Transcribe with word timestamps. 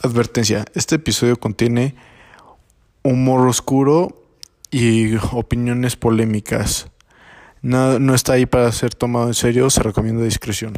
Advertencia, 0.00 0.64
este 0.74 0.94
episodio 0.94 1.36
contiene 1.36 1.96
humor 3.02 3.48
oscuro 3.48 4.14
y 4.70 5.16
opiniones 5.32 5.96
polémicas. 5.96 6.88
No, 7.62 7.98
no 7.98 8.14
está 8.14 8.34
ahí 8.34 8.46
para 8.46 8.70
ser 8.70 8.94
tomado 8.94 9.26
en 9.26 9.34
serio, 9.34 9.68
se 9.70 9.82
recomienda 9.82 10.22
discreción. 10.22 10.74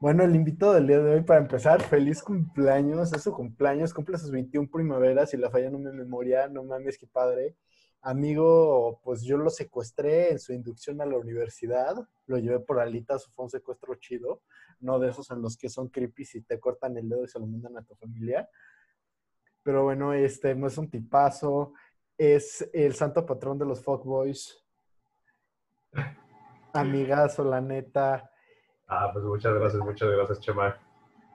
Bueno, 0.00 0.24
el 0.24 0.34
invitado 0.34 0.74
del 0.74 0.88
día 0.88 0.98
de 0.98 1.14
hoy, 1.14 1.22
para 1.22 1.40
empezar, 1.40 1.80
feliz 1.80 2.20
cumpleaños, 2.20 3.12
es 3.12 3.22
su 3.22 3.32
cumpleaños, 3.32 3.94
cumple 3.94 4.18
sus 4.18 4.32
21 4.32 4.68
primaveras 4.68 5.32
y 5.34 5.36
la 5.36 5.48
falla 5.48 5.70
no 5.70 5.78
me 5.78 5.92
memoria, 5.92 6.48
no 6.48 6.64
mames, 6.64 6.98
qué 6.98 7.06
padre. 7.06 7.54
Amigo, 8.02 9.00
pues 9.02 9.22
yo 9.22 9.36
lo 9.36 9.50
secuestré 9.50 10.30
en 10.30 10.38
su 10.38 10.52
inducción 10.52 11.00
a 11.00 11.06
la 11.06 11.18
universidad, 11.18 11.96
lo 12.26 12.38
llevé 12.38 12.60
por 12.60 12.78
alitas, 12.78 13.26
fue 13.34 13.44
un 13.44 13.50
secuestro 13.50 13.94
chido, 13.96 14.42
no 14.80 15.00
de 15.00 15.10
esos 15.10 15.30
en 15.32 15.42
los 15.42 15.56
que 15.56 15.68
son 15.68 15.88
creepy 15.88 16.24
y 16.34 16.42
te 16.42 16.60
cortan 16.60 16.96
el 16.96 17.08
dedo 17.08 17.24
y 17.24 17.28
se 17.28 17.40
lo 17.40 17.46
mandan 17.46 17.76
a 17.76 17.82
tu 17.82 17.96
familia. 17.96 18.48
Pero 19.64 19.82
bueno, 19.82 20.12
este 20.12 20.54
no 20.54 20.68
es 20.68 20.78
un 20.78 20.88
tipazo, 20.88 21.72
es 22.16 22.68
el 22.72 22.94
santo 22.94 23.26
patrón 23.26 23.58
de 23.58 23.66
los 23.66 23.82
fuckboys. 23.82 24.64
Amigazo, 26.72 27.42
la 27.44 27.60
neta. 27.60 28.30
Ah, 28.86 29.10
pues 29.12 29.24
muchas 29.24 29.54
gracias, 29.54 29.82
muchas 29.82 30.08
gracias, 30.08 30.40
Chema. 30.40 30.78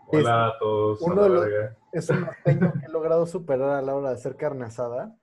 Hola 0.08 0.48
a 0.48 0.58
todos. 0.60 1.02
Uno 1.02 1.24
de 1.24 1.30
los, 1.30 1.48
es 1.92 2.10
un 2.10 2.22
norteño 2.22 2.74
que 2.74 2.86
he 2.86 2.90
logrado 2.90 3.26
superar 3.26 3.72
a 3.72 3.82
la 3.82 3.96
hora 3.96 4.10
de 4.10 4.16
hacer 4.16 4.38
carne 4.38 4.66
asada. 4.66 5.16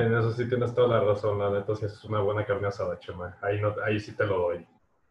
En 0.00 0.14
eso 0.16 0.32
sí 0.32 0.48
tienes 0.48 0.74
toda 0.74 0.88
la 0.88 1.00
razón, 1.04 1.38
la 1.38 1.50
neta, 1.50 1.74
si 1.74 1.84
es 1.86 2.04
una 2.04 2.20
buena 2.20 2.46
carne 2.46 2.68
asada, 2.68 2.98
Chema. 2.98 3.36
Ahí, 3.42 3.60
no, 3.60 3.74
ahí 3.84 4.00
sí 4.00 4.12
te 4.12 4.24
lo 4.24 4.38
doy. 4.38 4.66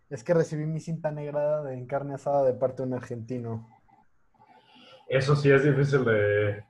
Es 0.09 0.23
que 0.23 0.33
recibí 0.33 0.65
mi 0.65 0.79
cinta 0.79 1.11
negra 1.11 1.61
de 1.61 1.85
carne 1.85 2.15
asada 2.15 2.43
de 2.43 2.53
parte 2.53 2.81
de 2.81 2.87
un 2.87 2.95
argentino. 2.95 3.67
Eso 5.07 5.35
sí 5.35 5.51
es 5.51 5.63
difícil 5.63 6.03
de, 6.03 6.63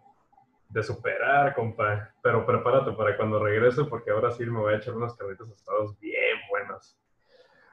de 0.70 0.84
superar, 0.84 1.56
compa. 1.56 2.14
Pero 2.22 2.46
prepárate 2.46 2.92
para 2.92 3.16
cuando 3.16 3.44
regrese, 3.44 3.86
porque 3.86 4.12
ahora 4.12 4.32
sí 4.32 4.46
me 4.46 4.60
voy 4.60 4.74
a 4.74 4.78
echar 4.78 4.96
unas 4.96 5.16
carnitas 5.16 5.50
asadas 5.52 5.98
bien 6.00 6.38
buenas. 6.50 6.98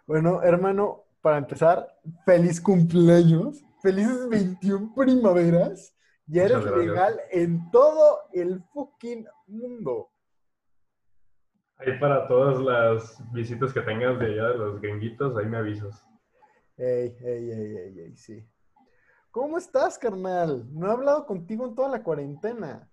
Bueno, 0.06 0.42
hermano, 0.42 1.04
para 1.20 1.38
empezar, 1.38 1.88
feliz 2.24 2.60
cumpleaños. 2.60 3.64
Felices 3.82 4.28
21 4.28 4.94
primaveras. 4.94 5.96
Ya 6.26 6.44
eres 6.44 6.64
legal 6.64 7.20
en 7.30 7.70
todo 7.70 8.20
el 8.32 8.62
fucking 8.72 9.26
mundo. 9.46 10.10
Ahí 11.78 11.98
para 11.98 12.26
todas 12.26 12.58
las 12.58 13.32
visitas 13.32 13.72
que 13.72 13.82
tengas 13.82 14.18
de 14.18 14.26
allá 14.26 14.48
de 14.48 14.58
los 14.58 14.80
gringuitos, 14.80 15.36
ahí 15.36 15.46
me 15.46 15.58
avisas. 15.58 16.06
Ey, 16.76 17.16
ey, 17.20 17.50
ey, 17.50 17.76
ey, 17.76 18.00
ey, 18.00 18.16
sí. 18.16 18.46
¿Cómo 19.30 19.58
estás, 19.58 19.98
carnal? 19.98 20.64
No 20.72 20.88
he 20.88 20.90
hablado 20.90 21.26
contigo 21.26 21.66
en 21.66 21.74
toda 21.74 21.90
la 21.90 22.02
cuarentena. 22.02 22.88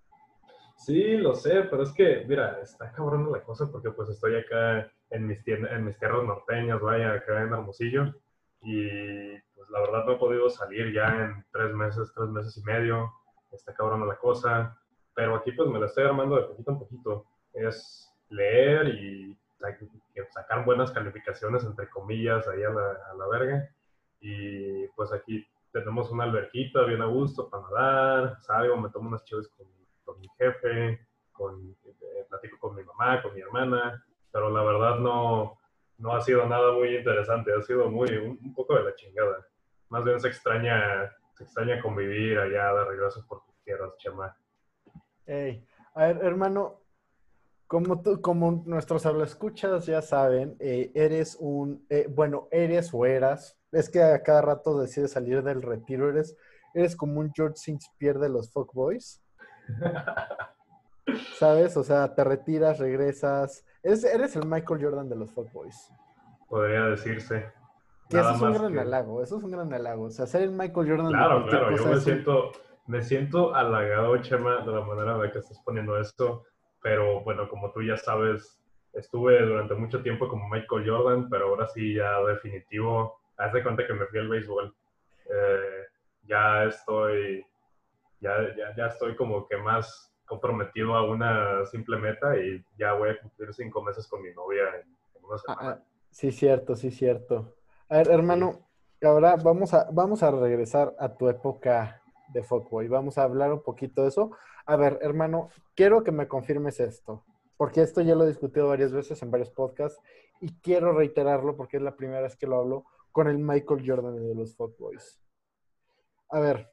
Sí, 0.76 1.16
lo 1.18 1.34
sé, 1.34 1.64
pero 1.70 1.84
es 1.84 1.94
que, 1.94 2.26
mira, 2.28 2.60
está 2.62 2.92
cabrón 2.92 3.32
la 3.32 3.42
cosa 3.44 3.72
porque 3.72 3.92
pues 3.92 4.10
estoy 4.10 4.36
acá 4.36 4.92
en 5.12 5.28
mis, 5.28 5.40
en 5.48 5.86
mis 5.86 5.98
tierras 5.98 6.26
norteñas, 6.26 6.82
vaya, 6.82 7.14
acá 7.14 7.42
en 7.42 7.54
Hermosillo. 7.54 8.14
Y 8.62 9.38
pues 9.56 9.70
la 9.70 9.80
verdad 9.80 10.06
no 10.06 10.14
he 10.14 10.18
podido 10.18 10.50
salir 10.50 10.94
ya 10.94 11.24
en 11.24 11.46
tres 11.54 11.74
meses, 11.74 12.12
tres 12.14 12.30
meses 12.30 12.58
y 12.58 12.64
medio. 12.64 13.14
Está 13.54 13.74
cabrón 13.74 14.06
la 14.06 14.18
cosa. 14.18 14.78
Pero 15.16 15.36
aquí 15.36 15.52
pues 15.54 15.70
me 15.70 15.80
la 15.80 15.86
estoy 15.86 16.06
armando 16.06 16.36
de 16.36 16.44
poquito 16.44 16.72
en 16.72 16.80
poquito. 16.80 17.26
Es 17.54 18.03
leer 18.34 18.88
y 18.90 19.38
sacar 20.30 20.66
buenas 20.66 20.92
calificaciones, 20.92 21.64
entre 21.64 21.90
comillas, 21.90 22.48
ahí 22.48 22.64
a 22.64 22.70
la, 22.70 22.98
a 23.12 23.14
la 23.16 23.28
verga. 23.28 23.70
Y 24.20 24.88
pues 24.90 25.12
aquí 25.12 25.46
tenemos 25.72 26.12
una 26.12 26.26
alberquita 26.26 26.84
bien 26.84 27.02
a 27.02 27.06
gusto 27.06 27.50
para 27.50 27.64
nadar, 27.64 28.38
salgo, 28.42 28.78
me 28.78 28.90
tomo 28.90 29.10
unas 29.10 29.24
chaves 29.26 29.48
con, 29.50 29.68
con, 30.06 30.20
mi 30.20 30.28
jefe, 30.38 31.08
con, 31.32 31.76
eh, 31.86 32.26
platico 32.30 32.58
con 32.60 32.76
mi 32.76 32.84
mamá, 32.84 33.22
con 33.22 33.34
mi 33.34 33.42
hermana, 33.42 34.06
pero 34.32 34.50
la 34.50 34.64
verdad 34.64 35.00
no, 35.00 35.58
no 35.98 36.16
ha 36.16 36.22
sido 36.22 36.46
nada 36.46 36.74
muy 36.74 36.96
interesante, 36.96 37.52
ha 37.54 37.62
sido 37.62 37.90
muy, 37.90 38.10
un, 38.18 38.40
un, 38.42 38.54
poco 38.54 38.76
de 38.76 38.84
la 38.84 38.96
chingada. 38.96 39.46
Más 39.90 40.04
bien 40.04 40.20
se 40.20 40.28
extraña, 40.28 41.12
se 41.36 41.44
extraña 41.44 41.82
convivir 41.82 42.38
allá 42.38 42.74
de 42.74 42.86
regreso 42.86 43.26
por 43.28 43.44
tus 43.44 43.56
tierras, 43.64 43.98
Chema. 43.98 44.36
Hey, 45.26 45.66
a 45.96 46.06
ver, 46.06 46.18
hermano, 46.24 46.83
como, 47.68 48.02
tú, 48.02 48.22
como 48.22 48.64
nuestros 48.66 49.06
escuchas 49.06 49.86
ya 49.86 50.02
saben, 50.02 50.56
eh, 50.60 50.92
eres 50.94 51.38
un, 51.40 51.86
eh, 51.90 52.08
bueno, 52.10 52.48
eres 52.52 52.94
o 52.94 53.06
eras, 53.06 53.58
es 53.72 53.90
que 53.90 54.02
a 54.02 54.22
cada 54.22 54.42
rato 54.42 54.80
decides 54.80 55.12
salir 55.12 55.44
del 55.44 55.62
retiro, 55.62 56.10
eres, 56.10 56.38
eres 56.74 56.96
como 56.96 57.20
un 57.20 57.32
George. 57.34 57.78
Pierre 57.98 58.20
de 58.20 58.30
los 58.30 58.52
fuckboys. 58.52 59.24
¿Sabes? 61.38 61.76
O 61.78 61.84
sea, 61.84 62.14
te 62.14 62.24
retiras, 62.24 62.80
regresas. 62.80 63.66
Eres, 63.82 64.04
eres 64.04 64.36
el 64.36 64.48
Michael 64.48 64.84
Jordan 64.84 65.10
de 65.10 65.16
los 65.16 65.32
fuckboys. 65.32 65.92
Podría 66.48 66.86
decirse. 66.86 67.52
Que 68.10 68.20
eso 68.20 68.32
es 68.32 68.42
un 68.42 68.54
gran 68.54 68.74
que... 68.74 68.80
halago, 68.80 69.24
eso 69.24 69.38
es 69.38 69.44
un 69.44 69.52
gran 69.52 69.74
halago. 69.74 70.04
O 70.04 70.10
sea, 70.12 70.28
ser 70.28 70.44
el 70.44 70.52
Michael 70.52 70.90
Jordan 70.90 71.08
claro, 71.08 71.44
de 71.44 71.50
Claro, 71.50 71.76
yo 71.76 71.86
me 71.88 72.00
siento, 72.00 72.52
me 72.86 73.02
siento 73.02 73.56
halagado, 73.56 74.18
Chema, 74.18 74.64
de 74.64 74.72
la 74.72 74.82
manera 74.82 75.14
en 75.14 75.22
la 75.22 75.32
que 75.32 75.40
estás 75.40 75.60
poniendo 75.66 76.00
esto 76.00 76.44
pero 76.84 77.22
bueno, 77.22 77.50
como 77.50 77.72
tú 77.72 77.82
ya 77.82 77.98
sabes, 77.98 78.62
estuve 78.94 79.42
durante 79.42 79.74
mucho 79.74 80.04
tiempo 80.04 80.28
como 80.28 80.50
Michael 80.50 80.88
Jordan, 80.88 81.30
pero 81.30 81.48
ahora 81.48 81.68
sí 81.68 81.96
ya 81.96 82.22
definitivo, 82.24 83.20
haz 83.38 83.54
de 83.54 83.64
cuenta 83.64 83.88
que 83.88 83.94
me 83.94 84.06
fui 84.06 84.20
al 84.20 84.28
béisbol. 84.28 84.76
Eh, 85.26 85.84
ya 86.24 86.66
estoy, 86.66 87.46
ya, 88.20 88.36
ya, 88.56 88.76
ya 88.76 88.88
estoy 88.88 89.16
como 89.16 89.48
que 89.48 89.58
más 89.58 90.14
comprometido 90.26 90.94
a 90.96 91.10
una 91.10 91.66
simple 91.66 91.98
meta 91.98 92.38
y 92.38 92.64
ya 92.78 92.94
voy 92.94 93.10
a 93.10 93.20
cumplir 93.20 93.54
cinco 93.54 93.82
meses 93.82 94.08
con 94.08 94.22
mi 94.22 94.34
novia 94.34 94.64
en, 94.76 94.96
en 95.16 95.26
una 95.26 95.38
semana. 95.38 95.62
Ah, 95.62 95.80
sí, 96.12 96.32
cierto, 96.32 96.76
sí, 96.76 96.92
cierto. 96.92 97.56
A 97.90 97.98
ver, 97.98 98.12
hermano, 98.12 98.68
ahora 99.02 99.36
vamos 99.36 99.74
a, 99.74 99.88
vamos 99.92 100.22
a 100.22 100.32
regresar 100.32 100.94
a 101.00 101.16
tu 101.16 101.30
época 101.30 102.03
de 102.30 102.44
Fuckboy. 102.44 102.88
Vamos 102.88 103.18
a 103.18 103.24
hablar 103.24 103.52
un 103.54 103.62
poquito 103.62 104.04
de 104.04 104.10
eso. 104.10 104.32
A 104.66 104.76
ver, 104.76 105.00
hermano, 105.02 105.50
quiero 105.76 106.04
que 106.04 106.12
me 106.12 106.28
confirmes 106.28 106.80
esto, 106.80 107.26
porque 107.58 107.82
esto 107.82 108.02
ya 108.02 108.16
lo 108.16 108.24
he 108.24 108.28
discutido 108.28 108.68
varias 108.68 108.92
veces 108.92 109.22
en 109.22 109.32
varios 109.32 109.52
podcasts 109.52 110.02
y 110.42 110.60
quiero 110.60 110.94
reiterarlo 110.94 111.56
porque 111.56 111.78
es 111.78 111.84
la 111.84 111.96
primera 111.96 112.22
vez 112.22 112.36
que 112.36 112.48
lo 112.48 112.58
hablo 112.58 112.86
con 113.12 113.28
el 113.28 113.38
Michael 113.38 113.84
Jordan 113.86 114.16
de 114.16 114.36
los 114.36 114.56
Fuckboys. 114.56 115.22
A 116.30 116.40
ver, 116.40 116.72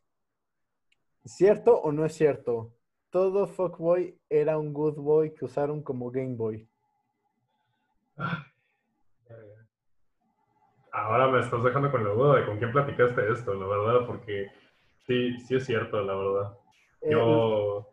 ¿cierto 1.24 1.78
o 1.78 1.92
no 1.92 2.04
es 2.04 2.14
cierto? 2.14 2.72
Todo 3.10 3.46
Fuckboy 3.46 4.18
era 4.28 4.58
un 4.58 4.72
good 4.72 4.96
boy 4.96 5.34
que 5.34 5.44
usaron 5.44 5.82
como 5.82 6.10
Game 6.10 6.36
Boy. 6.36 6.66
Ahora 10.92 11.28
me 11.28 11.40
estás 11.40 11.62
dejando 11.62 11.90
con 11.90 12.04
la 12.04 12.10
duda 12.10 12.40
de 12.40 12.46
con 12.46 12.58
quién 12.58 12.72
platicaste 12.72 13.32
esto, 13.32 13.54
la 13.54 13.66
verdad, 13.66 14.06
porque 14.06 14.50
Sí, 15.06 15.38
sí 15.40 15.56
es 15.56 15.66
cierto, 15.66 16.02
la 16.02 16.14
verdad. 16.14 16.58
Yo, 17.02 17.88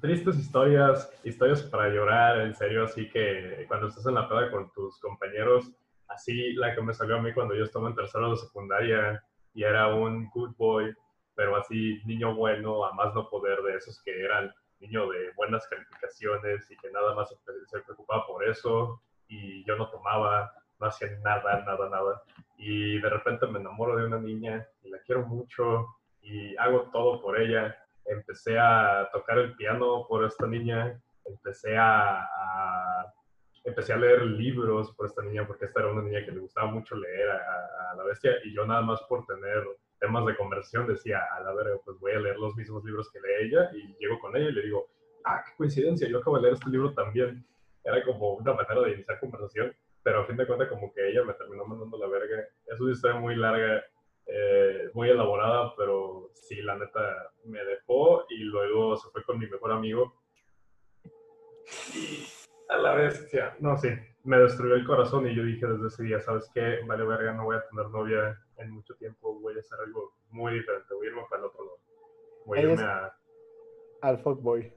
tristes 0.00 0.36
historias, 0.36 1.12
historias 1.24 1.62
para 1.62 1.88
llorar, 1.88 2.40
en 2.40 2.54
serio, 2.54 2.84
así 2.84 3.08
que 3.10 3.64
cuando 3.68 3.88
estás 3.88 4.06
en 4.06 4.14
la 4.14 4.28
peda 4.28 4.50
con 4.50 4.70
tus 4.72 4.98
compañeros, 5.00 5.70
así 6.08 6.52
la 6.54 6.74
que 6.74 6.82
me 6.82 6.94
salió 6.94 7.16
a 7.16 7.22
mí 7.22 7.32
cuando 7.32 7.54
yo 7.54 7.64
estaba 7.64 7.88
en 7.88 7.94
tercero 7.94 8.30
de 8.30 8.36
secundaria 8.36 9.24
y 9.54 9.64
era 9.64 9.94
un 9.94 10.28
good 10.30 10.54
boy, 10.56 10.94
pero 11.34 11.56
así 11.56 12.00
niño 12.04 12.34
bueno, 12.34 12.84
a 12.84 12.92
más 12.94 13.14
no 13.14 13.28
poder 13.28 13.60
de 13.62 13.76
esos 13.76 14.00
que 14.02 14.24
eran 14.24 14.52
niño 14.80 15.08
de 15.10 15.32
buenas 15.36 15.66
calificaciones 15.68 16.70
y 16.70 16.76
que 16.76 16.90
nada 16.90 17.14
más 17.14 17.28
se 17.66 17.80
preocupaba 17.80 18.26
por 18.26 18.48
eso 18.48 19.02
y 19.28 19.64
yo 19.64 19.76
no 19.76 19.90
tomaba, 19.90 20.52
no 20.80 20.86
hacía 20.86 21.08
nada, 21.22 21.62
nada, 21.64 21.88
nada. 21.88 22.22
Y 22.56 23.00
de 23.00 23.08
repente 23.08 23.46
me 23.46 23.60
enamoro 23.60 23.96
de 23.96 24.06
una 24.06 24.18
niña 24.18 24.66
y 24.82 24.90
la 24.90 24.98
quiero 25.00 25.26
mucho 25.26 25.86
y 26.22 26.56
hago 26.56 26.90
todo 26.92 27.20
por 27.20 27.40
ella. 27.40 27.76
Empecé 28.06 28.58
a 28.58 29.08
tocar 29.12 29.38
el 29.38 29.54
piano 29.56 30.06
por 30.08 30.24
esta 30.24 30.46
niña, 30.46 31.00
empecé 31.24 31.76
a, 31.76 32.22
a 32.24 33.14
empecé 33.64 33.92
a 33.92 33.98
leer 33.98 34.22
libros 34.22 34.92
por 34.96 35.06
esta 35.06 35.22
niña 35.22 35.46
porque 35.46 35.66
esta 35.66 35.80
era 35.80 35.92
una 35.92 36.02
niña 36.02 36.24
que 36.24 36.32
le 36.32 36.40
gustaba 36.40 36.70
mucho 36.70 36.96
leer 36.96 37.30
a, 37.30 37.90
a, 37.92 37.94
la 37.94 38.04
bestia 38.04 38.32
y 38.44 38.54
yo 38.54 38.64
nada 38.66 38.80
más 38.80 39.02
por 39.02 39.26
tener 39.26 39.62
temas 40.00 40.24
de 40.24 40.36
conversación 40.36 40.86
decía, 40.86 41.20
a 41.36 41.40
la 41.40 41.52
verga, 41.52 41.76
pues 41.84 41.98
voy 42.00 42.12
a 42.12 42.20
leer 42.20 42.38
los 42.38 42.56
mismos 42.56 42.82
libros 42.84 43.10
que 43.12 43.20
lee 43.20 43.48
ella 43.48 43.70
y 43.74 43.94
llego 43.98 44.18
con 44.18 44.34
ella 44.34 44.48
y 44.48 44.52
le 44.52 44.62
digo, 44.62 44.88
ah, 45.24 45.42
qué 45.44 45.52
coincidencia, 45.56 46.08
yo 46.08 46.18
acabo 46.18 46.36
de 46.36 46.42
leer 46.42 46.54
este 46.54 46.70
libro 46.70 46.94
también. 46.94 47.46
Era 47.84 48.02
como 48.04 48.34
una 48.34 48.54
manera 48.54 48.80
de 48.80 48.92
iniciar 48.92 49.20
conversación 49.20 49.74
pero 50.02 50.20
a 50.20 50.26
fin 50.26 50.36
de 50.36 50.46
cuentas 50.46 50.68
como 50.68 50.92
que 50.92 51.08
ella 51.08 51.24
me 51.24 51.34
terminó 51.34 51.64
mandando 51.64 51.98
la 51.98 52.06
verga. 52.06 52.44
Es 52.66 52.80
una 52.80 52.92
historia 52.92 53.18
muy 53.18 53.36
larga, 53.36 53.84
eh, 54.26 54.90
muy 54.94 55.10
elaborada, 55.10 55.74
pero 55.76 56.30
sí, 56.34 56.62
la 56.62 56.76
neta 56.76 57.32
me 57.44 57.64
dejó 57.64 58.24
y 58.28 58.38
luego 58.44 58.96
se 58.96 59.10
fue 59.10 59.24
con 59.24 59.38
mi 59.38 59.46
mejor 59.46 59.72
amigo. 59.72 60.14
Y 61.94 62.26
a 62.68 62.78
la 62.78 62.94
bestia, 62.94 63.56
no, 63.60 63.76
sí, 63.76 63.88
me 64.24 64.38
destruyó 64.38 64.74
el 64.74 64.86
corazón 64.86 65.26
y 65.26 65.34
yo 65.34 65.42
dije 65.42 65.66
desde 65.66 65.86
ese 65.88 66.02
día, 66.04 66.20
¿sabes 66.20 66.50
qué? 66.54 66.80
Vale 66.86 67.04
verga, 67.04 67.32
no 67.32 67.44
voy 67.44 67.56
a 67.56 67.68
tener 67.68 67.88
novia 67.90 68.38
en 68.58 68.70
mucho 68.70 68.94
tiempo 68.96 69.40
voy 69.40 69.56
a 69.56 69.60
hacer 69.60 69.78
algo 69.84 70.12
muy 70.30 70.54
diferente. 70.54 70.94
Voy 70.94 71.06
a 71.06 71.10
irme 71.10 71.22
para 71.28 71.42
el 71.42 71.48
otro 71.48 71.64
lado. 71.64 71.78
Voy 72.46 72.58
a 72.58 72.62
irme 72.62 72.82
a, 72.82 73.16
al 74.02 74.18
fuckboy. 74.18 74.72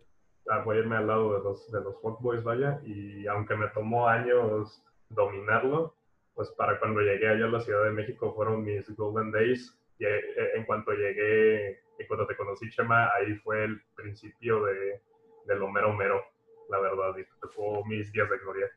Ah, 0.50 0.62
voy 0.64 0.78
a 0.78 0.80
irme 0.80 0.98
al 0.98 1.08
lado 1.08 1.38
de 1.38 1.44
los, 1.44 1.72
de 1.72 1.82
los 1.82 2.02
fuckboys, 2.02 2.44
vaya. 2.44 2.82
Y 2.84 3.28
aunque 3.28 3.56
me 3.56 3.68
tomó 3.70 4.08
años 4.08 4.84
dominarlo, 5.14 5.96
pues 6.34 6.50
para 6.52 6.80
cuando 6.80 7.02
llegué 7.02 7.28
allá 7.28 7.46
a 7.46 7.50
la 7.50 7.60
Ciudad 7.60 7.84
de 7.86 7.92
México 7.92 8.34
fueron 8.34 8.64
mis 8.64 8.90
golden 8.96 9.32
days. 9.32 9.78
Y 10.00 10.06
eh, 10.06 10.22
en 10.56 10.66
cuanto 10.66 10.92
llegué, 10.92 11.80
y 12.00 12.08
cuando 12.08 12.26
te 12.26 12.36
conocí, 12.36 12.70
Chema, 12.70 13.10
ahí 13.16 13.36
fue 13.36 13.66
el 13.66 13.82
principio 13.96 14.64
de, 14.66 15.02
de 15.46 15.56
lo 15.56 15.70
mero 15.70 15.94
mero, 15.94 16.22
la 16.70 16.80
verdad. 16.80 17.16
Y 17.18 17.26
tocó 17.40 17.86
mis 17.86 18.12
días 18.12 18.30
de 18.30 18.38
gloria. 18.40 18.68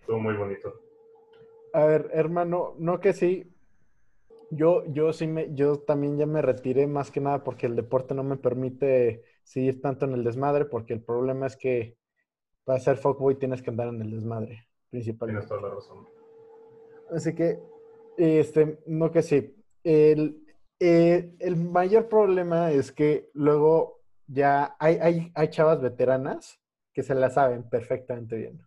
Estuvo 0.00 0.18
muy 0.18 0.34
bonito. 0.34 0.80
A 1.72 1.84
ver, 1.84 2.08
hermano, 2.12 2.74
no 2.78 3.00
que 3.00 3.12
sí. 3.12 3.52
Yo, 4.50 4.84
yo 4.86 5.12
sí 5.12 5.26
me, 5.26 5.52
yo 5.54 5.80
también 5.80 6.16
ya 6.16 6.26
me 6.26 6.40
retiré 6.40 6.86
más 6.86 7.10
que 7.10 7.20
nada 7.20 7.42
porque 7.42 7.66
el 7.66 7.74
deporte 7.74 8.14
no 8.14 8.22
me 8.22 8.36
permite 8.36 9.24
seguir 9.42 9.82
tanto 9.82 10.04
en 10.06 10.12
el 10.12 10.22
desmadre, 10.22 10.64
porque 10.66 10.92
el 10.92 11.02
problema 11.02 11.46
es 11.46 11.56
que 11.56 11.96
para 12.64 12.78
ser 12.78 12.96
fuckboy 12.96 13.36
tienes 13.36 13.62
que 13.62 13.70
andar 13.70 13.88
en 13.88 14.02
el 14.02 14.10
desmadre, 14.10 14.65
principalmente. 14.96 15.46
Tienes 15.46 15.48
toda 15.48 15.68
la 15.68 15.74
razón. 15.74 16.08
Así 17.10 17.34
que, 17.34 17.60
este, 18.16 18.78
no 18.86 19.10
que 19.10 19.22
sí. 19.22 19.54
El, 19.84 20.42
eh, 20.80 21.34
el 21.38 21.56
mayor 21.56 22.08
problema 22.08 22.72
es 22.72 22.92
que 22.92 23.30
luego 23.34 24.00
ya 24.26 24.76
hay, 24.78 24.96
hay, 24.96 25.32
hay 25.34 25.48
chavas 25.48 25.80
veteranas 25.80 26.60
que 26.92 27.02
se 27.02 27.14
la 27.14 27.30
saben 27.30 27.68
perfectamente 27.68 28.36
bien. 28.36 28.60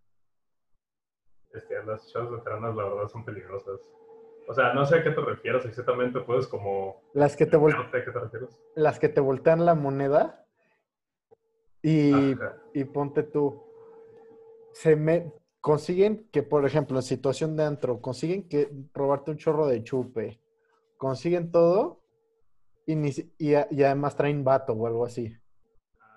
Este, 1.51 1.83
las 1.83 2.07
chavas 2.11 2.31
veteranas, 2.31 2.75
la 2.75 2.83
verdad, 2.83 3.07
son 3.07 3.25
peligrosas. 3.25 3.79
O 4.47 4.53
sea, 4.53 4.73
no 4.73 4.85
sé 4.85 4.97
a 4.97 5.03
qué 5.03 5.11
te 5.11 5.21
refieres 5.21 5.65
exactamente, 5.65 6.21
puedes 6.21 6.47
como... 6.47 7.03
Las 7.13 7.35
que 7.35 7.45
te, 7.45 7.57
vol 7.57 7.73
¿A 7.73 7.91
qué 7.91 8.11
te 8.11 8.19
refieres? 8.19 8.57
las 8.75 8.99
que 8.99 9.09
te 9.09 9.21
voltean 9.21 9.65
la 9.65 9.75
moneda 9.75 10.47
y, 11.83 12.35
y 12.73 12.83
ponte 12.85 13.21
tú, 13.23 13.63
se 14.73 14.95
me 14.95 15.31
consiguen 15.61 16.27
que, 16.31 16.43
por 16.43 16.65
ejemplo, 16.65 16.97
en 16.97 17.03
situación 17.03 17.55
de 17.55 17.65
antro, 17.65 18.01
consiguen 18.01 18.47
que 18.47 18.71
robarte 18.93 19.31
un 19.31 19.37
chorro 19.37 19.67
de 19.67 19.83
chupe, 19.83 20.41
consiguen 20.97 21.51
todo 21.51 22.01
y, 22.85 22.95
y, 23.37 23.53
además 23.55 24.15
traen 24.15 24.43
vato 24.43 24.73
o 24.73 24.87
algo 24.87 25.05
así. 25.05 25.35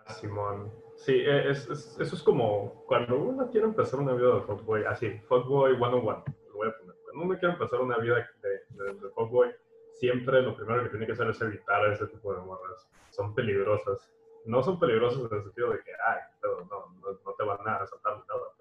Ah, 0.07 0.13
Simón. 0.13 0.73
Sí, 0.97 1.13
e, 1.13 1.51
es, 1.51 1.69
es, 1.69 1.99
eso 1.99 2.17
es 2.17 2.23
como 2.23 2.85
cuando 2.87 3.19
uno 3.19 3.51
quiere 3.51 3.67
empezar 3.67 4.01
una 4.01 4.15
vida 4.15 4.37
de 4.37 4.41
fuckboy, 4.43 4.85
así, 4.85 5.11
fuckboy 5.29 5.77
101, 5.77 6.25
lo 6.49 6.55
voy 6.55 6.69
a 6.69 6.79
poner. 6.79 6.97
Cuando 7.05 7.25
uno 7.25 7.39
quiere 7.39 7.55
empezar 7.55 7.81
una 7.81 7.99
vida 7.99 8.27
de, 8.43 8.85
de, 8.85 8.95
de 8.95 9.09
fuckboy, 9.11 9.51
siempre 9.91 10.43
lo 10.43 10.57
primero 10.57 10.83
que 10.85 10.91
tiene 10.91 11.07
que 11.07 11.13
hacer 11.13 11.29
es 11.29 11.41
evitar 11.41 11.85
ese 11.93 12.07
tipo 12.07 12.33
de 12.33 12.41
morras. 12.41 12.89
Son 13.11 13.35
peligrosas. 13.35 14.11
No 14.45 14.63
son 14.63 14.79
peligrosas 14.81 15.31
en 15.31 15.37
el 15.37 15.43
sentido 15.45 15.71
de 15.71 15.79
que, 15.83 15.91
ay, 16.07 16.21
no, 16.43 16.65
no, 16.65 17.19
no 17.25 17.33
te 17.35 17.45
van 17.45 17.69
a 17.69 17.77
asaltar 17.77 18.15
ni 18.15 18.27
nada, 18.27 18.53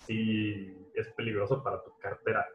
sí 0.00 0.76
es 0.94 1.08
peligroso 1.12 1.62
para 1.62 1.82
tu 1.82 1.96
cartera. 1.98 2.46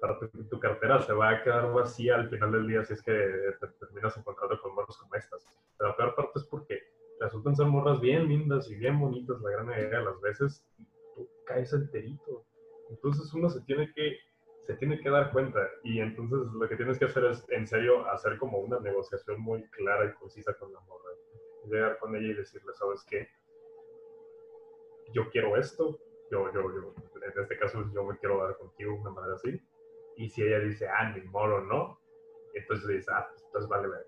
Para 0.00 0.18
tu, 0.18 0.28
tu, 0.28 0.58
cartera 0.58 1.00
se 1.02 1.12
va 1.12 1.28
a 1.28 1.42
quedar 1.42 1.72
vacía 1.72 2.14
al 2.14 2.30
final 2.30 2.52
del 2.52 2.66
día 2.66 2.84
si 2.84 2.94
es 2.94 3.02
que 3.02 3.12
te 3.12 3.66
terminas 3.78 4.16
encontrando 4.16 4.60
con 4.60 4.74
morros 4.74 4.96
como 4.96 5.14
estas. 5.14 5.46
Pero 5.76 5.90
la 5.90 5.96
peor 5.96 6.14
parte 6.14 6.38
es 6.38 6.44
porque 6.44 6.80
resultan 7.20 7.54
ser 7.54 7.66
morras 7.66 8.00
bien 8.00 8.26
lindas 8.26 8.70
y 8.70 8.76
bien 8.76 8.98
bonitas 8.98 9.40
la 9.42 9.50
gran 9.50 9.66
mayoría 9.66 9.98
de 9.98 10.04
las 10.04 10.20
veces 10.22 10.64
y 10.78 10.84
tú 11.14 11.28
caes 11.44 11.72
enterito. 11.74 12.44
Entonces 12.88 13.32
uno 13.34 13.50
se 13.50 13.60
tiene 13.62 13.92
que 13.92 14.18
se 14.66 14.74
tiene 14.76 15.00
que 15.00 15.10
dar 15.10 15.32
cuenta 15.32 15.68
y 15.82 16.00
entonces 16.00 16.52
lo 16.52 16.68
que 16.68 16.76
tienes 16.76 16.98
que 16.98 17.06
hacer 17.06 17.24
es 17.24 17.44
en 17.48 17.66
serio 17.66 18.06
hacer 18.08 18.38
como 18.38 18.58
una 18.58 18.78
negociación 18.78 19.40
muy 19.40 19.64
clara 19.70 20.06
y 20.06 20.14
concisa 20.14 20.54
con 20.54 20.72
la 20.72 20.80
morra. 20.80 21.10
Llegar 21.66 21.98
con 21.98 22.14
ella 22.16 22.28
y 22.28 22.34
decirle, 22.34 22.72
¿sabes 22.74 23.04
qué? 23.04 23.28
Yo 25.12 25.28
quiero 25.30 25.56
esto, 25.56 25.98
yo, 26.30 26.52
yo, 26.52 26.62
yo, 26.62 26.94
en 27.22 27.42
este 27.42 27.58
caso 27.58 27.84
yo 27.92 28.04
me 28.04 28.18
quiero 28.18 28.42
dar 28.42 28.56
contigo 28.56 28.94
una 28.94 29.10
manera 29.10 29.34
así. 29.34 29.60
Y 30.16 30.28
si 30.28 30.42
ella 30.42 30.60
dice, 30.60 30.86
ah, 30.88 31.12
ni 31.14 31.22
moro, 31.22 31.62
no, 31.64 31.98
entonces 32.54 32.88
dice, 32.88 33.10
ah, 33.12 33.28
pues, 33.52 33.68
vale, 33.68 33.88
vale 33.88 34.04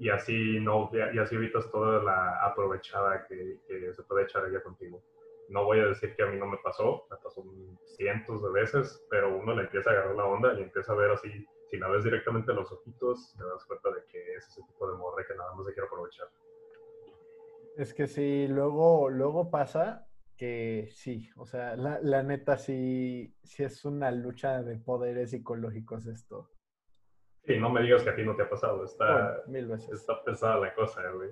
y 0.00 0.08
así 0.08 0.58
no 0.60 0.90
y 0.92 1.18
así 1.18 1.34
evitas 1.36 1.70
toda 1.70 2.02
la 2.02 2.46
aprovechada 2.46 3.26
que, 3.28 3.58
que, 3.68 3.92
se 3.92 4.02
puede 4.04 4.24
echar 4.24 4.46
ella 4.46 4.62
contigo. 4.62 5.02
No 5.50 5.64
voy 5.64 5.80
a 5.80 5.86
decir 5.88 6.16
que 6.16 6.22
a 6.22 6.26
mí 6.26 6.38
no 6.38 6.46
me 6.46 6.56
pasó, 6.64 7.06
me 7.10 7.18
pasó 7.18 7.44
cientos 7.84 8.42
de 8.42 8.50
veces, 8.50 9.04
pero 9.10 9.36
uno 9.36 9.54
le 9.54 9.64
empieza 9.64 9.90
a 9.90 9.92
agarrar 9.92 10.16
la 10.16 10.24
onda 10.24 10.54
y 10.54 10.62
empieza 10.62 10.92
a 10.92 10.96
ver 10.96 11.10
así, 11.10 11.28
si 11.68 11.76
la 11.76 11.88
ves 11.88 12.04
directamente 12.04 12.50
a 12.50 12.54
los 12.54 12.72
ojitos, 12.72 13.36
te 13.36 13.44
das 13.44 13.62
cuenta 13.66 13.90
de 13.90 14.02
que 14.06 14.36
es 14.36 14.48
ese 14.48 14.62
tipo 14.62 14.90
de 14.90 14.96
morre 14.96 15.26
que 15.26 15.34
nada 15.34 15.52
más 15.54 15.66
se 15.66 15.74
quiere 15.74 15.86
aprovechar. 15.86 16.28
Es 17.76 17.92
que 17.92 18.06
sí, 18.06 18.48
luego, 18.48 19.10
luego 19.10 19.50
pasa 19.50 20.08
que 20.40 20.88
sí, 20.90 21.28
o 21.36 21.44
sea, 21.44 21.76
la, 21.76 22.00
la 22.00 22.22
neta 22.22 22.56
sí, 22.56 23.36
sí 23.42 23.62
es 23.62 23.84
una 23.84 24.10
lucha 24.10 24.62
de 24.62 24.78
poderes 24.78 25.32
psicológicos 25.32 26.06
esto. 26.06 26.48
Sí, 27.44 27.58
no 27.58 27.68
me 27.68 27.82
digas 27.82 28.02
que 28.02 28.08
a 28.08 28.16
ti 28.16 28.24
no 28.24 28.34
te 28.34 28.44
ha 28.44 28.48
pasado. 28.48 28.82
Está, 28.82 29.12
bueno, 29.12 29.38
mil 29.48 29.66
veces. 29.66 30.00
está 30.00 30.24
pesada 30.24 30.56
la 30.56 30.74
cosa, 30.74 31.02
güey. 31.10 31.28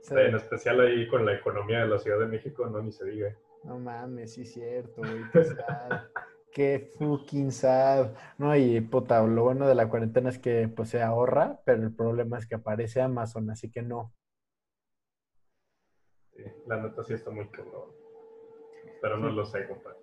Sí. 0.00 0.14
En 0.16 0.34
especial 0.34 0.80
ahí 0.80 1.06
con 1.06 1.24
la 1.24 1.34
economía 1.34 1.82
de 1.82 1.86
la 1.86 2.00
Ciudad 2.00 2.18
de 2.18 2.26
México, 2.26 2.66
no 2.66 2.82
ni 2.82 2.90
se 2.90 3.04
diga. 3.04 3.32
No 3.62 3.78
mames, 3.78 4.34
sí 4.34 4.42
es 4.42 4.52
cierto, 4.52 5.02
güey. 5.02 5.22
Qué 5.32 5.44
sad. 5.44 6.06
Qué 6.52 6.90
fucking 6.98 7.52
sad. 7.52 8.10
No, 8.38 8.56
y 8.56 8.80
puta, 8.80 9.24
lo 9.24 9.44
bueno 9.44 9.68
de 9.68 9.76
la 9.76 9.88
cuarentena 9.88 10.30
es 10.30 10.40
que 10.40 10.66
pues 10.66 10.88
se 10.88 11.00
ahorra, 11.00 11.60
pero 11.64 11.84
el 11.84 11.94
problema 11.94 12.38
es 12.38 12.48
que 12.48 12.56
aparece 12.56 13.00
Amazon, 13.00 13.50
así 13.50 13.70
que 13.70 13.82
no. 13.82 14.12
Sí, 16.34 16.42
la 16.66 16.82
neta 16.82 17.04
sí 17.04 17.14
está 17.14 17.30
muy 17.30 17.48
cabrón. 17.48 18.01
Pero 19.02 19.18
no 19.18 19.28
lo 19.30 19.44
sé, 19.44 19.66
compadre. 19.66 19.98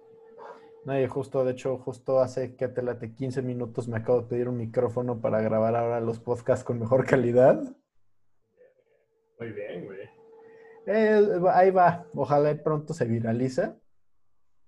No, 0.85 0.99
y 0.99 1.07
justo, 1.07 1.43
de 1.43 1.51
hecho, 1.51 1.77
justo 1.77 2.19
hace 2.19 2.55
que 2.55 2.67
te 2.67 2.81
late 2.81 3.13
15 3.13 3.41
minutos 3.41 3.87
me 3.87 3.97
acabo 3.97 4.21
de 4.21 4.27
pedir 4.27 4.49
un 4.49 4.57
micrófono 4.57 5.21
para 5.21 5.41
grabar 5.41 5.75
ahora 5.75 6.01
los 6.01 6.19
podcasts 6.19 6.63
con 6.65 6.79
mejor 6.79 7.05
calidad. 7.05 7.61
Muy 9.39 9.51
bien, 9.51 9.85
güey. 9.85 10.09
Eh, 10.85 11.39
ahí 11.53 11.71
va. 11.71 12.05
Ojalá 12.13 12.55
pronto 12.61 12.93
se 12.93 13.05
viraliza. 13.05 13.77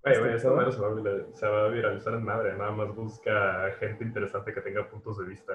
Güey, 0.04 0.20
güey, 0.20 0.34
esta 0.36 0.50
madre 0.52 0.72
se 0.72 0.82
va, 0.82 0.88
a, 0.90 1.34
se 1.34 1.48
va 1.48 1.66
a 1.66 1.70
viralizar 1.70 2.14
en 2.14 2.24
madre. 2.24 2.58
Nada 2.58 2.72
más 2.72 2.96
busca 2.96 3.72
gente 3.80 4.04
interesante 4.04 4.54
que 4.54 4.62
tenga 4.62 4.90
puntos 4.90 5.18
de 5.18 5.26
vista. 5.26 5.54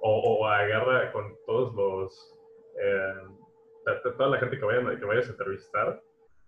O, 0.00 0.40
o 0.40 0.46
agarra 0.46 1.12
con 1.12 1.36
todos 1.46 1.74
los. 1.74 2.38
Eh, 2.80 4.02
toda 4.02 4.28
la 4.28 4.38
gente 4.38 4.58
que, 4.58 4.64
vayan, 4.64 4.98
que 4.98 5.04
vayas 5.04 5.26
a 5.28 5.30
entrevistar. 5.32 6.02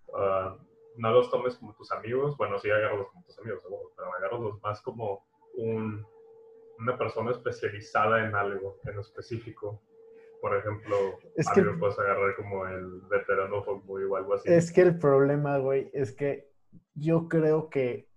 Uh, 0.09 0.74
no 0.97 1.13
los 1.13 1.31
tomes 1.31 1.57
como 1.57 1.75
tus 1.75 1.91
amigos, 1.93 2.37
bueno, 2.37 2.59
sí 2.59 2.71
agárralos 2.71 3.09
como 3.09 3.25
tus 3.25 3.39
amigos, 3.39 3.63
pero 3.97 4.15
agárralos 4.15 4.63
más 4.63 4.81
como 4.81 5.27
un, 5.57 6.07
una 6.79 6.99
persona 6.99 7.33
especializada 7.33 8.25
en 8.27 8.35
algo 8.35 8.79
en 8.85 8.99
específico. 8.99 9.83
Por 10.41 10.57
ejemplo, 10.57 10.97
es 11.37 11.49
a 11.49 11.53
que, 11.55 11.63
mí 11.63 11.71
me 11.71 11.79
puedes 11.79 11.99
agarrar 11.99 12.37
como 12.37 12.67
el 12.67 13.01
veterano 13.09 13.63
fuckboy 13.65 14.05
o 14.05 14.17
algo 14.17 14.35
así. 14.35 14.53
Es 14.53 14.71
que 14.71 14.83
el 14.83 14.99
problema, 14.99 15.59
güey, 15.59 15.91
es 15.95 16.13
que 16.13 16.51
yo 16.95 17.29
creo 17.29 17.71
que 17.71 18.09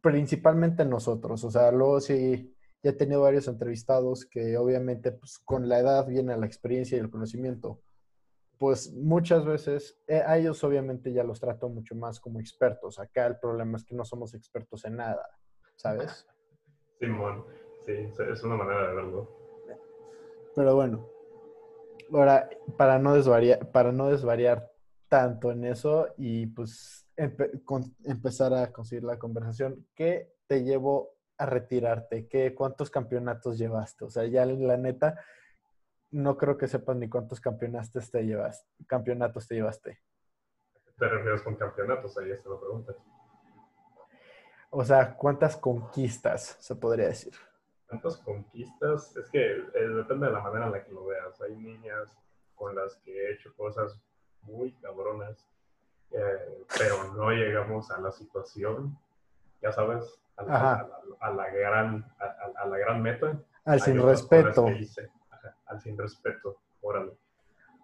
principalmente 0.00 0.84
nosotros, 0.84 1.42
o 1.44 1.50
sea, 1.50 1.72
luego 1.72 2.00
sí, 2.00 2.54
ya 2.82 2.90
he 2.90 2.94
tenido 2.94 3.22
varios 3.22 3.48
entrevistados 3.48 4.24
que 4.24 4.56
obviamente 4.56 5.12
pues, 5.12 5.38
con 5.40 5.68
la 5.68 5.80
edad 5.80 6.06
viene 6.06 6.36
la 6.36 6.46
experiencia 6.46 6.96
y 6.96 7.00
el 7.00 7.10
conocimiento 7.10 7.82
pues 8.58 8.92
muchas 8.92 9.44
veces 9.44 9.98
eh, 10.06 10.22
a 10.24 10.38
ellos 10.38 10.62
obviamente 10.64 11.12
ya 11.12 11.24
los 11.24 11.40
trato 11.40 11.68
mucho 11.68 11.94
más 11.94 12.20
como 12.20 12.40
expertos. 12.40 12.98
Acá 12.98 13.26
el 13.26 13.38
problema 13.38 13.76
es 13.76 13.84
que 13.84 13.94
no 13.94 14.04
somos 14.04 14.34
expertos 14.34 14.84
en 14.84 14.96
nada, 14.96 15.28
¿sabes? 15.76 16.26
Simón, 16.98 17.44
sí, 17.84 17.92
es 17.92 18.42
una 18.42 18.56
manera 18.56 18.88
de 18.88 18.94
verlo. 18.94 19.30
Pero 20.54 20.74
bueno, 20.74 21.06
ahora 22.12 22.48
para 22.78 22.98
no 22.98 23.14
desvariar, 23.14 23.70
para 23.70 23.92
no 23.92 24.08
desvariar 24.08 24.70
tanto 25.08 25.52
en 25.52 25.64
eso 25.64 26.08
y 26.16 26.46
pues 26.46 27.06
empe 27.16 27.62
con, 27.64 27.94
empezar 28.04 28.54
a 28.54 28.72
conseguir 28.72 29.04
la 29.04 29.18
conversación, 29.18 29.86
¿qué 29.94 30.32
te 30.46 30.64
llevó 30.64 31.16
a 31.38 31.46
retirarte? 31.46 32.26
¿Qué, 32.28 32.54
¿Cuántos 32.54 32.90
campeonatos 32.90 33.58
llevaste? 33.58 34.04
O 34.04 34.10
sea, 34.10 34.24
ya 34.26 34.46
la 34.46 34.76
neta, 34.76 35.18
no 36.16 36.36
creo 36.36 36.56
que 36.56 36.66
sepas 36.66 36.96
ni 36.96 37.08
cuántos 37.08 37.40
campeonatos 37.40 38.10
te 38.10 38.22
llevas, 38.22 38.66
campeonatos 38.86 39.46
te 39.46 39.54
llevaste. 39.56 40.00
¿Te 40.98 41.08
refieres 41.08 41.42
con 41.42 41.56
campeonatos? 41.56 42.16
Ahí 42.18 42.30
está 42.30 42.48
la 42.48 42.58
pregunta. 42.58 42.94
O 44.70 44.84
sea, 44.84 45.14
¿cuántas 45.16 45.56
conquistas 45.56 46.56
se 46.60 46.74
podría 46.74 47.08
decir? 47.08 47.34
¿Cuántas 47.86 48.16
conquistas? 48.18 49.16
Es 49.16 49.28
que 49.30 49.44
eh, 49.44 49.88
depende 49.88 50.26
de 50.26 50.32
la 50.32 50.40
manera 50.40 50.66
en 50.66 50.72
la 50.72 50.84
que 50.84 50.92
lo 50.92 51.04
veas. 51.06 51.40
Hay 51.42 51.54
niñas 51.54 52.18
con 52.54 52.74
las 52.74 52.96
que 52.96 53.12
he 53.12 53.32
hecho 53.34 53.54
cosas 53.54 54.00
muy 54.42 54.72
cabronas, 54.72 55.46
eh, 56.10 56.64
pero 56.78 57.12
no 57.14 57.30
llegamos 57.30 57.90
a 57.90 58.00
la 58.00 58.10
situación 58.10 58.98
ya 59.62 59.72
sabes, 59.72 60.04
a 60.36 60.42
la, 60.42 60.88
a 61.20 61.30
la, 61.30 61.50
gran, 61.50 62.04
a, 62.18 62.66
la 62.66 62.78
gran 62.78 63.02
meta. 63.02 63.38
Al 63.64 63.80
sin 63.80 64.02
respeto. 64.02 64.66
Al 65.66 65.80
sin 65.80 65.96
respeto, 65.98 66.58
órale. 66.80 67.12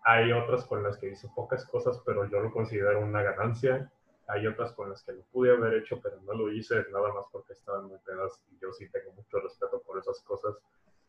Hay 0.04 0.32
otras 0.32 0.64
con 0.64 0.82
las 0.82 0.98
que 0.98 1.10
hice 1.10 1.28
pocas 1.34 1.64
cosas, 1.66 2.02
pero 2.04 2.28
yo 2.28 2.40
lo 2.40 2.52
considero 2.52 3.00
una 3.00 3.22
ganancia. 3.22 3.90
Hay 4.28 4.46
otras 4.46 4.72
con 4.72 4.90
las 4.90 5.02
que 5.04 5.12
lo 5.12 5.22
pude 5.32 5.52
haber 5.52 5.74
hecho, 5.74 6.00
pero 6.00 6.20
no 6.22 6.34
lo 6.34 6.50
hice 6.50 6.84
nada 6.92 7.12
más 7.12 7.26
porque 7.30 7.52
estaban 7.52 7.86
muy 7.86 7.98
pedas 7.98 8.42
y 8.50 8.58
yo 8.58 8.72
sí 8.72 8.88
tengo 8.90 9.12
mucho 9.12 9.38
respeto 9.40 9.80
por 9.82 9.98
esas 9.98 10.20
cosas. 10.22 10.56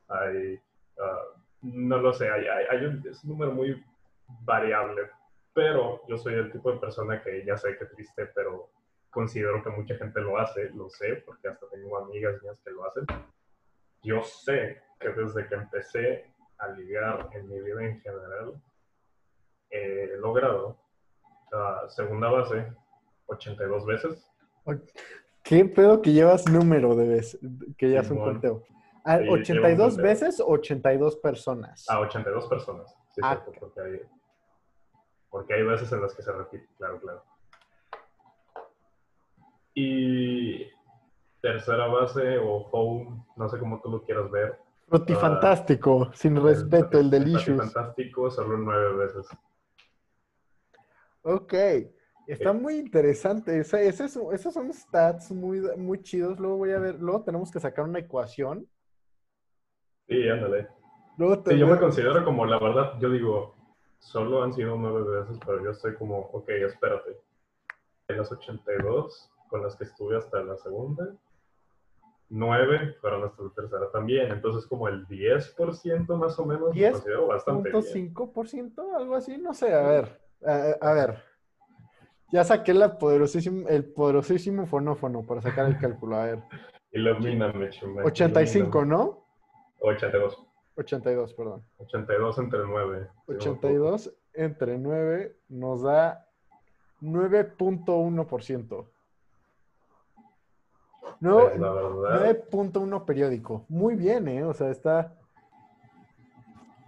Hay, 0.10 0.60
ah, 1.00 1.24
no 1.62 1.98
lo 1.98 2.14
sé, 2.14 2.30
hay, 2.30 2.46
hay, 2.46 2.86
un, 2.86 3.04
es 3.08 3.24
un 3.24 3.32
número 3.32 3.52
muy 3.52 3.84
variable, 4.42 5.10
pero 5.54 6.02
yo 6.08 6.18
soy 6.18 6.36
el 6.36 6.52
tipo 6.52 6.72
de 6.72 6.80
persona 6.80 7.22
que 7.22 7.44
ya 7.46 7.58
sé 7.58 7.78
que 7.78 7.86
triste, 7.86 8.28
pero 8.28 8.70
considero 9.10 9.64
que 9.64 9.70
mucha 9.70 9.96
gente 9.96 10.20
lo 10.20 10.38
hace, 10.38 10.70
lo 10.72 10.90
sé, 10.90 11.24
porque 11.26 11.48
hasta 11.48 11.68
tengo 11.70 11.98
amigas 11.98 12.42
mías 12.42 12.60
que 12.64 12.72
lo 12.72 12.86
hacen. 12.86 13.06
Yo 14.02 14.24
sé 14.24 14.82
que 15.00 15.10
desde 15.10 15.48
que 15.48 15.56
empecé 15.56 16.33
a 16.64 16.70
ligar 16.70 17.30
en 17.34 17.48
mi 17.50 17.60
vida 17.60 17.84
en 17.84 18.02
general, 18.02 18.62
he 19.70 20.18
logrado 20.18 20.78
la 21.52 21.90
segunda 21.90 22.30
base 22.30 22.74
82 23.28 23.86
veces. 23.86 24.32
¿Qué 25.44 25.66
pedo 25.66 26.02
que 26.02 26.14
llevas 26.14 26.50
número 26.50 26.96
de 26.96 27.08
veces? 27.08 27.40
Que 27.78 27.92
ya 27.92 28.02
es 28.02 28.12
un 28.12 28.20
conteo. 28.20 28.64
¿82 29.06 29.98
veces 29.98 30.40
o 30.40 30.48
82 30.48 31.18
personas? 31.18 31.90
A 31.90 32.00
82 32.00 32.48
personas. 32.48 32.96
Sí, 33.14 33.22
ah, 33.24 33.44
porque, 33.60 33.82
hay, 33.82 34.02
porque 35.30 35.54
hay 35.54 35.64
veces 35.64 35.92
en 35.92 36.02
las 36.02 36.16
que 36.16 36.24
se 36.24 36.32
repite, 36.32 36.68
claro, 36.78 37.00
claro. 37.00 37.24
Y 39.76 40.68
tercera 41.42 41.88
base 41.88 42.38
o 42.38 42.70
home, 42.72 43.26
no 43.36 43.50
sé 43.50 43.60
cómo 43.60 43.82
tú 43.82 43.92
lo 43.92 44.04
quieras 44.04 44.32
ver. 44.32 44.58
Fantástico, 44.90 46.12
sin 46.14 46.36
respeto, 46.36 47.00
el 47.00 47.10
delicious. 47.10 47.58
Fantástico, 47.58 48.30
solo 48.30 48.58
nueve 48.58 48.96
veces. 48.96 49.28
Ok, 51.24 51.54
está 52.28 52.50
eh. 52.52 52.54
muy 52.54 52.76
interesante. 52.76 53.60
esos 53.60 54.54
son 54.54 54.74
stats 54.74 55.32
muy, 55.32 55.62
muy 55.78 56.02
chidos. 56.02 56.40
Luego 56.40 56.58
voy 56.58 56.72
a 56.72 56.80
ver, 56.80 57.00
luego 57.00 57.24
tenemos 57.24 57.52
que 57.52 57.60
sacar 57.60 57.86
una 57.86 58.00
ecuación. 58.00 58.68
Sí, 60.08 60.28
ándale. 60.30 60.68
Sí, 61.46 61.58
yo 61.60 61.68
me 61.68 61.80
considero 61.80 62.26
como, 62.26 62.46
la 62.46 62.58
verdad, 62.58 63.00
yo 63.00 63.10
digo, 63.10 63.56
solo 64.00 64.44
han 64.44 64.52
sido 64.52 64.76
nueve 64.76 65.20
veces, 65.20 65.38
pero 65.46 65.64
yo 65.64 65.70
estoy 65.70 65.96
como, 65.96 66.18
ok, 66.18 66.50
espérate. 66.50 67.18
En 68.08 68.18
las 68.18 68.32
82, 68.32 69.32
con 69.48 69.62
las 69.62 69.76
que 69.76 69.84
estuve 69.84 70.18
hasta 70.18 70.44
la 70.44 70.58
segunda, 70.58 71.16
nueve 72.34 72.96
fueron 73.00 73.24
hasta 73.24 73.44
la 73.44 73.50
tercera 73.52 73.92
también. 73.92 74.32
Entonces, 74.32 74.66
como 74.68 74.88
el 74.88 75.08
10% 75.08 76.18
más 76.18 76.38
o 76.40 76.46
menos, 76.46 76.76
me 76.76 76.92
considero 76.92 77.28
bastante 77.28 77.70
bien. 77.70 78.14
¿5%? 78.14 78.98
Algo 78.98 79.16
así, 79.16 79.38
no 79.38 79.54
sé, 79.54 79.74
a 79.74 79.82
ver. 79.82 80.20
A, 80.82 80.94
ver. 80.94 81.24
Ya 82.32 82.44
saqué 82.44 82.72
el 82.72 83.94
poderosísimo 83.94 84.66
fonófono 84.66 85.24
para 85.24 85.42
sacar 85.42 85.68
el 85.68 85.78
cálculo. 85.78 86.18
A 86.18 86.26
ver. 86.26 86.40
Ilumíname, 86.92 87.70
85, 88.04 88.86
¿no? 88.86 89.26
82. 89.80 90.46
82, 90.76 91.34
perdón. 91.34 91.64
82 91.78 92.38
entre 92.40 92.60
9. 92.66 93.08
82 93.28 94.14
entre 94.34 94.78
9 94.78 95.38
nos 95.50 95.82
da 95.84 96.28
9.1%. 97.02 98.88
No, 101.24 101.50
9.1 101.50 102.90
pues, 102.90 103.02
periódico. 103.04 103.66
Muy 103.70 103.96
bien, 103.96 104.28
¿eh? 104.28 104.44
O 104.44 104.54
sea, 104.54 104.70
está, 104.70 105.14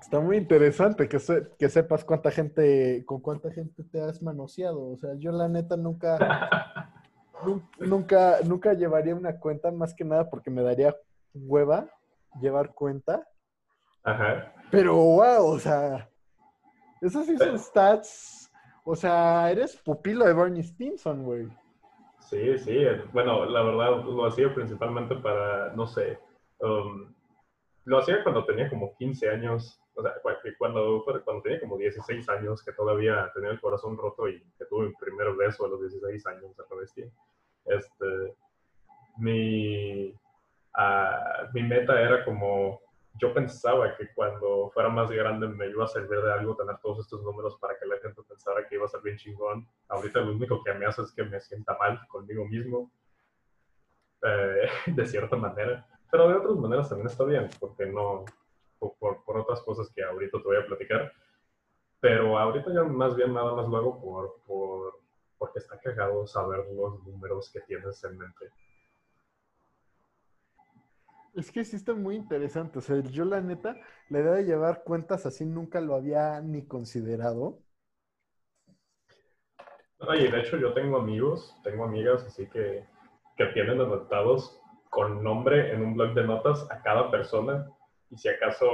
Está 0.05 0.19
muy 0.19 0.37
interesante 0.37 1.09
que, 1.09 1.17
que 1.57 1.67
sepas 1.67 2.05
cuánta 2.05 2.29
gente, 2.29 3.03
con 3.07 3.21
cuánta 3.21 3.51
gente 3.51 3.83
te 3.83 3.99
has 3.99 4.21
manoseado. 4.21 4.91
O 4.91 4.97
sea, 4.97 5.15
yo 5.15 5.31
la 5.31 5.47
neta 5.47 5.75
nunca, 5.77 6.19
nunca, 7.79 8.37
nunca 8.45 8.73
llevaría 8.73 9.15
una 9.15 9.39
cuenta 9.39 9.71
más 9.71 9.95
que 9.95 10.05
nada 10.05 10.29
porque 10.29 10.51
me 10.51 10.61
daría 10.61 10.95
hueva 11.33 11.87
llevar 12.39 12.75
cuenta. 12.75 13.27
Ajá. 14.03 14.53
Pero 14.69 14.93
wow, 14.95 15.47
o 15.47 15.57
sea, 15.57 16.07
esos 17.01 17.25
sí 17.25 17.35
son 17.39 17.57
stats. 17.57 18.51
O 18.83 18.95
sea, 18.95 19.49
eres 19.49 19.75
pupilo 19.77 20.25
de 20.25 20.33
Bernie 20.33 20.61
Stinson, 20.61 21.23
güey. 21.23 21.47
Sí, 22.25 22.57
sí. 22.57 22.85
Bueno, 23.13 23.45
la 23.45 23.61
verdad 23.61 24.03
lo 24.03 24.25
hacía 24.25 24.53
principalmente 24.53 25.15
para, 25.15 25.73
no 25.73 25.85
sé, 25.87 26.19
um, 26.59 27.13
lo 27.85 27.99
hacía 27.99 28.23
cuando 28.23 28.45
tenía 28.45 28.69
como 28.69 28.95
15 28.97 29.29
años 29.29 29.79
o 29.95 30.01
sea, 30.01 30.13
cuando, 30.57 31.03
cuando 31.23 31.41
tenía 31.41 31.59
como 31.61 31.77
16 31.77 32.27
años, 32.29 32.61
que 32.63 32.73
todavía 32.73 33.31
tenía 33.33 33.51
el 33.51 33.61
corazón 33.61 33.97
roto 33.97 34.27
y 34.27 34.41
que 34.57 34.65
tuve 34.65 34.87
mi 34.87 34.93
primer 34.95 35.33
beso 35.35 35.65
a 35.65 35.69
los 35.69 35.79
16 35.81 36.27
años 36.27 36.55
de 36.57 36.75
bestia, 36.77 37.05
este, 37.65 38.35
mi, 39.17 40.09
uh, 40.09 41.47
mi 41.53 41.63
meta 41.63 41.99
era 42.01 42.25
como, 42.25 42.81
yo 43.17 43.33
pensaba 43.33 43.95
que 43.95 44.13
cuando 44.13 44.69
fuera 44.73 44.89
más 44.89 45.09
grande 45.09 45.47
me 45.47 45.67
iba 45.67 45.85
a 45.85 45.87
servir 45.87 46.21
de 46.21 46.33
algo 46.33 46.55
tener 46.55 46.77
todos 46.79 46.99
estos 46.99 47.21
números 47.23 47.57
para 47.59 47.77
que 47.79 47.85
la 47.85 47.97
gente 47.99 48.21
pensara 48.23 48.67
que 48.67 48.75
iba 48.75 48.85
a 48.85 48.89
ser 48.89 49.01
bien 49.01 49.17
chingón. 49.17 49.67
Ahorita 49.87 50.19
lo 50.19 50.33
único 50.33 50.63
que 50.63 50.73
me 50.73 50.85
hace 50.85 51.01
es 51.01 51.11
que 51.13 51.23
me 51.23 51.39
sienta 51.39 51.77
mal 51.77 51.99
conmigo 52.07 52.45
mismo, 52.45 52.91
eh, 54.23 54.69
de 54.87 55.05
cierta 55.05 55.37
manera. 55.37 55.87
Pero 56.11 56.27
de 56.27 56.35
otras 56.35 56.55
maneras 56.55 56.89
también 56.89 57.07
está 57.07 57.23
bien, 57.23 57.49
porque 57.59 57.85
no, 57.85 58.25
por, 58.79 59.23
por, 59.23 59.37
otras 59.37 59.61
cosas 59.61 59.89
que 59.93 60.03
ahorita 60.03 60.37
te 60.37 60.43
voy 60.43 60.57
a 60.57 60.65
platicar. 60.65 61.11
Pero 61.99 62.37
ahorita 62.37 62.73
ya 62.73 62.83
más 62.83 63.15
bien 63.15 63.33
nada 63.33 63.53
más 63.53 63.67
lo 63.67 63.77
hago 63.77 64.01
por, 64.01 64.35
por, 64.45 64.99
porque 65.37 65.59
está 65.59 65.79
cagado 65.79 66.27
saber 66.27 66.65
los 66.71 67.03
números 67.05 67.49
que 67.51 67.61
tienes 67.61 68.03
en 68.03 68.17
mente. 68.17 68.51
Es 71.35 71.51
que 71.51 71.65
sí 71.65 71.75
está 71.75 71.93
muy 71.93 72.15
interesante. 72.15 72.79
O 72.79 72.81
sea, 72.81 72.99
yo 72.99 73.25
la 73.25 73.41
neta, 73.41 73.75
la 74.09 74.19
idea 74.19 74.31
de 74.31 74.45
llevar 74.45 74.83
cuentas 74.83 75.25
así 75.25 75.45
nunca 75.45 75.81
lo 75.81 75.95
había 75.95 76.39
ni 76.41 76.65
considerado. 76.65 77.59
Oye, 79.99 80.31
de 80.31 80.39
hecho 80.39 80.57
yo 80.57 80.73
tengo 80.73 80.97
amigos, 80.97 81.55
tengo 81.63 81.85
amigas 81.85 82.23
así 82.23 82.47
que, 82.47 82.85
que 83.37 83.45
tienen 83.47 83.81
anotados 83.81 84.61
con 84.89 85.23
nombre 85.23 85.73
en 85.73 85.83
un 85.83 85.95
blog 85.95 86.13
de 86.13 86.23
notas 86.23 86.69
a 86.71 86.81
cada 86.81 87.11
persona 87.11 87.67
y 88.09 88.17
si 88.17 88.29
acaso 88.29 88.69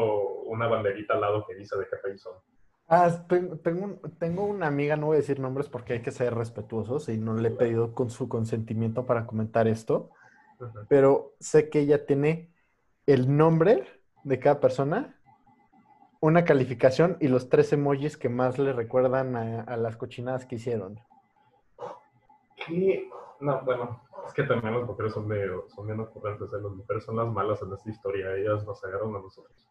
una 0.46 0.68
banderita 0.68 1.15
al 1.15 1.22
lado 1.22 1.46
que 1.48 1.56
dice 1.56 1.77
de 1.77 1.86
qué 1.89 1.98
país 1.98 2.22
son. 2.22 2.34
Ah, 2.88 3.25
tengo, 3.27 3.58
tengo, 4.20 4.44
una 4.44 4.68
amiga, 4.68 4.98
no 4.98 5.08
voy 5.08 5.15
a 5.15 5.20
decir 5.20 5.39
nombres 5.39 5.70
porque 5.70 5.94
hay 5.94 6.01
que 6.01 6.12
ser 6.12 6.36
respetuosos 6.36 7.08
y 7.08 7.18
no 7.18 7.34
le 7.34 7.48
he 7.48 7.51
pedido 7.51 7.94
con 7.94 8.10
su 8.10 8.27
consentimiento 8.27 9.06
para 9.06 9.25
comentar 9.25 9.68
esto, 9.68 10.12
pero 10.89 11.36
sé 11.39 11.70
que 11.70 11.80
ella 11.80 12.06
tiene 12.06 12.53
el 13.06 13.36
nombre 13.36 13.86
de 14.24 14.39
cada 14.39 14.60
persona, 14.60 15.20
una 16.20 16.46
calificación 16.46 17.18
y 17.20 17.27
los 17.27 17.50
tres 17.50 17.74
emojis 17.74 18.18
que 18.18 18.30
más 18.30 18.60
le 18.60 18.74
recuerdan 18.74 19.36
a, 19.36 19.62
a 19.62 19.77
las 19.77 19.98
cochinadas 19.98 20.46
que 20.46 20.56
hicieron. 20.56 21.00
No, 23.39 23.62
bueno, 23.63 24.01
es 24.27 24.34
que 24.34 24.44
también 24.44 24.77
las 24.77 24.88
mujeres 24.88 25.13
son 25.13 25.27
medio, 25.27 25.65
son 25.70 25.88
bien 25.88 26.00
ocurrentes, 26.00 26.48
¿eh? 26.53 26.62
las 26.62 26.72
mujeres 26.72 27.03
son 27.03 27.15
las 27.15 27.27
malas 27.27 27.62
en 27.63 27.74
esta 27.74 27.89
historia, 27.89 28.36
ellas 28.36 28.65
nos 28.65 28.84
agarran 28.84 29.15
a 29.15 29.20
nosotros. 29.20 29.68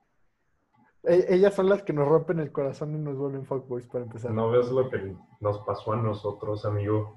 E, 1.04 1.26
ellas 1.28 1.54
son 1.54 1.68
las 1.68 1.82
que 1.82 1.92
nos 1.92 2.08
rompen 2.08 2.40
el 2.40 2.50
corazón 2.50 2.94
y 2.94 2.98
nos 2.98 3.16
vuelven 3.16 3.46
fuckboys 3.46 3.86
para 3.86 4.04
empezar. 4.04 4.32
No 4.32 4.50
ves 4.50 4.70
lo 4.70 4.90
que 4.90 5.14
nos 5.40 5.60
pasó 5.60 5.92
a 5.92 5.96
nosotros, 5.96 6.64
amigo. 6.64 7.14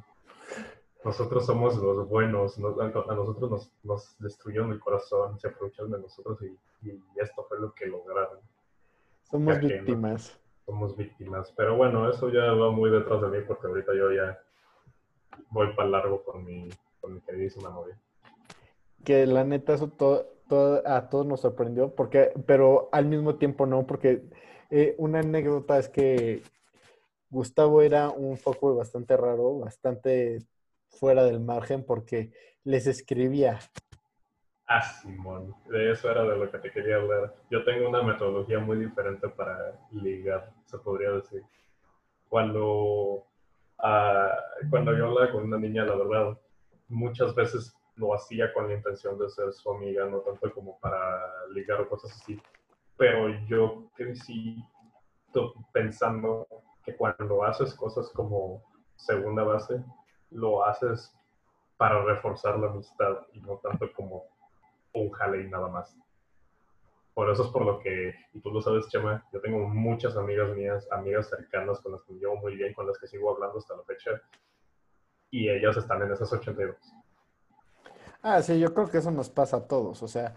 Nosotros 1.03 1.45
somos 1.45 1.75
los 1.77 2.07
buenos, 2.07 2.57
a 2.57 3.15
nosotros 3.15 3.51
nos, 3.51 3.71
nos, 3.83 4.15
destruyeron 4.19 4.71
el 4.71 4.79
corazón, 4.79 5.37
se 5.39 5.49
aprovecharon 5.49 5.91
de 5.91 5.99
nosotros 5.99 6.41
y, 6.41 6.57
esto 7.15 7.45
fue 7.47 7.59
lo 7.59 7.73
que 7.73 7.85
lograron. 7.85 8.39
Somos 9.23 9.59
víctimas. 9.59 10.39
somos 10.65 10.97
víctimas. 10.97 11.53
Pero 11.55 11.77
bueno, 11.77 12.09
eso 12.09 12.29
ya 12.29 12.51
va 12.51 12.71
muy 12.71 12.89
detrás 12.91 13.21
de 13.21 13.27
mí 13.29 13.37
porque 13.47 13.67
ahorita 13.67 13.93
yo 13.95 14.11
ya 14.11 14.37
voy 15.49 15.73
para 15.75 15.89
largo 15.89 16.23
con 16.23 16.43
mi, 16.43 16.69
con 16.99 17.13
mi 17.13 17.21
queridísima 17.21 17.69
novia. 17.69 17.97
Que 19.05 19.25
la 19.25 19.43
neta, 19.43 19.73
eso 19.73 19.87
todo, 19.87 20.27
a 20.85 21.09
todos 21.09 21.25
nos 21.25 21.41
sorprendió, 21.41 21.93
porque, 21.95 22.31
pero 22.45 22.89
al 22.91 23.05
mismo 23.05 23.35
tiempo 23.35 23.65
no, 23.65 23.85
porque 23.87 24.23
eh, 24.69 24.95
una 24.97 25.19
anécdota 25.19 25.77
es 25.77 25.89
que 25.89 26.41
Gustavo 27.29 27.81
era 27.81 28.09
un 28.09 28.37
foco 28.37 28.75
bastante 28.75 29.17
raro, 29.17 29.59
bastante 29.59 30.39
fuera 30.99 31.23
del 31.23 31.39
margen, 31.39 31.85
porque 31.85 32.31
les 32.63 32.87
escribía. 32.87 33.59
Ah, 34.67 34.81
Simón, 34.81 35.53
de 35.69 35.91
eso 35.91 36.09
era 36.09 36.23
de 36.23 36.37
lo 36.37 36.49
que 36.49 36.57
te 36.57 36.71
quería 36.71 36.95
hablar. 36.95 37.35
Yo 37.49 37.63
tengo 37.63 37.89
una 37.89 38.01
metodología 38.01 38.59
muy 38.59 38.77
diferente 38.77 39.27
para 39.29 39.77
ligar, 39.91 40.51
se 40.65 40.77
podría 40.79 41.11
decir. 41.11 41.43
Cuando, 42.29 43.27
uh, 43.79 44.69
cuando 44.69 44.97
yo 44.97 45.07
hablaba 45.07 45.31
con 45.31 45.43
una 45.43 45.57
niña, 45.57 45.85
la 45.85 45.95
verdad, 45.95 46.39
muchas 46.87 47.35
veces 47.35 47.75
lo 47.95 48.13
hacía 48.13 48.53
con 48.53 48.67
la 48.67 48.75
intención 48.75 49.19
de 49.19 49.29
ser 49.29 49.51
su 49.53 49.69
amiga, 49.71 50.05
no 50.05 50.19
tanto 50.19 50.51
como 50.53 50.79
para 50.79 51.21
ligar 51.51 51.81
o 51.81 51.89
cosas 51.89 52.11
así. 52.13 52.41
Pero 52.97 53.29
yo 53.47 53.91
crecí 53.95 54.63
pensando 55.71 56.47
que 56.83 56.95
cuando 56.95 57.43
haces 57.43 57.73
cosas 57.73 58.09
como 58.09 58.63
segunda 58.95 59.43
base, 59.43 59.83
lo 60.33 60.65
haces 60.65 61.13
para 61.77 62.03
reforzar 62.03 62.59
la 62.59 62.67
amistad 62.67 63.19
y 63.33 63.39
no 63.41 63.57
tanto 63.57 63.91
como 63.93 64.25
un 64.93 65.11
jale 65.11 65.43
y 65.43 65.49
nada 65.49 65.67
más. 65.67 65.95
Por 67.13 67.29
eso 67.29 67.43
es 67.43 67.49
por 67.49 67.63
lo 67.63 67.79
que, 67.79 68.13
y 68.33 68.39
tú 68.39 68.51
lo 68.51 68.61
sabes, 68.61 68.87
Chema, 68.89 69.23
yo 69.31 69.39
tengo 69.39 69.59
muchas 69.67 70.17
amigas 70.17 70.55
mías, 70.55 70.87
amigas 70.91 71.29
cercanas 71.29 71.79
con 71.79 71.91
las 71.91 72.01
que 72.03 72.13
me 72.13 72.19
llevo 72.19 72.37
muy 72.37 72.55
bien, 72.55 72.73
con 72.73 72.87
las 72.87 72.97
que 72.97 73.07
sigo 73.07 73.31
hablando 73.31 73.59
hasta 73.59 73.75
la 73.75 73.83
fecha, 73.83 74.11
y 75.29 75.49
ellas 75.49 75.77
están 75.77 76.01
en 76.01 76.11
esas 76.11 76.31
82. 76.33 76.75
Ah, 78.23 78.41
sí, 78.41 78.59
yo 78.59 78.73
creo 78.73 78.89
que 78.89 78.97
eso 78.97 79.11
nos 79.11 79.29
pasa 79.29 79.57
a 79.57 79.67
todos, 79.67 80.01
o 80.01 80.07
sea, 80.07 80.35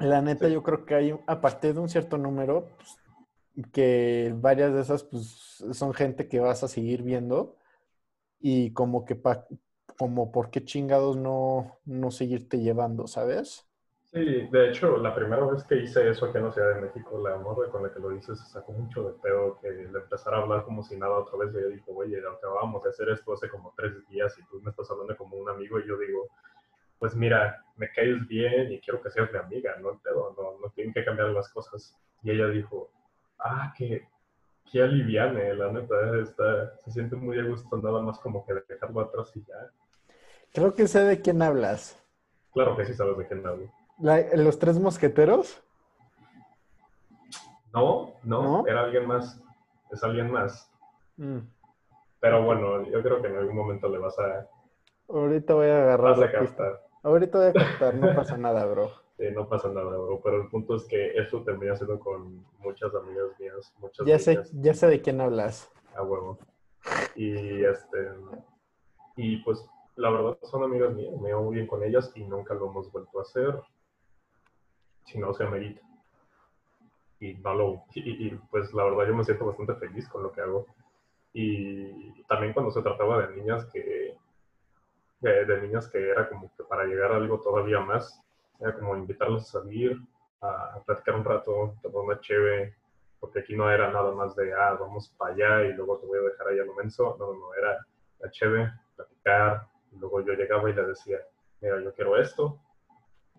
la 0.00 0.20
neta 0.20 0.48
yo 0.48 0.62
creo 0.62 0.84
que 0.84 0.94
hay, 0.94 1.18
a 1.26 1.40
partir 1.40 1.74
de 1.74 1.80
un 1.80 1.88
cierto 1.88 2.18
número, 2.18 2.68
pues, 2.76 2.98
que 3.72 4.34
varias 4.36 4.74
de 4.74 4.82
esas, 4.82 5.02
pues, 5.02 5.64
son 5.72 5.94
gente 5.94 6.28
que 6.28 6.40
vas 6.40 6.62
a 6.62 6.68
seguir 6.68 7.02
viendo, 7.02 7.57
y 8.40 8.72
como 8.72 9.04
que, 9.04 9.16
pa, 9.16 9.46
como 9.98 10.30
por 10.32 10.50
qué 10.50 10.64
chingados 10.64 11.16
no, 11.16 11.78
no 11.84 12.10
seguirte 12.10 12.58
llevando, 12.58 13.06
¿sabes? 13.06 13.68
Sí, 14.10 14.48
de 14.50 14.68
hecho, 14.70 14.96
la 14.96 15.14
primera 15.14 15.44
vez 15.44 15.64
que 15.64 15.76
hice 15.76 16.08
eso 16.08 16.26
aquí 16.26 16.38
en 16.38 16.46
la 16.46 16.52
Ciudad 16.52 16.74
de 16.74 16.80
México, 16.80 17.20
la 17.22 17.36
morra 17.36 17.70
con 17.70 17.82
la 17.82 17.92
que 17.92 18.00
lo 18.00 18.10
hice 18.16 18.34
se 18.36 18.46
sacó 18.46 18.72
mucho 18.72 19.02
de 19.02 19.12
pedo 19.20 19.58
que 19.60 19.68
le 19.70 19.98
empezara 19.98 20.38
a 20.38 20.42
hablar 20.42 20.64
como 20.64 20.82
si 20.82 20.96
nada 20.96 21.18
otra 21.18 21.36
vez. 21.38 21.54
Y 21.54 21.58
ella 21.58 21.68
dijo, 21.68 21.92
oye, 21.94 22.18
acabamos 22.18 22.82
de 22.82 22.88
hacer 22.88 23.10
esto 23.10 23.34
hace 23.34 23.50
como 23.50 23.74
tres 23.76 23.92
días 24.08 24.34
y 24.38 24.42
tú 24.46 24.62
me 24.62 24.70
estás 24.70 24.90
hablando 24.90 25.14
como 25.16 25.36
un 25.36 25.50
amigo. 25.50 25.78
Y 25.78 25.86
yo 25.86 25.98
digo, 25.98 26.26
pues 26.98 27.14
mira, 27.14 27.62
me 27.76 27.90
caes 27.92 28.26
bien 28.26 28.72
y 28.72 28.80
quiero 28.80 29.02
que 29.02 29.10
seas 29.10 29.30
mi 29.30 29.38
amiga, 29.38 29.76
no 29.78 29.92
el 29.92 29.98
pedo, 29.98 30.34
no, 30.38 30.58
no 30.58 30.70
tienen 30.70 30.94
que 30.94 31.04
cambiar 31.04 31.28
las 31.28 31.50
cosas. 31.50 31.94
Y 32.22 32.30
ella 32.30 32.48
dijo, 32.48 32.90
ah, 33.40 33.74
que 33.76 34.08
qué 34.70 34.82
aliviane, 34.82 35.54
la 35.54 35.72
neta, 35.72 35.94
está, 36.22 36.76
se 36.84 36.90
siente 36.90 37.16
muy 37.16 37.38
a 37.38 37.44
gusto 37.44 37.76
nada 37.76 38.00
más 38.00 38.18
como 38.18 38.44
que 38.44 38.54
dejarlo 38.68 39.00
atrás 39.00 39.30
y 39.36 39.44
ya. 39.44 39.54
Creo 40.52 40.74
que 40.74 40.86
sé 40.86 41.00
de 41.04 41.20
quién 41.20 41.42
hablas. 41.42 42.02
Claro 42.52 42.76
que 42.76 42.84
sí 42.84 42.94
sabes 42.94 43.18
de 43.18 43.26
quién 43.26 43.46
hablo. 43.46 43.70
¿Los 44.34 44.58
tres 44.58 44.78
mosqueteros? 44.78 45.62
No, 47.72 48.14
no, 48.22 48.66
era 48.66 48.82
alguien 48.82 49.06
más. 49.06 49.40
Es 49.90 50.02
alguien 50.02 50.30
más. 50.30 50.70
Mm. 51.16 51.38
Pero 52.20 52.42
bueno, 52.44 52.84
yo 52.84 53.02
creo 53.02 53.20
que 53.20 53.28
en 53.28 53.36
algún 53.36 53.56
momento 53.56 53.88
le 53.88 53.98
vas 53.98 54.18
a. 54.18 54.48
Ahorita 55.08 55.54
voy 55.54 55.68
a 55.68 55.82
agarrar. 55.82 56.18
la 56.18 56.26
a 56.26 56.80
Ahorita 57.02 57.38
voy 57.38 57.46
a 57.48 57.52
captar, 57.52 57.94
no 57.94 58.14
pasa 58.14 58.36
nada, 58.36 58.66
bro. 58.66 58.90
Sí, 59.18 59.24
no 59.34 59.48
pasa 59.48 59.68
nada, 59.68 59.90
bro. 59.90 60.20
Pero 60.22 60.42
el 60.42 60.48
punto 60.48 60.76
es 60.76 60.84
que 60.84 61.18
eso 61.18 61.42
termina 61.42 61.76
siendo 61.76 61.98
con 61.98 62.46
muchas 62.60 62.94
amigas 62.94 63.26
mías. 63.40 63.74
Muchas 63.80 64.06
ya, 64.06 64.18
sé, 64.18 64.40
ya 64.52 64.72
sé 64.72 64.86
de 64.86 65.02
quién 65.02 65.20
hablas. 65.20 65.70
A 65.96 66.02
huevo. 66.02 66.38
Y 67.16 67.64
este. 67.64 68.10
Y 69.16 69.38
pues 69.38 69.68
la 69.96 70.10
verdad 70.10 70.38
son 70.44 70.62
amigas 70.62 70.94
mías, 70.94 71.12
me 71.20 71.30
llevo 71.30 71.42
muy 71.42 71.56
bien 71.56 71.66
con 71.66 71.82
ellas 71.82 72.12
y 72.14 72.22
nunca 72.22 72.54
lo 72.54 72.70
hemos 72.70 72.90
vuelto 72.92 73.18
a 73.18 73.22
hacer 73.22 73.60
si 75.04 75.18
no 75.18 75.34
se 75.34 75.42
amerita. 75.42 75.80
Y, 77.18 77.34
no 77.34 77.54
lo, 77.54 77.84
y, 77.94 78.30
pues 78.50 78.72
la 78.72 78.84
verdad 78.84 79.08
yo 79.08 79.16
me 79.16 79.24
siento 79.24 79.46
bastante 79.46 79.74
feliz 79.74 80.08
con 80.08 80.22
lo 80.22 80.30
que 80.30 80.40
hago. 80.40 80.66
Y 81.32 82.22
también 82.24 82.52
cuando 82.52 82.70
se 82.70 82.82
trataba 82.82 83.26
de 83.26 83.36
niñas 83.36 83.66
que, 83.72 84.16
de, 85.20 85.62
niñas 85.62 85.88
que 85.88 86.10
era 86.10 86.28
como 86.28 86.52
que 86.56 86.62
para 86.62 86.84
llegar 86.84 87.10
a 87.10 87.16
algo 87.16 87.40
todavía 87.40 87.80
más, 87.80 88.22
era 88.60 88.74
como 88.74 88.96
invitarlas 88.96 89.42
a 89.42 89.60
salir, 89.60 90.00
a, 90.40 90.80
platicar 90.84 91.16
un 91.16 91.24
rato, 91.24 91.74
tomar 91.82 92.04
una 92.04 92.20
cheve, 92.20 92.74
porque 93.20 93.40
aquí 93.40 93.56
no 93.56 93.70
era 93.70 93.90
nada 93.90 94.12
más 94.12 94.36
de, 94.36 94.52
ah, 94.52 94.76
vamos 94.78 95.08
para 95.16 95.34
allá 95.34 95.64
y 95.64 95.72
luego 95.74 95.98
te 95.98 96.06
voy 96.06 96.18
a 96.18 96.22
dejar 96.22 96.48
allá 96.48 96.64
lo 96.64 96.74
menso, 96.74 97.16
no, 97.18 97.34
no, 97.34 97.54
era 97.54 97.84
la 98.20 98.30
cheve, 98.30 98.72
platicar, 98.96 99.66
y 99.92 99.98
luego 99.98 100.20
yo 100.20 100.34
llegaba 100.34 100.70
y 100.70 100.74
le 100.74 100.86
decía, 100.86 101.18
mira, 101.60 101.80
yo 101.80 101.92
quiero 101.94 102.16
esto, 102.16 102.58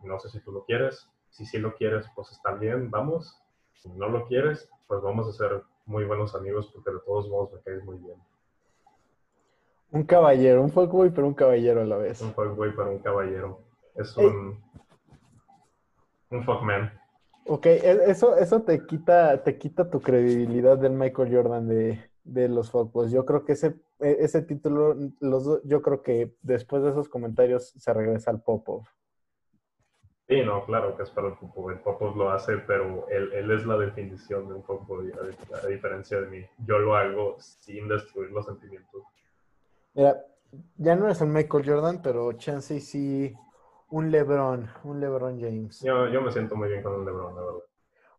no 0.04 0.20
sé 0.20 0.30
si 0.30 0.40
tú 0.42 0.52
lo 0.52 0.64
quieres, 0.66 1.10
si 1.30 1.46
sí 1.46 1.58
lo 1.58 1.76
quieres, 1.76 2.06
pues 2.16 2.32
está 2.32 2.54
bien, 2.54 2.90
vamos. 2.90 3.42
Si 3.76 3.90
no 3.90 4.10
lo 4.10 4.26
quieres, 4.26 4.70
pues 4.88 5.02
vamos 5.02 5.28
a 5.28 5.32
ser 5.32 5.64
muy 5.86 6.04
buenos 6.06 6.36
amigos 6.36 6.70
porque 6.74 6.92
de 6.92 7.00
todos 7.06 7.30
modos 7.30 7.54
me 7.54 7.62
caes 7.62 7.84
muy 7.84 7.98
bien. 7.98 8.18
Un 9.92 10.04
caballero, 10.04 10.62
un 10.62 10.70
fuckboy, 10.70 11.10
pero 11.12 11.28
un 11.28 11.34
caballero 11.34 11.82
a 11.82 11.86
la 11.86 11.98
vez. 11.98 12.22
Un 12.22 12.34
fuckboy, 12.34 12.76
pero 12.76 12.92
un 12.92 13.00
caballero. 13.00 13.60
Es 13.96 14.16
un, 14.18 14.62
un 16.32 16.44
fuckman. 16.44 16.92
Ok, 17.46 17.66
e, 17.66 18.12
eso, 18.12 18.38
eso 18.38 18.62
te 18.62 18.86
quita, 18.86 19.44
te 19.44 19.58
quita 19.58 19.90
tu 19.90 20.02
credibilidad 20.02 20.78
del 20.78 20.94
Michael 20.94 21.36
Jordan 21.36 21.68
de, 21.68 22.00
de 22.24 22.48
los 22.48 22.70
fuckboys. 22.72 23.12
Yo 23.12 23.26
creo 23.26 23.44
que 23.44 23.54
ese, 23.54 23.76
e, 24.00 24.18
ese 24.20 24.42
título, 24.42 24.96
los, 25.20 25.64
yo 25.64 25.82
creo 25.82 26.02
que 26.02 26.36
después 26.42 26.84
de 26.84 26.92
esos 26.92 27.10
comentarios 27.10 27.70
se 27.70 27.94
regresa 27.94 28.32
al 28.32 28.42
Popov. 28.42 28.84
Sí, 30.28 30.44
no, 30.44 30.64
claro 30.66 30.96
que 30.96 31.02
es 31.02 31.10
para 31.10 31.30
el 31.30 31.34
Popov. 31.34 31.72
El 31.72 31.80
Popov 31.80 32.16
lo 32.16 32.30
hace, 32.30 32.58
pero 32.60 33.08
él, 33.10 33.34
él 33.34 33.50
es 33.50 33.66
la 33.66 33.78
definición 33.78 34.48
de 34.48 34.54
un 34.56 34.62
Popov, 34.62 35.00
a, 35.00 35.68
diferencia 35.68 36.22
de 36.22 36.28
mí. 36.28 36.46
Yo 36.60 36.78
lo 36.78 36.96
hago 36.96 37.36
sin 37.40 37.88
destruir 37.88 38.30
los 38.30 38.46
sentimientos. 38.46 39.02
Mira, 39.96 40.24
ya 40.78 40.96
no 40.96 41.10
es 41.10 41.20
el 41.22 41.30
Michael 41.30 41.68
Jordan, 41.68 42.02
pero 42.04 42.34
chance 42.34 42.80
sí 42.80 43.34
un 43.90 44.12
LeBron, 44.12 44.70
un 44.84 45.00
LeBron 45.00 45.40
James. 45.40 45.82
Yo, 45.82 46.08
yo 46.08 46.22
me 46.22 46.32
siento 46.32 46.56
muy 46.56 46.70
bien 46.70 46.84
con 46.84 46.94
un 46.94 47.06
LeBron, 47.06 47.36
la 47.36 47.42
verdad. 47.42 47.64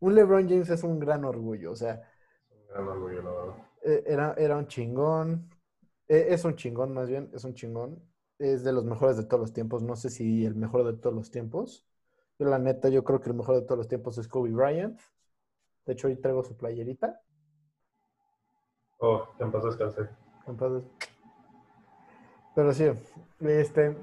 Un 0.00 0.14
LeBron 0.14 0.48
James 0.48 0.70
es 0.70 0.82
un 0.82 0.98
gran 0.98 1.24
orgullo, 1.24 1.72
o 1.72 1.76
sea. 1.76 2.02
Un 2.50 2.66
gran 2.68 2.88
orgullo, 2.88 3.22
la 3.22 3.30
verdad. 3.30 3.54
Eh, 3.84 4.02
era, 4.06 4.34
era 4.36 4.56
un 4.56 4.66
chingón. 4.66 5.48
Eh, 6.08 6.26
es 6.30 6.44
un 6.44 6.56
chingón, 6.56 6.92
más 6.92 7.08
bien, 7.08 7.30
es 7.34 7.44
un 7.44 7.54
chingón. 7.54 8.02
Es 8.38 8.64
de 8.64 8.72
los 8.72 8.84
mejores 8.84 9.16
de 9.16 9.24
todos 9.24 9.40
los 9.40 9.52
tiempos. 9.52 9.82
No 9.82 9.96
sé 9.96 10.10
si 10.10 10.44
el 10.44 10.54
mejor 10.54 10.84
de 10.84 10.94
todos 10.94 11.14
los 11.14 11.30
tiempos 11.30 11.86
la 12.44 12.58
neta, 12.58 12.88
yo 12.88 13.04
creo 13.04 13.20
que 13.20 13.30
el 13.30 13.36
mejor 13.36 13.56
de 13.56 13.62
todos 13.62 13.78
los 13.78 13.88
tiempos 13.88 14.16
es 14.18 14.28
Kobe 14.28 14.50
Bryant. 14.50 14.98
De 15.84 15.92
hecho, 15.92 16.08
hoy 16.08 16.16
traigo 16.16 16.42
su 16.42 16.56
playerita. 16.56 17.20
Oh, 18.98 19.28
que 19.36 19.44
en 19.44 19.52
paz 19.52 19.64
descanse. 19.64 20.08
Pero 22.54 22.72
sí, 22.72 22.90
este, 23.40 23.96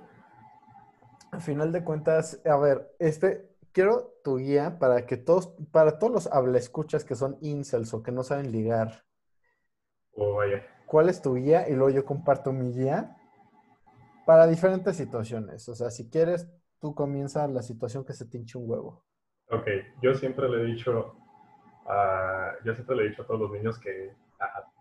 al 1.32 1.42
final 1.42 1.72
de 1.72 1.84
cuentas, 1.84 2.42
a 2.46 2.58
ver, 2.58 2.96
este, 3.00 3.50
quiero 3.72 4.14
tu 4.24 4.38
guía 4.38 4.80
para 4.80 5.06
que 5.06 5.18
todos, 5.18 5.54
para 5.72 6.00
todos 6.00 6.14
los 6.14 6.28
hablaescuchas 6.28 7.04
que 7.04 7.16
son 7.16 7.38
incels 7.42 7.94
o 7.94 8.04
que 8.04 8.12
no 8.12 8.24
saben 8.24 8.52
ligar. 8.52 9.04
Oh, 10.14 10.36
vaya. 10.36 10.66
¿Cuál 10.86 11.10
es 11.10 11.22
tu 11.22 11.36
guía? 11.36 11.70
Y 11.70 11.74
luego 11.74 11.90
yo 11.90 12.06
comparto 12.06 12.52
mi 12.52 12.72
guía 12.72 13.18
para 14.26 14.48
diferentes 14.48 14.96
situaciones. 14.96 15.68
O 15.70 15.76
sea, 15.76 15.90
si 15.92 16.10
quieres, 16.10 16.50
tú 16.80 16.96
comienza 16.96 17.48
la 17.48 17.62
situación 17.62 18.06
que 18.06 18.14
se 18.14 18.26
te 18.26 18.38
hinche 18.38 18.58
un 18.58 18.70
huevo. 18.70 19.06
Ok, 19.50 19.68
yo 20.02 20.14
siempre 20.16 20.50
le 20.50 20.62
he 20.62 20.66
dicho 20.66 21.16
a, 21.86 22.54
yo 22.66 22.74
siempre 22.74 22.96
le 22.96 23.04
he 23.04 23.10
dicho 23.10 23.22
a 23.22 23.28
todos 23.28 23.40
los 23.42 23.52
niños 23.52 23.80
que, 23.80 24.12
a, 24.12 24.16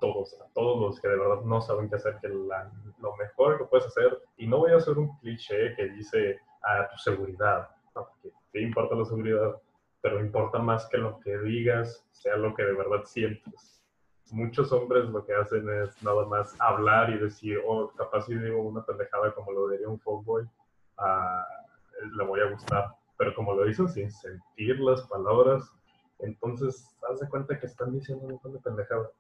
todos, 0.00 0.38
a 0.40 0.46
todos 0.54 0.80
los 0.80 1.00
que 1.00 1.08
de 1.08 1.16
verdad 1.16 1.42
no 1.42 1.60
saben 1.60 1.88
qué 1.88 1.96
hacer, 1.96 2.18
que 2.20 2.28
lo 2.28 3.16
mejor 3.16 3.58
que 3.58 3.64
puedes 3.64 3.86
hacer, 3.86 4.22
y 4.36 4.46
no 4.46 4.58
voy 4.58 4.72
a 4.72 4.76
hacer 4.76 4.98
un 4.98 5.16
cliché 5.18 5.74
que 5.74 5.88
dice 5.88 6.40
a 6.62 6.88
tu 6.88 6.98
seguridad, 6.98 7.68
no, 7.94 8.08
porque 8.08 8.36
te 8.52 8.60
importa 8.60 8.94
la 8.94 9.04
seguridad, 9.04 9.60
pero 10.00 10.20
importa 10.20 10.58
más 10.58 10.86
que 10.88 10.98
lo 10.98 11.18
que 11.20 11.36
digas 11.38 12.06
sea 12.12 12.36
lo 12.36 12.54
que 12.54 12.62
de 12.62 12.74
verdad 12.74 13.04
sientes. 13.04 13.82
Muchos 14.30 14.72
hombres 14.72 15.04
lo 15.06 15.24
que 15.24 15.34
hacen 15.34 15.68
es 15.82 16.02
nada 16.02 16.24
más 16.26 16.54
hablar 16.60 17.10
y 17.10 17.18
decir, 17.18 17.60
oh, 17.66 17.88
capaz 17.96 18.22
si 18.22 18.34
digo 18.34 18.60
una 18.62 18.84
pendejada 18.84 19.32
como 19.34 19.52
lo 19.52 19.68
diría 19.68 19.88
un 19.88 20.00
fuckboy, 20.00 20.42
uh, 20.42 22.16
le 22.16 22.24
voy 22.24 22.40
a 22.40 22.50
gustar. 22.50 22.90
Pero 23.16 23.34
como 23.34 23.54
lo 23.54 23.64
dicen 23.64 23.88
sin 23.88 24.10
sentir 24.10 24.78
las 24.80 25.02
palabras, 25.02 25.72
entonces 26.18 26.96
haz 27.08 27.20
de 27.20 27.28
cuenta 27.28 27.58
que 27.58 27.66
están 27.66 27.92
diciendo 27.92 28.24
un 28.24 28.32
montón 28.32 28.52
de 28.52 28.58
pendejada. 28.60 29.10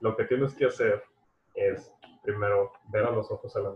Lo 0.00 0.16
que 0.16 0.24
tienes 0.24 0.54
que 0.54 0.66
hacer 0.66 1.02
es, 1.54 1.94
primero, 2.22 2.72
ver 2.88 3.04
a 3.04 3.10
los 3.10 3.30
ojos 3.30 3.54
a 3.56 3.60
la 3.60 3.70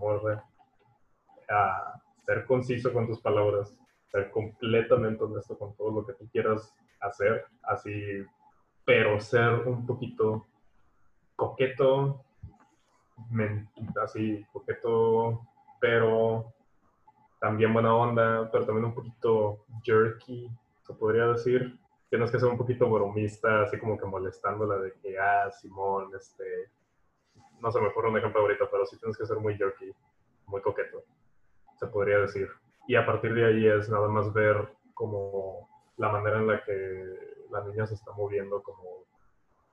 ser 2.25 2.47
conciso 2.47 2.93
con 2.93 3.07
tus 3.07 3.21
palabras, 3.21 3.77
ser 4.11 4.31
completamente 4.31 5.25
honesto 5.25 5.59
con 5.59 5.75
todo 5.77 5.91
lo 5.91 6.07
que 6.07 6.15
tú 6.15 6.29
quieras 6.31 6.75
hacer, 7.01 7.45
así, 7.63 8.25
pero 8.85 9.21
ser 9.21 9.67
un 9.67 9.87
poquito 9.87 10.47
coqueto, 11.37 12.25
así, 14.03 14.45
coqueto, 14.53 15.41
pero 15.81 16.53
también 17.41 17.73
buena 17.73 17.95
onda, 17.95 18.49
pero 18.51 18.65
también 18.65 18.87
un 18.87 18.95
poquito 18.95 19.67
jerky, 19.83 20.49
se 20.87 20.95
podría 20.95 21.27
decir. 21.27 21.79
Tienes 22.15 22.31
que 22.31 22.39
ser 22.39 22.49
un 22.49 22.57
poquito 22.57 22.89
bromista, 22.89 23.63
así 23.63 23.77
como 23.77 23.99
que 23.99 24.07
molestándola 24.07 24.79
de 24.79 24.93
que, 25.03 25.19
ah, 25.19 25.51
Simón, 25.51 26.13
este, 26.17 26.71
no 27.61 27.73
se 27.73 27.81
me 27.81 27.89
ocurre 27.89 28.09
un 28.09 28.19
ejemplo 28.19 28.41
ahorita, 28.41 28.71
pero 28.71 28.87
sí 28.87 28.97
tienes 29.01 29.19
que 29.19 29.27
ser 29.27 29.39
muy 29.39 29.57
jerky, 29.57 29.91
muy 30.47 30.63
coqueto. 30.63 31.03
se 31.77 31.89
podría 31.89 32.21
decir. 32.21 32.49
Y 32.87 32.95
a 32.95 33.05
partir 33.05 33.35
de 33.35 33.47
ahí 33.47 33.67
es 33.67 33.91
nada 33.91 34.07
más 34.07 34.33
ver 34.33 34.77
como 34.95 35.69
la 35.97 36.09
manera 36.09 36.39
en 36.39 36.47
la 36.47 36.63
que 36.63 37.19
la 37.51 37.65
niña 37.65 37.85
se 37.85 37.95
está 37.95 38.13
moviendo, 38.13 38.63
como 38.63 39.07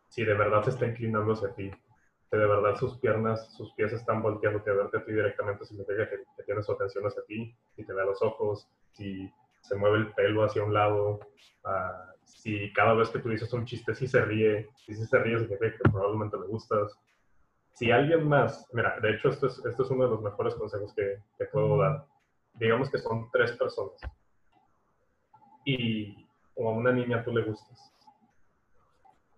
si 0.08 0.26
de 0.26 0.34
verdad 0.34 0.64
se 0.64 0.72
está 0.72 0.88
inclinando 0.88 1.34
hacia 1.34 1.54
ti, 1.54 1.70
si 1.70 2.38
de 2.38 2.48
verdad 2.48 2.76
sus 2.76 2.98
piernas, 2.98 3.54
sus 3.54 3.72
pies 3.76 3.94
están 3.94 4.24
volteando 4.24 4.64
a 4.66 4.74
verte 4.74 4.98
a 4.98 5.06
ti 5.06 5.12
directamente, 5.12 5.64
significa 5.64 6.10
que, 6.10 6.24
que 6.36 6.44
tiene 6.44 6.64
su 6.64 6.72
atención 6.72 7.06
hacia 7.06 7.22
ti, 7.26 7.56
si 7.76 7.86
te 7.86 7.94
ve 7.94 8.04
los 8.04 8.20
ojos, 8.24 8.68
si 8.94 9.32
se 9.62 9.76
mueve 9.76 10.00
el 10.00 10.14
pelo 10.14 10.44
hacia 10.44 10.64
un 10.64 10.74
lado, 10.74 11.20
uh, 11.66 12.12
si 12.36 12.72
cada 12.74 12.94
vez 12.94 13.10
que 13.10 13.20
tú 13.20 13.30
dices 13.30 13.52
un 13.54 13.66
chiste 13.66 13.94
sí 13.94 14.08
se 14.08 14.24
ríe, 14.24 14.70
si 14.76 14.96
sí 14.96 15.06
se 15.06 15.20
ríe 15.20 15.40
significa 15.40 15.78
que 15.78 15.90
probablemente 15.90 16.38
le 16.38 16.48
gustas. 16.48 16.98
Si 17.74 17.92
alguien 17.92 18.28
más, 18.28 18.68
mira, 18.74 19.00
de 19.00 19.12
hecho 19.12 19.30
esto 19.30 19.48
es, 19.48 19.64
esto 19.66 19.84
es 19.84 19.90
uno 19.92 20.06
de 20.06 20.12
los 20.12 20.22
mejores 20.22 20.56
consejos 20.56 20.94
que, 20.94 21.22
que 21.38 21.46
puedo 21.46 21.78
dar. 21.78 22.06
Digamos 22.54 22.90
que 22.90 22.98
son 22.98 23.30
tres 23.32 23.52
personas 23.54 24.00
y 25.66 26.28
a 26.58 26.70
una 26.70 26.92
niña 26.92 27.24
tú 27.24 27.32
le 27.32 27.44
gustas. 27.44 27.94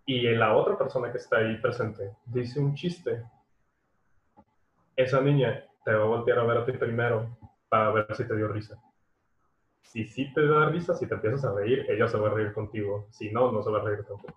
Y 0.06 0.22
la 0.36 0.56
otra 0.56 0.78
persona 0.78 1.12
que 1.12 1.18
está 1.18 1.38
ahí 1.38 1.58
presente 1.58 2.16
dice 2.26 2.60
un 2.60 2.74
chiste. 2.76 3.24
Esa 4.96 5.22
niña 5.22 5.66
te 5.84 5.94
va 5.94 6.04
a 6.04 6.08
voltear 6.08 6.40
a 6.40 6.44
ver 6.44 6.58
a 6.58 6.66
ti 6.66 6.74
primero 6.74 7.38
para 7.70 7.92
ver 7.92 8.16
si 8.16 8.28
te 8.28 8.36
dio 8.36 8.48
risa 8.48 8.82
si 9.84 10.06
sí 10.06 10.34
te 10.34 10.48
da 10.48 10.70
risa, 10.70 10.96
si 10.96 11.08
te 11.08 11.14
empiezas 11.14 11.46
a 11.46 11.54
reír, 11.54 11.86
ella 11.90 12.08
se 12.08 12.18
va 12.18 12.30
a 12.30 12.34
reír 12.34 12.54
contigo. 12.54 13.08
Si 13.12 13.32
no, 13.32 13.52
no 13.52 13.62
se 13.62 13.70
va 13.70 13.80
a 13.80 13.84
reír 13.84 14.04
tampoco. 14.04 14.34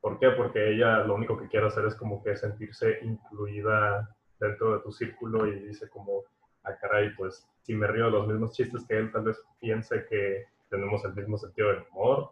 ¿Por 0.00 0.18
qué? 0.18 0.30
Porque 0.30 0.72
ella 0.72 1.04
lo 1.04 1.14
único 1.14 1.38
que 1.38 1.48
quiere 1.48 1.66
hacer 1.66 1.84
es 1.84 1.94
como 1.94 2.22
que 2.22 2.36
sentirse 2.36 2.98
incluida 3.02 4.16
dentro 4.40 4.72
de 4.72 4.80
tu 4.80 4.90
círculo 4.90 5.46
y 5.46 5.60
dice 5.60 5.88
como, 5.90 6.24
ah, 6.64 6.74
caray, 6.80 7.14
pues 7.14 7.46
si 7.62 7.74
me 7.74 7.86
río 7.86 8.06
de 8.06 8.12
los 8.12 8.26
mismos 8.26 8.52
chistes 8.52 8.86
que 8.86 8.96
él, 8.96 9.12
tal 9.12 9.24
vez 9.24 9.40
piense 9.60 10.06
que 10.08 10.46
tenemos 10.70 11.04
el 11.04 11.14
mismo 11.14 11.36
sentido 11.36 11.68
del 11.68 11.84
humor 11.90 12.30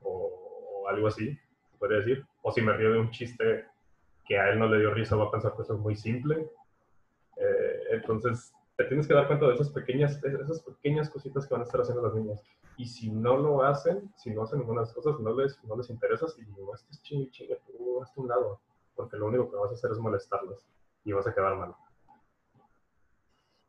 o, 0.00 0.86
algo 0.88 1.06
así, 1.06 1.38
podría 1.78 1.98
decir. 1.98 2.26
O 2.42 2.50
si 2.50 2.62
me 2.62 2.72
río 2.72 2.92
de 2.92 2.98
un 2.98 3.10
chiste 3.10 3.66
que 4.24 4.38
a 4.38 4.50
él 4.50 4.58
no 4.58 4.66
le 4.66 4.80
dio 4.80 4.92
risa, 4.92 5.14
va 5.14 5.26
a 5.26 5.30
pensar 5.30 5.54
que 5.54 5.62
eso 5.62 5.74
es 5.74 5.80
muy 5.80 5.94
simple. 5.94 6.50
Eh, 7.36 7.80
entonces, 7.90 8.52
te 8.80 8.88
tienes 8.88 9.06
que 9.06 9.12
dar 9.12 9.26
cuenta 9.26 9.46
de 9.46 9.54
esas 9.54 9.68
pequeñas, 9.70 10.22
esas 10.24 10.62
pequeñas 10.62 11.10
cositas 11.10 11.46
que 11.46 11.52
van 11.52 11.60
a 11.60 11.64
estar 11.64 11.82
haciendo 11.82 12.02
las 12.02 12.14
niñas. 12.14 12.42
Y 12.78 12.86
si 12.86 13.10
no 13.10 13.36
lo 13.36 13.62
hacen, 13.62 14.10
si 14.16 14.30
no 14.30 14.42
hacen 14.42 14.60
ninguna 14.60 14.80
de 14.80 14.86
las 14.86 14.94
cosas, 14.94 15.20
no 15.20 15.34
les, 15.34 15.62
no 15.64 15.76
les 15.76 15.90
interesas 15.90 16.34
y 16.38 16.46
no 16.46 16.72
estés 16.72 17.02
chingue, 17.02 17.30
chingue, 17.30 17.60
tú 17.66 18.02
hasta 18.02 18.18
un 18.18 18.28
lado. 18.28 18.60
Porque 18.94 19.18
lo 19.18 19.26
único 19.26 19.50
que 19.50 19.56
vas 19.56 19.70
a 19.70 19.74
hacer 19.74 19.90
es 19.90 19.98
molestarlas 19.98 20.66
y 21.04 21.12
vas 21.12 21.26
a 21.26 21.34
quedar 21.34 21.56
mal. 21.56 21.74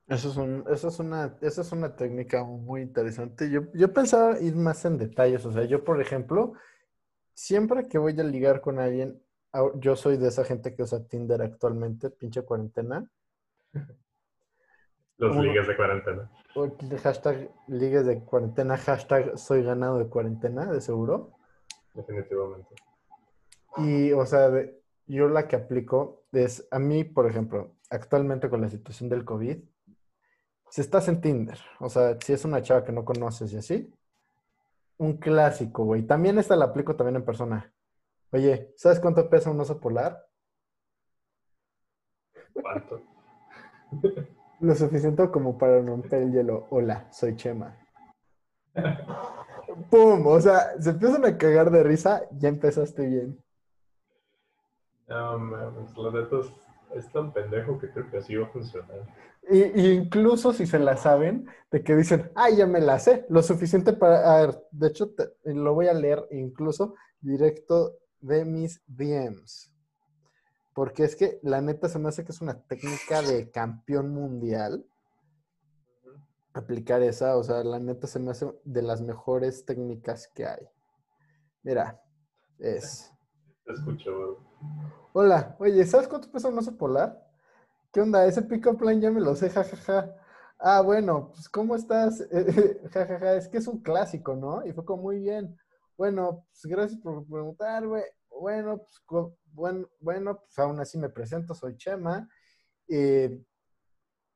Eso 0.08 0.30
es, 0.30 0.38
un, 0.38 0.64
eso 0.70 0.88
es, 0.88 1.00
una, 1.00 1.38
eso 1.42 1.62
es 1.62 1.72
una 1.74 1.94
técnica 1.96 2.44
muy 2.46 2.82
interesante. 2.82 3.50
Yo, 3.50 3.64
yo 3.74 3.94
pensaba 3.94 4.40
ir 4.40 4.56
más 4.56 4.86
en 4.86 4.98
detalles. 4.98 5.46
O 5.46 5.52
sea, 5.52 5.66
yo, 5.66 5.84
por 5.84 6.00
ejemplo, 6.00 6.54
siempre 7.34 7.90
que 7.90 7.98
voy 7.98 8.18
a 8.18 8.24
ligar 8.24 8.62
con 8.62 8.80
alguien, 8.80 9.22
yo 9.76 9.98
soy 9.98 10.16
de 10.16 10.30
esa 10.30 10.46
gente 10.46 10.74
que 10.74 10.84
usa 10.84 11.06
Tinder 11.06 11.42
actualmente, 11.42 12.10
pinche 12.10 12.44
cuarentena. 12.44 13.10
Los 15.22 15.36
ligues 15.36 15.68
de 15.68 15.76
cuarentena. 15.76 16.32
Hashtag 17.04 17.52
ligues 17.68 18.08
de 18.08 18.24
cuarentena, 18.24 18.76
hashtag 18.76 19.38
soy 19.38 19.62
ganado 19.62 20.00
de 20.00 20.08
cuarentena, 20.08 20.66
de 20.66 20.82
seguro. 20.82 21.34
Definitivamente. 21.94 22.74
Y, 23.78 24.12
o 24.14 24.26
sea, 24.26 24.50
yo 25.06 25.30
la 25.30 25.48
que 25.48 25.58
aplico 25.58 26.24
es, 26.32 26.68
a 26.72 26.80
mí, 26.80 27.04
por 27.04 27.28
ejemplo, 27.30 27.76
actualmente 27.92 28.50
con 28.50 28.62
la 28.62 28.70
situación 28.70 29.10
del 29.10 29.24
COVID, 29.24 29.60
si 30.72 30.82
estás 30.82 31.08
en 31.08 31.22
Tinder, 31.22 31.60
o 31.80 31.88
sea, 31.88 32.18
si 32.20 32.34
es 32.34 32.44
una 32.44 32.64
chava 32.64 32.84
que 32.84 32.92
no 32.92 33.06
conoces 33.06 33.54
y 33.54 33.58
así, 33.58 33.94
un 34.98 35.18
clásico, 35.18 35.84
güey. 35.84 36.02
También 36.02 36.40
esta 36.40 36.56
la 36.56 36.66
aplico 36.66 36.96
también 36.96 37.18
en 37.18 37.26
persona. 37.26 37.72
Oye, 38.32 38.74
¿sabes 38.76 39.00
cuánto 39.00 39.30
pesa 39.30 39.52
un 39.52 39.60
oso 39.60 39.80
polar? 39.80 40.28
¿Cuánto? 42.54 43.02
Lo 44.62 44.76
suficiente 44.76 45.28
como 45.32 45.58
para 45.58 45.82
romper 45.82 46.22
el 46.22 46.32
hielo. 46.32 46.68
Hola, 46.70 47.12
soy 47.12 47.36
Chema. 47.36 47.76
¡Pum! 49.90 50.28
O 50.28 50.40
sea, 50.40 50.80
se 50.80 50.92
empiezan 50.92 51.26
a 51.26 51.36
cagar 51.36 51.72
de 51.72 51.82
risa, 51.82 52.22
ya 52.38 52.50
empezaste 52.50 53.08
bien. 53.08 53.44
No, 55.08 55.40
mames, 55.40 55.98
la 55.98 56.12
neta 56.12 56.36
es, 56.94 57.12
tan 57.12 57.34
pendejo 57.34 57.80
que 57.80 57.90
creo 57.90 58.08
que 58.12 58.18
así 58.18 58.36
va 58.36 58.46
a 58.46 58.50
funcionar. 58.50 59.08
Y, 59.50 59.94
incluso 59.94 60.54
si 60.54 60.68
se 60.68 60.78
la 60.78 60.96
saben, 60.96 61.48
de 61.72 61.84
que 61.84 61.96
dicen, 61.96 62.32
¡ay, 62.36 62.58
ya 62.58 62.68
me 62.68 62.82
la 62.82 63.00
sé! 63.00 63.26
Lo 63.30 63.42
suficiente 63.42 63.94
para... 63.94 64.32
A 64.32 64.46
ver, 64.46 64.64
de 64.70 64.88
hecho, 64.90 65.12
lo 65.44 65.74
voy 65.74 65.88
a 65.88 65.94
leer 65.94 66.24
incluso 66.30 66.94
directo 67.20 67.98
de 68.20 68.46
mis 68.46 68.80
DMs. 68.86 69.71
Porque 70.74 71.04
es 71.04 71.16
que 71.16 71.40
la 71.44 71.62
neta 71.62 71.90
se 71.90 72.00
me 72.00 72.10
hace 72.10 72.24
que 72.24 72.32
es 72.32 72.42
una 72.42 72.62
técnica 72.62 73.22
de 73.22 73.52
campeón 73.52 74.10
mundial. 74.14 74.86
Aplicar 76.54 77.02
esa, 77.02 77.38
o 77.38 77.44
sea, 77.44 77.64
la 77.64 77.80
neta 77.80 78.08
se 78.08 78.20
me 78.20 78.32
hace 78.32 78.52
de 78.64 78.82
las 78.82 79.02
mejores 79.02 79.66
técnicas 79.66 80.28
que 80.28 80.46
hay. 80.46 80.68
Mira, 81.64 82.02
es. 82.60 83.12
Te 83.66 83.74
escucho. 83.74 84.40
Hola, 85.14 85.56
oye, 85.60 85.86
¿sabes 85.86 86.08
cuánto 86.08 86.32
pesa 86.32 86.48
un 86.48 86.58
oso 86.58 86.76
polar? 86.78 87.22
¿Qué 87.92 88.00
onda? 88.00 88.26
Ese 88.26 88.42
pick-up 88.42 88.82
line 88.82 89.02
ya 89.02 89.12
me 89.12 89.20
lo 89.20 89.36
sé, 89.36 89.50
jajaja. 89.50 90.16
Ah, 90.58 90.82
bueno, 90.82 91.32
pues 91.34 91.50
¿cómo 91.50 91.76
estás? 91.76 92.26
jajaja, 92.92 93.36
es 93.36 93.48
que 93.50 93.58
es 93.58 93.68
un 93.68 93.80
clásico, 93.82 94.36
¿no? 94.36 94.66
Y 94.66 94.72
fue 94.72 94.86
como 94.86 95.04
muy 95.04 95.20
bien. 95.20 95.58
Bueno, 95.98 96.46
pues 96.50 96.66
gracias 96.66 97.00
por 97.02 97.26
preguntar, 97.26 97.86
güey. 97.86 98.04
Bueno, 98.30 98.78
pues 98.78 99.00
bueno, 99.54 99.90
bueno, 100.00 100.40
pues 100.42 100.58
aún 100.60 100.80
así 100.80 100.98
me 100.98 101.10
presento, 101.10 101.54
soy 101.54 101.78
Chema, 101.78 102.28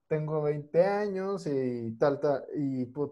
tengo 0.07 0.41
20 0.41 0.83
años 0.83 1.47
y 1.47 1.95
tal, 1.97 2.19
tal, 2.19 2.45
y 2.55 2.85
pues, 2.85 3.11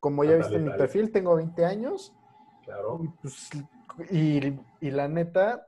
como 0.00 0.24
ya 0.24 0.36
viste 0.36 0.56
en 0.56 0.64
mi 0.64 0.70
perfil, 0.70 1.10
tengo 1.10 1.36
20 1.36 1.64
años. 1.64 2.14
Claro. 2.64 3.00
Y, 3.02 3.08
pues, 3.20 3.50
y, 4.80 4.90
la 4.90 5.08
neta, 5.08 5.66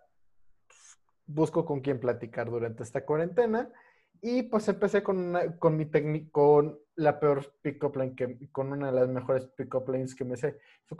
pues, 0.67 0.99
busco 1.27 1.65
con 1.65 1.81
quién 1.81 1.99
platicar 1.99 2.51
durante 2.51 2.83
esta 2.83 3.05
cuarentena. 3.05 3.71
Y 4.23 4.43
pues 4.43 4.69
empecé 4.69 5.03
con, 5.03 5.35
con 5.59 5.79
mi 5.79 5.87
técnica, 5.87 6.29
con 6.31 6.79
la 6.95 7.19
peor 7.19 7.55
pick-up 7.63 7.97
line, 7.97 8.15
que, 8.15 8.51
con 8.53 8.71
una 8.71 8.89
de 8.89 8.93
las 8.93 9.09
mejores 9.09 9.47
pick-up 9.57 9.89
lines 9.89 10.15
que 10.15 10.27
me 10.27 10.37
sé. 10.37 10.59
Fue 10.85 10.99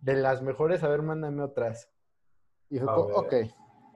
de 0.00 0.14
las 0.14 0.42
mejores, 0.42 0.82
a 0.82 0.88
ver, 0.88 1.02
mándame 1.02 1.42
otras. 1.42 1.88
Y 2.68 2.80
fue 2.80 2.92
ok, 2.92 3.34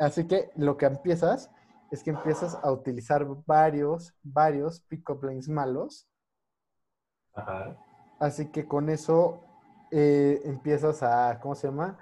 Así 0.00 0.26
que 0.26 0.50
lo 0.56 0.78
que 0.78 0.86
empiezas 0.86 1.50
es 1.90 2.02
que 2.02 2.10
empiezas 2.10 2.58
a 2.62 2.72
utilizar 2.72 3.26
varios, 3.46 4.14
varios 4.22 4.80
pick-up 4.80 5.22
lines 5.22 5.48
malos. 5.48 6.08
Ajá. 7.34 7.76
Así 8.18 8.50
que 8.50 8.66
con 8.66 8.88
eso 8.88 9.42
eh, 9.90 10.40
empiezas 10.44 11.02
a, 11.02 11.38
¿cómo 11.40 11.54
se 11.54 11.68
llama? 11.68 11.98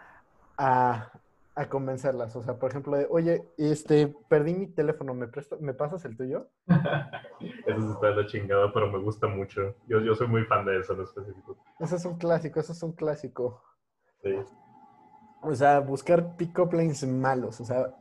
A, 0.57 1.11
a, 1.57 1.69
convencerlas. 1.69 2.37
O 2.37 2.43
sea, 2.45 2.57
por 2.57 2.71
ejemplo, 2.71 2.97
de, 2.97 3.09
oye, 3.11 3.45
este, 3.57 4.15
perdí 4.29 4.55
mi 4.55 4.67
teléfono, 4.69 5.13
¿me, 5.13 5.27
¿me 5.61 5.75
pasas 5.75 6.05
el 6.05 6.17
tuyo? 6.17 6.51
eso 7.67 7.93
está 7.93 8.07
de 8.09 8.17
la 8.17 8.27
chingada, 8.27 8.73
pero 8.73 8.93
me 8.93 8.99
gusta 8.99 9.27
mucho. 9.27 9.75
Yo, 9.89 10.01
yo 10.01 10.15
soy 10.15 10.29
muy 10.29 10.45
fan 10.45 10.65
de 10.65 10.79
eso 10.79 10.93
en 10.93 11.03
específico. 11.03 11.57
Eso 11.81 11.97
es 11.97 12.05
un 12.05 12.17
clásico, 12.17 12.61
eso 12.61 12.73
es 12.73 12.83
un 12.85 12.93
clásico. 12.93 13.61
Sí. 14.23 14.37
O 15.43 15.55
sea, 15.55 15.81
buscar 15.81 16.37
pick-up 16.37 16.73
lines 16.73 17.07
malos. 17.07 17.61
O 17.61 17.65
sea, 17.65 17.95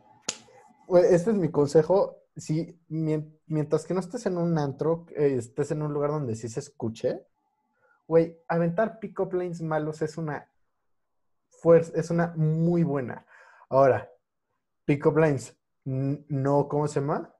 este 1.10 1.32
es 1.32 1.38
mi 1.38 1.50
consejo. 1.50 2.18
Si 2.36 2.80
mientras 2.88 3.86
que 3.86 3.94
no 3.94 4.00
estés 4.00 4.26
en 4.26 4.38
un 4.38 4.58
antro, 4.58 5.06
eh, 5.16 5.36
estés 5.38 5.72
en 5.72 5.82
un 5.82 5.94
lugar 5.94 6.12
donde 6.12 6.36
sí 6.36 6.50
se 6.50 6.60
escuche, 6.60 7.26
güey, 8.08 8.40
aventar 8.48 9.00
pick-up 9.00 9.34
lines 9.34 9.62
malos 9.62 10.02
es 10.02 10.18
una 10.18 10.50
fuerza, 11.50 11.92
es 11.96 12.10
una 12.10 12.34
muy 12.36 12.84
buena. 12.84 13.26
Ahora, 13.70 14.10
pick-up 14.86 15.18
lines, 15.18 15.58
no, 15.84 16.68
¿cómo 16.68 16.88
se 16.88 17.00
llama? 17.00 17.34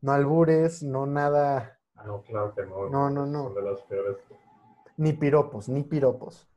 No 0.00 0.12
albures, 0.12 0.82
no 0.82 1.06
nada. 1.06 1.78
Ah, 1.94 2.04
no, 2.06 2.22
claro 2.22 2.54
que 2.54 2.64
no. 2.64 2.88
No, 2.88 3.10
no, 3.10 3.26
no. 3.26 3.44
Son 3.44 3.54
de 3.54 3.62
las 3.62 3.80
peores. 3.82 4.16
Ni 4.96 5.12
piropos, 5.12 5.68
ni 5.68 5.82
piropos. 5.82 6.49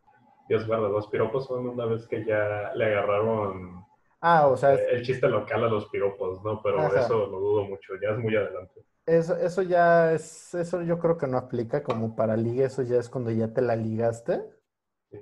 Dios 0.48 0.68
guarda, 0.68 0.90
los 0.90 1.08
piropos 1.08 1.46
son 1.46 1.68
una 1.68 1.86
vez 1.86 2.08
que 2.08 2.26
ya 2.26 2.74
le 2.76 2.86
agarraron 2.86 3.86
ah, 4.22 4.48
o 4.48 4.58
sea, 4.58 4.74
el 4.74 5.04
chiste 5.04 5.28
local 5.28 5.64
a 5.64 5.68
los 5.68 5.88
piropos, 5.90 6.44
¿no? 6.44 6.62
Pero 6.62 6.86
eso 6.96 7.28
lo 7.28 7.40
dudo 7.40 7.64
mucho, 7.66 7.94
ya 8.02 8.10
es 8.10 8.20
muy 8.20 8.36
adelante. 8.36 8.84
Eso, 9.06 9.36
eso 9.36 9.62
ya 9.62 10.14
es, 10.14 10.54
eso 10.54 10.82
yo 10.82 10.98
creo 11.00 11.18
que 11.18 11.28
no 11.28 11.38
aplica 11.38 11.84
como 11.84 12.16
para 12.16 12.38
liga, 12.38 12.66
eso 12.66 12.84
ya 12.84 12.98
es 12.98 13.10
cuando 13.10 13.32
ya 13.32 13.54
te 13.54 13.62
la 13.62 13.76
ligaste. 13.76 14.42
Sí, 15.12 15.20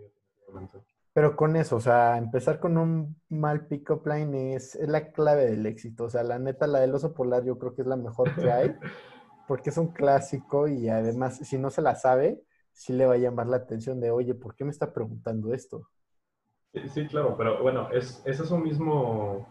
Pero 1.14 1.36
con 1.36 1.56
eso, 1.56 1.78
o 1.78 1.80
sea, 1.80 2.18
empezar 2.18 2.60
con 2.60 2.78
un 2.78 3.20
mal 3.30 3.66
pick-up 3.66 4.06
line 4.06 4.56
es, 4.56 4.76
es 4.76 4.88
la 4.88 5.12
clave 5.12 5.48
del 5.48 5.66
éxito. 5.66 6.06
O 6.06 6.10
sea, 6.10 6.22
la 6.22 6.38
neta, 6.38 6.68
la 6.68 6.80
del 6.80 6.94
oso 6.94 7.14
polar 7.14 7.44
yo 7.44 7.58
creo 7.58 7.74
que 7.74 7.82
es 7.82 7.88
la 7.88 7.96
mejor 7.96 8.36
que 8.36 8.52
hay, 8.52 8.76
porque 9.48 9.72
es 9.72 9.78
un 9.78 9.88
clásico 9.88 10.68
y 10.68 10.88
además, 10.88 11.40
si 11.40 11.58
no 11.58 11.72
se 11.72 11.82
la 11.82 11.96
sabe, 11.96 12.44
sí 12.72 12.94
le 12.94 13.06
va 13.06 13.16
a 13.16 13.18
llamar 13.18 13.48
la 13.48 13.58
atención 13.58 14.00
de, 14.00 14.12
oye, 14.12 14.34
¿por 14.34 14.56
qué 14.56 14.64
me 14.64 14.72
está 14.72 14.94
preguntando 14.94 15.54
esto? 15.54 15.88
Sí, 16.74 16.88
sí, 16.90 17.08
claro, 17.08 17.36
pero 17.38 17.62
bueno, 17.62 17.90
es, 17.92 18.22
es 18.26 18.40
eso 18.40 18.58
mismo 18.58 19.48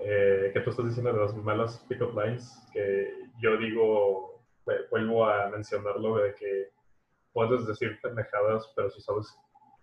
eh, 0.00 0.50
que 0.52 0.60
tú 0.60 0.70
estás 0.70 0.86
diciendo 0.86 1.12
de 1.12 1.20
las 1.20 1.34
malas 1.36 1.84
pick-up 1.88 2.18
lines, 2.18 2.52
que 2.72 3.10
yo 3.40 3.56
digo, 3.56 4.42
vuelvo 4.90 5.24
a 5.24 5.48
mencionarlo 5.50 6.16
de 6.16 6.34
que 6.34 6.70
puedes 7.32 7.66
decir 7.66 7.98
pendejadas, 8.02 8.72
pero 8.74 8.90
si 8.90 9.00
sabes 9.00 9.38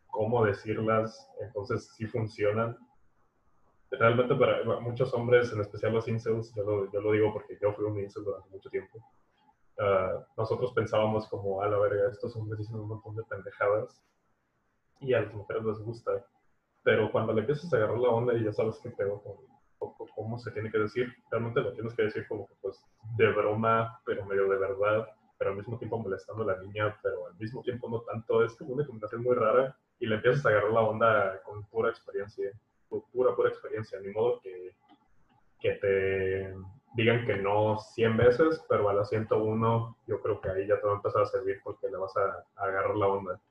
cómo 0.08 0.46
decirlas, 0.46 1.30
entonces 1.40 1.94
sí 1.96 2.06
funcionan. 2.06 2.78
Realmente 3.90 4.36
para 4.36 4.64
muchos 4.80 5.14
hombres, 5.14 5.52
en 5.54 5.62
especial 5.62 5.94
los 5.94 6.08
incels, 6.08 6.54
yo 6.56 6.64
lo, 6.64 6.92
yo 6.92 7.02
lo 7.02 7.12
digo 7.12 7.34
porque 7.34 7.58
yo 7.62 7.74
fui 7.74 7.86
un 7.86 8.00
incel 8.00 8.24
durante 8.24 8.50
mucho 8.50 8.70
tiempo, 8.70 9.00
uh, 9.80 10.24
nosotros 10.38 10.74
pensábamos 10.74 11.28
como, 11.28 11.62
a 11.62 11.68
la 11.68 11.78
verga, 11.80 12.10
estos 12.10 12.36
hombres 12.36 12.60
dicen 12.60 12.80
un 12.80 12.88
montón 12.88 13.16
de 13.16 13.24
pendejadas 13.24 14.04
y 15.00 15.14
a 15.14 15.22
las 15.22 15.34
mujeres 15.34 15.64
les 15.64 15.80
gusta. 15.80 16.26
Pero 16.84 17.12
cuando 17.12 17.34
le 17.34 17.42
empiezas 17.42 17.72
a 17.74 17.78
agarrar 17.78 17.98
la 17.98 18.10
onda 18.10 18.34
y 18.34 18.44
ya 18.44 18.52
sabes 18.52 18.80
qué 18.82 18.90
pedo 18.90 19.22
con, 19.22 19.36
cómo 20.16 20.38
se 20.40 20.52
tiene 20.52 20.72
que 20.72 20.80
decir, 20.80 21.14
realmente 21.30 21.62
lo 21.62 21.74
tienes 21.74 21.94
que 21.94 22.04
decir 22.04 22.28
como 22.28 22.48
que 22.48 22.54
pues 22.62 22.84
de 23.18 23.32
broma, 23.32 24.00
pero 24.06 24.26
medio 24.26 24.48
de 24.50 24.58
verdad, 24.58 25.08
pero 25.38 25.52
al 25.52 25.58
mismo 25.58 25.78
tiempo 25.78 25.98
molestando 25.98 26.44
a 26.44 26.56
la 26.56 26.62
niña, 26.62 26.98
pero 27.02 27.28
al 27.28 27.36
mismo 27.36 27.62
tiempo 27.64 27.90
no 27.90 28.02
tanto. 28.02 28.44
Es 28.44 28.56
como 28.56 28.74
una 28.74 28.86
combinación 28.86 29.24
muy 29.24 29.36
rara 29.36 29.76
y 30.00 30.06
le 30.06 30.16
empiezas 30.16 30.46
a 30.46 30.50
agarrar 30.50 30.72
la 30.72 30.82
onda 30.82 31.42
con 31.44 31.64
pura 31.66 31.90
experiencia, 31.90 32.52
pura, 32.90 33.36
pura 33.36 33.50
experiencia. 33.50 34.00
Ni 34.00 34.10
modo 34.10 34.40
que, 34.42 34.76
que 35.60 35.72
te 35.74 36.56
digan 36.94 37.26
que 37.26 37.38
no 37.38 37.80
100 37.80 38.18
veces, 38.18 38.64
pero 38.68 38.90
a 38.90 38.94
la 38.94 39.06
101 39.06 39.98
yo 40.08 40.22
creo 40.22 40.42
que 40.42 40.50
ahí 40.50 40.68
ya 40.68 40.80
te 40.80 40.88
va 40.88 40.94
a 40.94 40.96
empezar 40.98 41.24
a 41.24 41.26
servir 41.28 41.60
porque 41.64 41.90
le 41.90 41.98
vas 41.98 42.16
a, 42.18 42.46
a 42.62 42.66
agarrar 42.66 42.96
la 42.96 43.08
onda. 43.08 43.42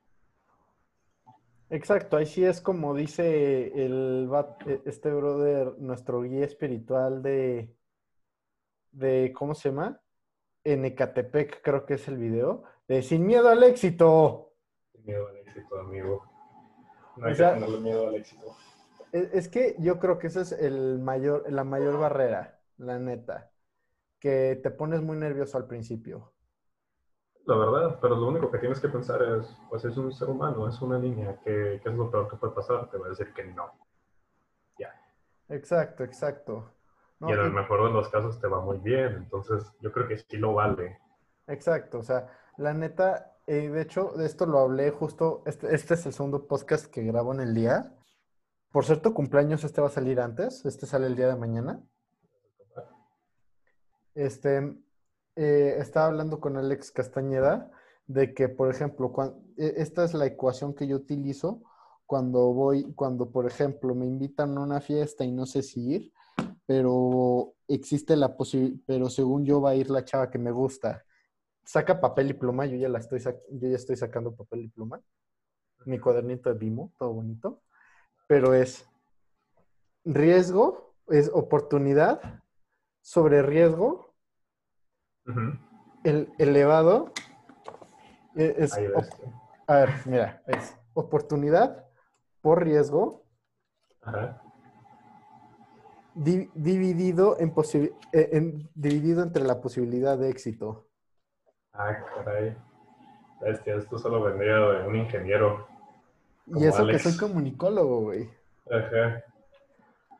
Exacto, 1.70 2.16
ahí 2.16 2.26
sí 2.26 2.44
es 2.44 2.60
como 2.60 2.94
dice 2.94 3.68
el 3.84 4.28
e, 4.66 4.82
este 4.86 5.12
brother, 5.12 5.78
nuestro 5.78 6.22
guía 6.22 6.44
espiritual 6.44 7.22
de, 7.22 7.72
de 8.90 9.32
¿cómo 9.32 9.54
se 9.54 9.68
llama? 9.70 10.00
En 10.64 10.84
Ecatepec, 10.84 11.62
creo 11.62 11.86
que 11.86 11.94
es 11.94 12.08
el 12.08 12.18
video, 12.18 12.64
de 12.88 13.02
Sin 13.02 13.24
miedo 13.24 13.48
al 13.48 13.62
éxito. 13.62 14.52
Sin 14.92 15.06
miedo 15.06 15.28
al 15.28 15.36
éxito, 15.36 15.78
amigo. 15.78 16.24
No 17.16 17.26
hay 17.26 17.36
que 17.36 17.44
tenerle 17.44 17.80
miedo 17.80 18.08
al 18.08 18.16
éxito. 18.16 18.56
E, 19.12 19.30
es, 19.32 19.48
que 19.48 19.76
yo 19.78 20.00
creo 20.00 20.18
que 20.18 20.26
esa 20.26 20.40
es 20.40 20.50
el 20.50 20.98
mayor, 20.98 21.50
la 21.52 21.62
mayor 21.62 22.00
barrera, 22.00 22.59
la 22.80 22.98
neta, 22.98 23.50
que 24.18 24.60
te 24.62 24.70
pones 24.70 25.02
muy 25.02 25.16
nervioso 25.16 25.56
al 25.56 25.66
principio 25.66 26.32
la 27.50 27.56
verdad, 27.56 27.98
pero 28.00 28.16
lo 28.16 28.28
único 28.28 28.50
que 28.50 28.58
tienes 28.58 28.80
que 28.80 28.88
pensar 28.88 29.22
es, 29.22 29.56
pues 29.68 29.84
es 29.84 29.96
un 29.96 30.12
ser 30.12 30.28
humano, 30.28 30.68
es 30.68 30.80
una 30.80 30.98
niña, 30.98 31.38
¿qué, 31.44 31.76
es 31.76 31.84
lo 31.84 32.10
peor 32.10 32.28
que 32.28 32.36
puede 32.36 32.52
pasar? 32.52 32.88
Te 32.90 32.98
va 32.98 33.06
a 33.06 33.10
decir 33.10 33.32
que 33.32 33.44
no. 33.44 33.72
Ya. 34.78 34.92
Exacto, 35.48 36.04
exacto. 36.04 36.72
y 37.20 37.32
en 37.32 37.40
el 37.40 37.52
mejor 37.52 37.88
de 37.88 37.92
los 37.92 38.08
casos 38.08 38.40
te 38.40 38.46
va 38.46 38.60
muy 38.60 38.78
bien, 38.78 39.14
entonces 39.16 39.72
yo 39.80 39.92
creo 39.92 40.06
que 40.06 40.18
sí 40.18 40.36
lo 40.36 40.54
vale. 40.54 40.98
Exacto, 41.46 41.98
o 41.98 42.02
sea, 42.02 42.28
la 42.56 42.72
neta, 42.72 43.36
eh, 43.46 43.68
de 43.68 43.82
hecho, 43.82 44.12
de 44.16 44.26
esto 44.26 44.46
lo 44.46 44.60
hablé 44.60 44.90
justo, 44.90 45.42
este, 45.46 45.74
este, 45.74 45.94
es 45.94 46.06
el 46.06 46.12
segundo 46.12 46.46
podcast 46.46 46.86
que 46.86 47.02
grabo 47.02 47.34
en 47.34 47.40
el 47.40 47.54
día. 47.54 47.92
Por 48.70 48.84
cierto, 48.84 49.12
cumpleaños 49.12 49.64
este 49.64 49.80
va 49.80 49.88
a 49.88 49.90
salir 49.90 50.20
antes, 50.20 50.64
este 50.64 50.86
sale 50.86 51.08
el 51.08 51.16
día 51.16 51.26
de 51.26 51.36
mañana. 51.36 51.82
Este, 54.14 54.76
eh, 55.36 55.76
estaba 55.78 56.06
hablando 56.06 56.40
con 56.40 56.56
Alex 56.56 56.90
Castañeda 56.90 57.70
de 58.06 58.34
que, 58.34 58.48
por 58.48 58.70
ejemplo, 58.70 59.12
e, 59.56 59.74
esta 59.76 60.04
es 60.04 60.14
la 60.14 60.26
ecuación 60.26 60.74
que 60.74 60.86
yo 60.86 60.96
utilizo 60.96 61.62
cuando 62.06 62.52
voy, 62.52 62.92
cuando, 62.94 63.30
por 63.30 63.46
ejemplo, 63.46 63.94
me 63.94 64.06
invitan 64.06 64.58
a 64.58 64.62
una 64.62 64.80
fiesta 64.80 65.24
y 65.24 65.30
no 65.30 65.46
sé 65.46 65.62
si 65.62 65.92
ir, 65.92 66.12
pero 66.66 67.54
existe 67.68 68.16
la 68.16 68.36
posibilidad, 68.36 68.80
pero 68.86 69.08
según 69.08 69.44
yo 69.44 69.60
va 69.60 69.70
a 69.70 69.74
ir 69.76 69.90
la 69.90 70.04
chava 70.04 70.30
que 70.30 70.38
me 70.38 70.50
gusta. 70.50 71.04
Saca 71.64 72.00
papel 72.00 72.30
y 72.30 72.34
pluma, 72.34 72.66
yo 72.66 72.76
ya 72.76 72.88
la 72.88 72.98
estoy, 72.98 73.20
yo 73.20 73.68
ya 73.68 73.76
estoy 73.76 73.96
sacando 73.96 74.34
papel 74.34 74.64
y 74.64 74.68
pluma. 74.68 75.00
Mi 75.86 76.00
cuadernito 76.00 76.52
de 76.52 76.58
Vimo, 76.58 76.92
todo 76.98 77.12
bonito. 77.12 77.62
Pero 78.26 78.54
es 78.54 78.86
riesgo, 80.04 80.94
es 81.06 81.30
oportunidad 81.32 82.42
sobre 83.00 83.42
riesgo 83.42 84.14
el 86.04 86.32
elevado 86.38 87.12
e, 88.34 88.54
es, 88.58 88.76
a 89.66 89.74
ver, 89.74 89.90
mira, 90.06 90.42
es 90.46 90.76
oportunidad 90.94 91.84
por 92.40 92.64
riesgo 92.64 93.24
dividido 96.14 97.38
en, 97.38 97.52
e, 98.12 98.28
en, 98.32 98.70
dividido 98.74 99.22
entre 99.22 99.44
la 99.44 99.60
posibilidad 99.60 100.18
de 100.18 100.30
éxito. 100.30 100.88
Ah, 101.72 101.96
caray. 102.14 102.56
esto 103.42 103.98
solo 103.98 104.22
vendría 104.22 104.56
de 104.56 104.88
un 104.88 104.96
ingeniero. 104.96 105.68
Y 106.46 106.64
eso 106.64 106.86
que 106.86 106.98
soy 106.98 107.16
comunicólogo, 107.16 108.00
güey. 108.02 108.28
Ajá. 108.70 109.24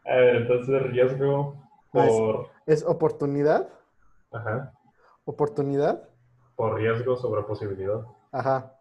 A 0.04 0.14
ver, 0.14 0.36
entonces 0.36 0.82
riesgo 0.84 1.56
por... 1.92 2.48
es 2.66 2.84
oportunidad. 2.84 3.68
Ajá 4.32 4.72
oportunidad. 5.30 6.08
Por 6.56 6.74
riesgo 6.74 7.16
sobre 7.16 7.42
posibilidad. 7.42 8.04
Ajá. 8.32 8.76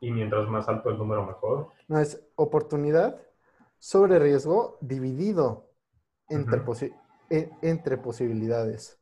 Y 0.00 0.10
mientras 0.10 0.48
más 0.48 0.68
alto 0.68 0.90
el 0.90 0.98
número, 0.98 1.26
mejor. 1.26 1.68
No, 1.88 1.98
es 1.98 2.24
oportunidad 2.36 3.20
sobre 3.78 4.18
riesgo 4.18 4.78
dividido 4.80 5.70
entre, 6.28 6.62
e, 7.30 7.50
entre 7.62 7.98
posibilidades. 7.98 8.98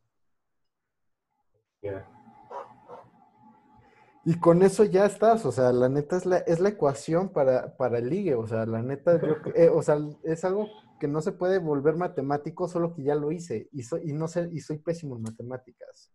Y 4.25 4.41
con 4.41 4.63
eso 4.63 4.83
ya 4.83 5.07
estás, 5.07 5.47
o 5.47 5.53
sea, 5.53 5.73
la 5.73 5.89
neta 5.89 6.17
es 6.17 6.27
la, 6.27 6.39
es 6.39 6.59
la 6.59 6.71
ecuación 6.71 7.29
para, 7.29 7.77
para 7.77 7.99
el 7.99 8.09
ligue, 8.09 8.35
o 8.35 8.45
sea, 8.45 8.67
la 8.67 8.83
neta, 8.83 9.21
eh, 9.55 9.69
o 9.69 9.83
sea, 9.83 9.99
es 10.25 10.45
algo 10.45 10.69
que 10.99 11.09
no 11.09 11.21
se 11.21 11.33
puede 11.33 11.59
volver 11.59 11.97
matemático, 11.97 12.69
solo 12.69 12.95
que 12.95 13.03
ya 13.03 13.15
lo 13.15 13.33
hice 13.33 13.69
y, 13.73 13.83
soy, 13.83 14.03
y, 14.05 14.13
no 14.13 14.29
sé, 14.29 14.49
y 14.53 14.61
soy 14.61 14.79
pésimo 14.79 15.17
en 15.17 15.23
matemáticas. 15.23 16.13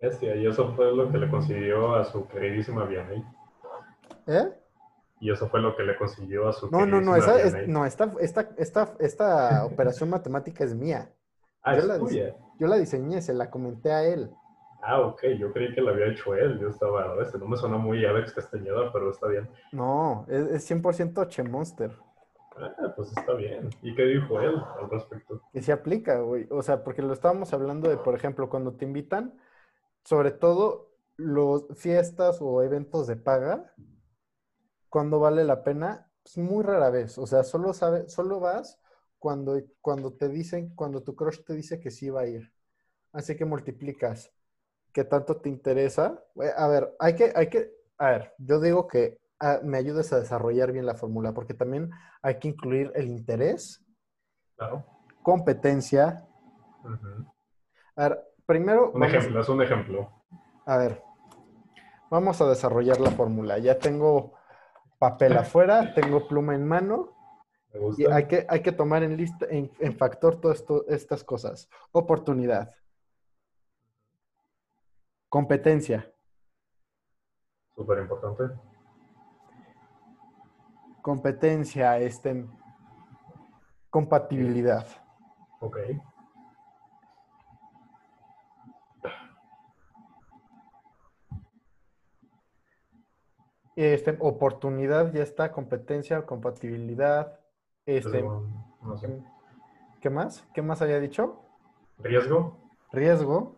Bestia, 0.00 0.34
y 0.36 0.46
eso 0.46 0.74
fue 0.74 0.94
lo 0.94 1.10
que 1.10 1.18
le 1.18 1.28
consiguió 1.28 1.94
a 1.94 2.04
su 2.04 2.26
queridísima 2.28 2.84
Vianney. 2.84 3.22
¿Eh? 4.26 4.52
Y 5.20 5.30
eso 5.30 5.48
fue 5.48 5.60
lo 5.60 5.76
que 5.76 5.82
le 5.82 5.96
consiguió 5.96 6.48
a 6.48 6.52
su 6.52 6.70
No, 6.70 6.86
no, 6.86 7.00
no, 7.00 7.14
esa, 7.14 7.40
es, 7.40 7.68
no 7.68 7.84
esta, 7.84 8.10
esta, 8.20 8.50
esta, 8.56 8.94
esta 8.98 9.64
operación 9.70 10.08
matemática 10.08 10.64
es 10.64 10.74
mía. 10.74 11.12
Ah, 11.62 11.74
yo 11.74 11.80
es 11.80 11.86
la 11.86 11.98
tuya. 11.98 12.36
Yo 12.58 12.66
la 12.66 12.76
diseñé, 12.76 13.20
se 13.20 13.34
la 13.34 13.50
comenté 13.50 13.92
a 13.92 14.04
él. 14.04 14.30
Ah, 14.82 15.00
ok, 15.00 15.22
yo 15.38 15.52
creí 15.52 15.74
que 15.74 15.82
la 15.82 15.90
había 15.90 16.06
hecho 16.06 16.34
él. 16.34 16.58
Yo 16.58 16.68
estaba, 16.68 17.14
este 17.22 17.38
no 17.38 17.46
me 17.46 17.58
suena 17.58 17.76
muy 17.76 18.04
Alex 18.06 18.32
Castañeda, 18.32 18.90
pero 18.92 19.10
está 19.10 19.28
bien. 19.28 19.50
No, 19.72 20.24
es, 20.28 20.46
es 20.46 20.70
100% 20.70 21.28
Che 21.28 21.42
Monster. 21.42 21.90
Ah, 22.56 22.92
pues 22.96 23.08
está 23.16 23.34
bien. 23.34 23.70
¿Y 23.82 23.94
qué 23.94 24.04
dijo 24.04 24.40
él 24.40 24.54
al 24.78 24.90
respecto? 24.90 25.40
Que 25.52 25.62
se 25.62 25.72
aplica, 25.72 26.20
güey. 26.20 26.46
O 26.50 26.62
sea, 26.62 26.84
porque 26.84 27.02
lo 27.02 27.12
estábamos 27.12 27.52
hablando 27.52 27.88
de, 27.88 27.96
por 27.96 28.14
ejemplo, 28.14 28.48
cuando 28.48 28.74
te 28.74 28.84
invitan, 28.84 29.38
sobre 30.04 30.30
todo 30.30 30.90
los 31.16 31.66
fiestas 31.76 32.38
o 32.40 32.62
eventos 32.62 33.06
de 33.06 33.16
paga, 33.16 33.72
cuando 34.88 35.20
vale 35.20 35.44
la 35.44 35.62
pena, 35.62 36.10
pues 36.22 36.38
muy 36.38 36.64
rara 36.64 36.90
vez. 36.90 37.18
O 37.18 37.26
sea, 37.26 37.44
solo 37.44 37.72
sabe, 37.72 38.08
solo 38.08 38.40
vas 38.40 38.78
cuando, 39.18 39.60
cuando 39.80 40.12
te 40.12 40.28
dicen, 40.28 40.74
cuando 40.74 41.02
tu 41.02 41.14
crush 41.14 41.44
te 41.44 41.54
dice 41.54 41.80
que 41.80 41.90
sí 41.90 42.10
va 42.10 42.22
a 42.22 42.26
ir. 42.26 42.52
Así 43.12 43.36
que 43.36 43.44
multiplicas. 43.44 44.32
¿Qué 44.92 45.04
tanto 45.04 45.36
te 45.36 45.48
interesa? 45.48 46.24
A 46.56 46.68
ver, 46.68 46.94
hay 46.98 47.14
que, 47.14 47.32
hay 47.34 47.48
que, 47.48 47.72
a 47.98 48.10
ver, 48.10 48.34
yo 48.38 48.60
digo 48.60 48.88
que 48.88 49.19
me 49.62 49.78
ayudes 49.78 50.12
a 50.12 50.20
desarrollar 50.20 50.72
bien 50.72 50.86
la 50.86 50.94
fórmula, 50.94 51.32
porque 51.32 51.54
también 51.54 51.90
hay 52.22 52.38
que 52.38 52.48
incluir 52.48 52.92
el 52.94 53.08
interés, 53.08 53.82
competencia. 55.22 56.26
A 57.96 58.08
ver, 58.08 58.24
primero... 58.46 58.90
Un 58.92 59.04
ejemplo, 59.04 59.40
es 59.40 59.48
un 59.48 59.62
ejemplo. 59.62 60.10
A 60.66 60.76
ver, 60.76 61.02
vamos 62.10 62.40
a 62.40 62.48
desarrollar 62.48 63.00
la 63.00 63.10
fórmula. 63.10 63.58
Ya 63.58 63.78
tengo 63.78 64.34
papel 64.98 65.36
afuera, 65.36 65.92
tengo 65.94 66.28
pluma 66.28 66.54
en 66.54 66.66
mano. 66.66 67.16
Me 67.72 67.80
gusta. 67.80 68.02
Y 68.02 68.06
hay 68.06 68.26
que, 68.26 68.46
hay 68.48 68.60
que 68.60 68.72
tomar 68.72 69.02
en, 69.02 69.16
lista, 69.16 69.46
en, 69.48 69.70
en 69.78 69.96
factor 69.96 70.40
todas 70.40 70.64
estas 70.88 71.24
cosas. 71.24 71.68
Oportunidad. 71.92 72.74
Competencia. 75.28 76.12
Súper 77.74 78.00
importante 78.00 78.44
competencia, 81.02 81.98
este, 81.98 82.46
compatibilidad. 83.90 84.86
Ok. 85.60 85.78
Este, 93.76 94.16
oportunidad, 94.20 95.12
ya 95.12 95.22
está, 95.22 95.52
competencia, 95.52 96.26
compatibilidad. 96.26 97.40
Este, 97.86 98.22
no 98.22 98.96
sé. 98.98 99.22
¿Qué 100.00 100.10
más? 100.10 100.46
¿Qué 100.52 100.60
más 100.60 100.82
había 100.82 101.00
dicho? 101.00 101.40
Riesgo. 101.98 102.58
Riesgo. 102.92 103.56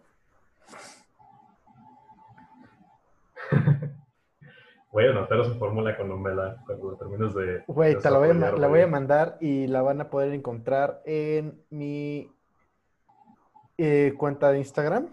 Voy 4.93 5.07
a 5.07 5.11
anotar 5.11 5.41
esa 5.41 5.55
fórmula 5.55 5.97
cuando 5.97 6.19
me 6.19 6.35
la, 6.35 6.63
cuando 6.67 6.95
termines 6.99 7.35
de. 7.35 7.65
Güey, 7.67 7.99
te 7.99 8.11
la 8.11 8.19
voy, 8.19 8.29
a, 8.29 8.35
la 8.35 8.69
voy 8.69 8.87
mandar 8.87 9.39
y 9.41 9.67
la 9.67 9.81
van 9.81 10.03
a 10.03 10.11
poder 10.11 10.35
encontrar 10.35 11.01
en 11.07 11.65
mi 11.71 12.31
eh, 13.79 14.13
cuenta 14.19 14.53
de 14.53 14.59
Instagram. 14.59 15.09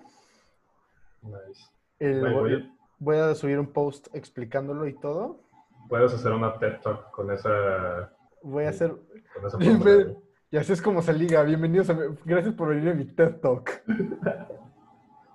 Nice. 1.21 1.69
El- 1.97 2.67
voy, 2.99 3.17
a 3.17 3.33
subir 3.35 3.57
un 3.57 3.71
post 3.71 4.13
explicándolo 4.13 4.85
y 4.85 4.93
todo. 4.99 5.39
Puedes 5.87 6.13
hacer 6.13 6.33
una 6.33 6.59
TED 6.59 6.81
Talk 6.81 7.11
con 7.11 7.31
esa, 7.31 8.11
Voy 8.43 8.65
a 8.65 8.73
Sí. 8.73 8.83
hacer... 8.83 8.95
con 9.33 9.45
esa. 9.45 10.13
Y 10.51 10.57
así 10.57 10.73
es 10.73 10.81
como 10.81 11.01
se 11.01 11.13
liga. 11.13 11.41
Bienvenidos 11.43 11.89
a 11.89 11.93
mi- 11.93 12.17
Gracias 12.25 12.53
por 12.53 12.67
venir 12.69 12.89
a 12.89 12.93
mi 12.95 13.05
TED 13.05 13.35
Talk. 13.39 13.81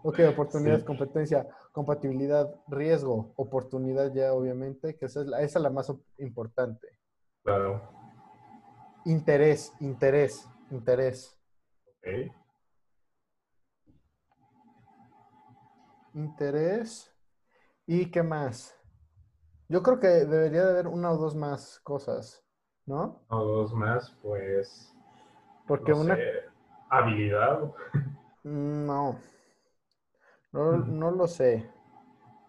Ok, 0.07 0.21
oportunidad, 0.31 0.81
Sí. 0.81 0.85
competencia, 0.85 1.47
compatibilidad, 1.73 2.55
riesgo, 2.69 3.33
oportunidad 3.37 4.13
ya 4.13 4.35
obviamente, 4.35 4.99
que 4.99 5.07
esa 5.07 5.23
es 5.23 5.27
la, 5.27 5.41
esa 5.41 5.59
es 5.59 5.63
la 5.63 5.71
más 5.71 5.91
importante. 6.19 6.87
Claro. 7.43 7.81
Interés, 9.07 9.73
interés, 9.81 10.47
interés, 10.71 11.41
Ok. 11.89 12.33
interés. 16.13 17.11
¿Y 17.87 18.11
qué 18.11 18.23
más? 18.23 18.79
Yo 19.71 19.83
creo 19.83 19.99
que 20.01 20.09
debería 20.09 20.65
de 20.67 20.71
haber 20.71 20.87
una 20.89 21.13
o 21.13 21.17
dos 21.17 21.35
más 21.35 21.81
cosas, 21.81 22.45
¿no? 22.85 23.23
O 23.29 23.39
dos 23.43 23.73
más, 23.73 24.11
pues. 24.23 24.95
Porque 25.67 25.93
no 25.93 25.99
una... 25.99 26.17
sé, 26.17 26.31
habilidad. 26.91 27.73
No. 28.45 29.19
No, 30.55 30.77
no 30.77 31.11
lo 31.11 31.27
sé. 31.27 31.69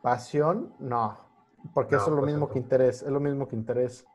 Pasión, 0.04 0.76
no. 0.78 1.18
Porque 1.74 1.96
No, 1.96 2.02
eso 2.02 2.12
es 2.12 2.15
lo 2.15 2.22
pues 2.22 2.32
mismo 2.32 2.50
que 2.50 2.60
interés. 2.60 3.02
Es 3.02 3.10
lo 3.10 3.20
mismo 3.20 3.48
que 3.48 3.56
interés. 3.56 4.06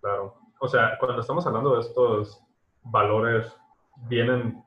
Claro. 0.00 0.36
O 0.60 0.68
sea, 0.68 0.96
cuando 1.00 1.20
estamos 1.20 1.44
hablando 1.44 1.74
de 1.74 1.80
estos 1.80 2.40
valores, 2.84 3.52
¿vienen 4.08 4.64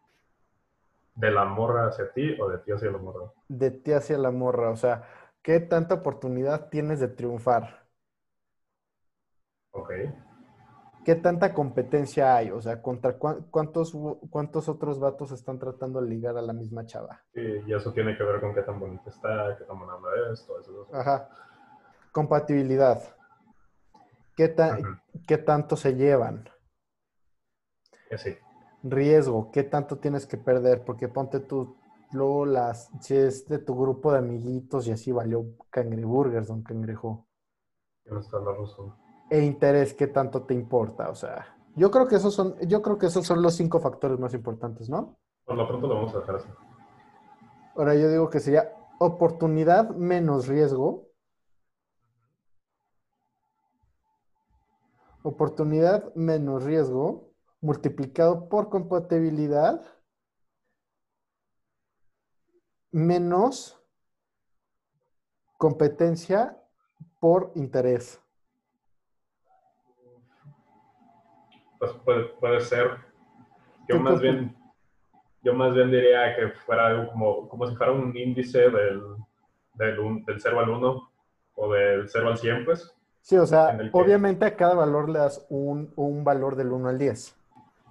de 1.16 1.32
la 1.32 1.46
morra 1.46 1.88
hacia 1.88 2.12
ti 2.12 2.38
o 2.42 2.50
de 2.50 2.58
ti 2.58 2.74
hacia 2.74 2.92
la 2.92 2.98
morra? 2.98 3.32
De 3.48 3.72
ti 3.72 3.94
hacia 3.94 4.18
la 4.18 4.32
morra. 4.32 4.70
O 4.72 4.76
sea, 4.76 5.04
¿qué 5.42 5.62
tanta 5.62 5.96
oportunidad 5.96 6.68
tienes 6.68 7.00
de 7.00 7.08
triunfar? 7.08 7.88
Ok. 9.72 9.92
¿Qué 11.08 11.16
tanta 11.16 11.54
competencia 11.54 12.36
hay? 12.36 12.52
O 12.52 12.60
sea, 12.60 12.82
¿contra 12.82 13.18
cuán- 13.18 13.46
cuántos, 13.50 13.96
cuántos 14.30 14.68
otros 14.68 15.00
vatos 15.00 15.32
están 15.32 15.58
tratando 15.58 16.02
de 16.02 16.10
ligar 16.10 16.38
a 16.38 16.42
la 16.42 16.52
misma 16.52 16.86
chava? 16.86 17.24
Y, 17.34 17.60
y 17.66 17.74
eso 17.74 17.94
tiene 17.94 18.18
que 18.18 18.24
ver 18.26 18.42
con 18.42 18.54
qué 18.54 18.62
tan 18.62 18.78
bonita 18.78 19.10
está, 19.10 19.56
qué 19.58 19.64
tan 19.64 19.80
buena 19.80 19.94
es, 20.34 20.46
todo 20.46 20.60
eso. 20.60 20.86
Ajá. 20.92 21.30
Compatibilidad. 22.12 23.02
¿Qué, 24.36 24.50
ta-. 24.50 24.78
¿Qué 25.26 25.38
tanto 25.38 25.78
se 25.78 25.96
llevan? 25.96 26.50
Y 28.12 28.18
sí. 28.18 28.36
riesgo, 28.84 29.50
¿qué 29.54 29.64
tanto 29.64 30.00
tienes 30.00 30.28
que 30.28 30.36
perder? 30.36 30.84
Porque 30.84 31.08
ponte 31.08 31.40
tú, 31.40 31.78
luego 32.12 32.46
las, 32.46 32.90
si 33.00 33.16
es 33.16 33.48
de 33.48 33.60
tu 33.60 33.80
grupo 33.80 34.12
de 34.12 34.18
amiguitos 34.18 34.86
y 34.88 34.92
así 34.92 35.14
valió 35.14 35.46
cangreburgers, 35.70 36.48
don 36.50 36.64
cangrejo. 36.64 37.30
Tienes 38.04 38.28
toda 38.28 38.52
la 38.52 38.58
razón. 38.60 39.07
E 39.30 39.42
interés, 39.42 39.94
¿qué 39.94 40.08
tanto 40.08 40.44
te 40.44 40.54
importa? 40.54 41.10
O 41.10 41.16
sea, 41.16 41.58
yo 41.76 41.92
creo 41.92 42.08
que 42.08 42.16
esos 42.16 42.34
son, 42.34 42.58
yo 42.68 42.82
creo 42.82 42.98
que 42.98 43.08
esos 43.08 43.26
son 43.26 43.42
los 43.42 43.56
cinco 43.56 43.80
factores 43.80 44.20
más 44.20 44.34
importantes, 44.34 44.90
¿no? 44.90 45.18
Por 45.46 45.58
lo 45.58 45.68
pronto 45.68 45.88
lo 45.88 45.96
vamos 45.96 46.16
a 46.16 46.20
dejar 46.20 46.36
así. 46.36 46.50
Ahora 47.76 47.96
yo 47.96 48.10
digo 48.10 48.30
que 48.30 48.40
sería 48.40 48.74
oportunidad 49.00 49.90
menos 49.90 50.48
riesgo. 50.48 51.08
Oportunidad 55.24 56.14
menos 56.16 56.64
riesgo 56.64 57.34
multiplicado 57.62 58.50
por 58.50 58.70
compatibilidad 58.70 59.82
menos 62.92 63.80
competencia 65.58 66.58
por 67.20 67.52
interés. 67.56 68.22
Pues 71.80 71.92
puede, 72.04 72.24
puede 72.40 72.62
ser. 72.62 72.98
Yo 73.88 74.00
más 74.00 74.20
bien, 74.20 74.56
yo 75.44 75.54
más 75.54 75.74
bien 75.74 75.92
diría 75.92 76.36
que 76.36 76.50
fuera 76.50 76.88
algo 76.88 77.12
como, 77.12 77.48
como 77.50 77.68
si 77.68 77.76
fuera 77.76 77.92
un 77.92 78.16
índice 78.18 78.70
del, 78.70 79.02
del, 79.74 80.00
un- 80.00 80.26
del 80.26 80.42
0 80.42 80.60
al 80.60 80.70
1 80.70 81.12
o 81.56 81.74
del 81.74 82.10
0 82.10 82.28
al 82.30 82.38
100, 82.38 82.66
pues. 82.66 82.94
Sí, 83.22 83.38
o 83.38 83.46
sea, 83.46 83.78
que- 83.78 83.90
obviamente 83.94 84.46
a 84.46 84.56
cada 84.56 84.74
valor 84.76 85.10
le 85.10 85.20
das 85.20 85.46
un, 85.50 85.92
un 85.96 86.24
valor 86.24 86.56
del 86.56 86.72
1 86.72 86.90
al 86.90 86.98
10. 86.98 87.36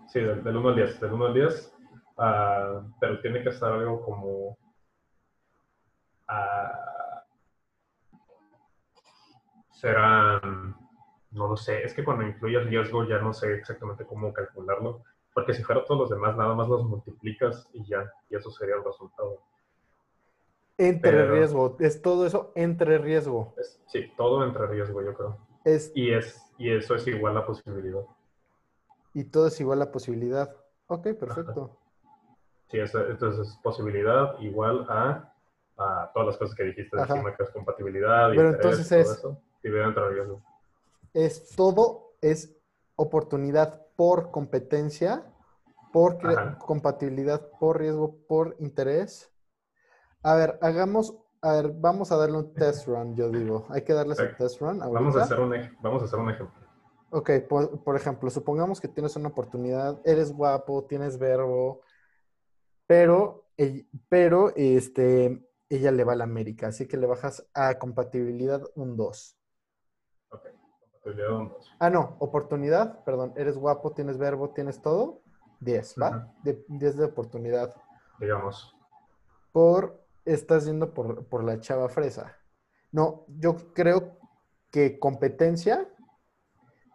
Sí, 0.09 0.20
del, 0.20 0.42
del 0.42 0.57
1 0.57 0.68
al 0.70 0.77
10, 0.77 1.01
del 1.01 1.12
1 1.12 1.27
al 1.27 1.35
10, 1.35 1.75
ah, 2.18 2.83
pero 3.01 3.20
tiene 3.20 3.42
que 3.42 3.51
estar 3.51 3.72
algo 3.72 4.03
como... 4.05 4.59
ah, 6.29 7.22
serán, 9.72 10.75
no 11.37 11.49
lo 11.49 11.57
sé, 11.57 11.83
es 11.85 11.94
que 11.94 12.03
cuando 12.05 12.25
incluyes 12.27 12.64
riesgo 12.66 13.05
ya 13.05 13.18
no 13.18 13.33
sé 13.33 13.55
exactamente 13.55 14.05
cómo 14.07 14.33
calcularlo, 14.33 15.03
porque 15.35 15.53
si 15.55 15.62
fuera 15.62 15.85
todos 15.85 16.01
los 16.01 16.11
demás, 16.11 16.37
nada 16.37 16.55
más 16.55 16.66
los 16.68 16.85
multiplicas 16.85 17.68
y 17.72 17.85
ya, 17.87 18.11
y 18.31 18.37
eso 18.37 18.51
sería 18.51 18.77
el 18.77 18.85
resultado. 18.85 19.42
Entre 20.79 21.11
Pero- 21.11 21.33
riesgo, 21.35 21.77
es 21.81 22.03
todo 22.03 22.27
eso 22.27 22.53
entre 22.55 22.99
riesgo. 22.99 23.55
Es- 23.59 23.81
sí, 23.87 24.12
todo 24.16 24.44
entre 24.44 24.66
riesgo, 24.66 25.03
yo 25.03 25.14
creo. 25.14 25.38
Es, 25.64 25.90
Y, 25.94 26.12
es, 26.12 26.53
y 26.59 26.70
eso 26.70 26.94
es 26.94 27.07
igual 27.07 27.37
a 27.37 27.46
posibilidad. 27.46 28.03
y 29.14 29.25
todo 29.25 29.46
es 29.46 29.59
igual 29.61 29.81
a 29.83 29.90
posibilidad. 29.90 30.55
Ok, 30.88 31.09
perfecto. 31.18 31.79
Sí, 32.68 32.79
eso- 32.79 33.07
entonces 33.07 33.49
es 33.49 33.57
posibilidad 33.62 34.38
igual 34.40 34.87
a, 34.90 35.33
a 35.79 36.11
todas 36.12 36.29
las 36.29 36.37
cosas 36.38 36.55
que 36.55 36.64
dijiste 36.64 36.99
Ajá. 37.01 37.14
encima, 37.14 37.35
que 37.37 37.42
es 37.44 37.51
compatibilidad, 37.51 38.33
y 38.33 38.37
Pero 38.37 38.51
interés, 38.51 38.64
entonces 38.75 38.88
todo 38.88 38.99
es- 39.12 39.18
eso, 39.18 39.42
y 39.62 39.68
debe 39.70 39.85
entrar 39.85 40.11
riesgo. 40.12 40.42
Es 41.16 41.57
todo 41.57 42.12
es 42.20 42.55
oportunidad 42.94 43.87
por 43.96 44.31
competencia, 44.31 45.24
por 45.90 46.18
Ajá. 46.22 46.59
compatibilidad, 46.59 47.48
por 47.59 47.79
riesgo, 47.79 48.18
por 48.29 48.55
interés. 48.59 49.33
A 50.22 50.35
ver, 50.35 50.59
hagamos, 50.61 51.16
a 51.40 51.52
ver, 51.55 51.72
vamos 51.72 52.12
a 52.12 52.16
darle 52.16 52.37
un 52.37 52.52
test 52.52 52.87
run, 52.87 53.16
yo 53.16 53.31
digo. 53.31 53.64
Hay 53.70 53.83
que 53.83 53.94
darles 53.94 54.18
el 54.18 54.29
Ok. 54.29 54.37
test 54.37 54.61
run 54.61 54.83
ahorita. 54.83 55.00
Vamos 55.00 55.16
a, 55.16 55.22
hacer 55.22 55.40
un, 55.40 55.55
vamos 55.81 56.02
a 56.02 56.05
hacer 56.05 56.18
un 56.18 56.31
ejemplo. 56.31 56.55
Ok, 57.11 57.31
por, 57.48 57.83
por 57.83 57.96
ejemplo, 57.96 58.29
supongamos 58.29 58.79
que 58.79 58.88
tienes 58.88 59.16
una 59.16 59.29
oportunidad, 59.29 59.98
eres 60.05 60.31
guapo, 60.33 60.85
tienes 60.85 61.16
verbo, 61.18 61.81
pero, 62.87 63.46
ell- 63.57 63.88
pero 64.11 64.52
este, 64.55 65.42
ella 65.70 65.92
le 65.92 66.05
va 66.05 66.12
a 66.12 66.16
la 66.16 66.24
América, 66.24 66.66
así 66.68 66.87
que 66.87 66.98
le 66.98 67.07
bajas 67.07 67.46
a 67.55 67.79
compatibilidad 67.79 68.62
un 68.74 68.96
2. 68.98 69.36
Ah, 71.79 71.90
no, 71.90 72.16
oportunidad, 72.19 73.05
perdón, 73.05 73.33
eres 73.37 73.57
guapo, 73.57 73.92
tienes 73.92 74.19
verbo, 74.19 74.51
tienes 74.51 74.81
todo, 74.81 75.23
10, 75.61 75.95
¿va? 76.01 76.11
Ujú. 76.11 76.42
De, 76.42 76.64
10 76.69 76.97
de 76.97 77.05
oportunidad. 77.05 77.75
Digamos. 78.19 78.75
Por, 79.52 80.02
estás 80.25 80.67
yendo 80.67 80.92
por, 80.92 81.27
por 81.27 81.44
la 81.44 81.61
chava 81.61 81.88
fresa. 81.88 82.37
No, 82.92 83.25
yo 83.29 83.73
creo 83.75 84.19
que 84.71 84.98
competencia 84.98 85.88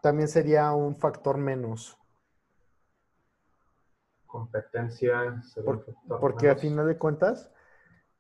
también 0.02 0.28
sería 0.28 0.72
un 0.74 0.98
factor 0.98 1.38
menos. 1.38 1.98
Competencia. 4.26 5.42
sería 5.44 5.66
Por- 5.66 5.76
un 5.78 5.84
factor 5.86 6.20
Porque 6.20 6.50
a 6.50 6.56
final 6.56 6.88
de 6.88 6.98
cuentas 6.98 7.52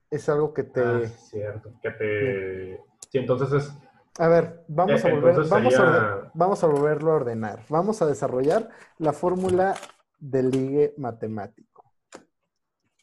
es 0.09 0.27
algo 0.29 0.53
que 0.53 0.63
te... 0.63 0.81
Ah, 0.83 1.07
cierto. 1.07 1.73
Que 1.81 1.91
te... 1.91 2.83
Sí, 3.09 3.17
entonces 3.17 3.51
es... 3.53 3.73
A 4.19 4.27
ver, 4.27 4.63
vamos 4.67 5.03
Eh, 5.03 5.07
a 5.07 5.11
volver, 5.13 5.29
entonces 5.29 5.49
vamos, 5.51 5.73
a, 5.73 5.77
sería- 5.77 5.91
orde- 6.15 6.31
vamos 6.33 6.63
a 6.63 6.67
volverlo 6.67 7.11
a 7.11 7.15
ordenar. 7.15 7.65
Vamos 7.69 8.01
a 8.01 8.05
desarrollar 8.05 8.69
la 8.97 9.13
fórmula 9.13 9.75
del 10.19 10.51
ligue 10.51 10.93
matemático. 10.97 11.83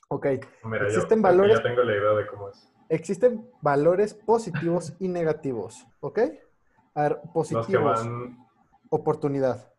Ok, 0.09 0.27
Mira, 0.65 0.87
Existen 0.87 1.19
yo 1.19 1.23
valores- 1.23 1.57
ya 1.57 1.63
tengo 1.63 1.83
la 1.83 1.93
idea 1.93 2.11
de 2.13 2.27
cómo 2.27 2.49
es. 2.51 2.73
existen 2.89 3.51
valores 3.61 4.15
positivos 4.15 4.95
y 4.99 5.09
negativos, 5.09 5.87
¿ok? 6.01 6.19
A 6.95 7.03
ver, 7.03 7.13
Los 7.13 7.21
que 7.23 7.29
positivos. 7.33 8.01
van... 8.07 8.39
Oportunidad. 8.91 9.71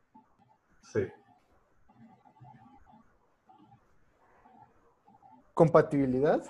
Sí. 0.84 1.08
Compatibilidad. 5.54 6.44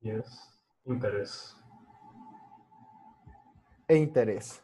Yes. 0.00 0.52
Interés. 0.84 1.56
E 3.88 3.96
interés. 3.96 4.62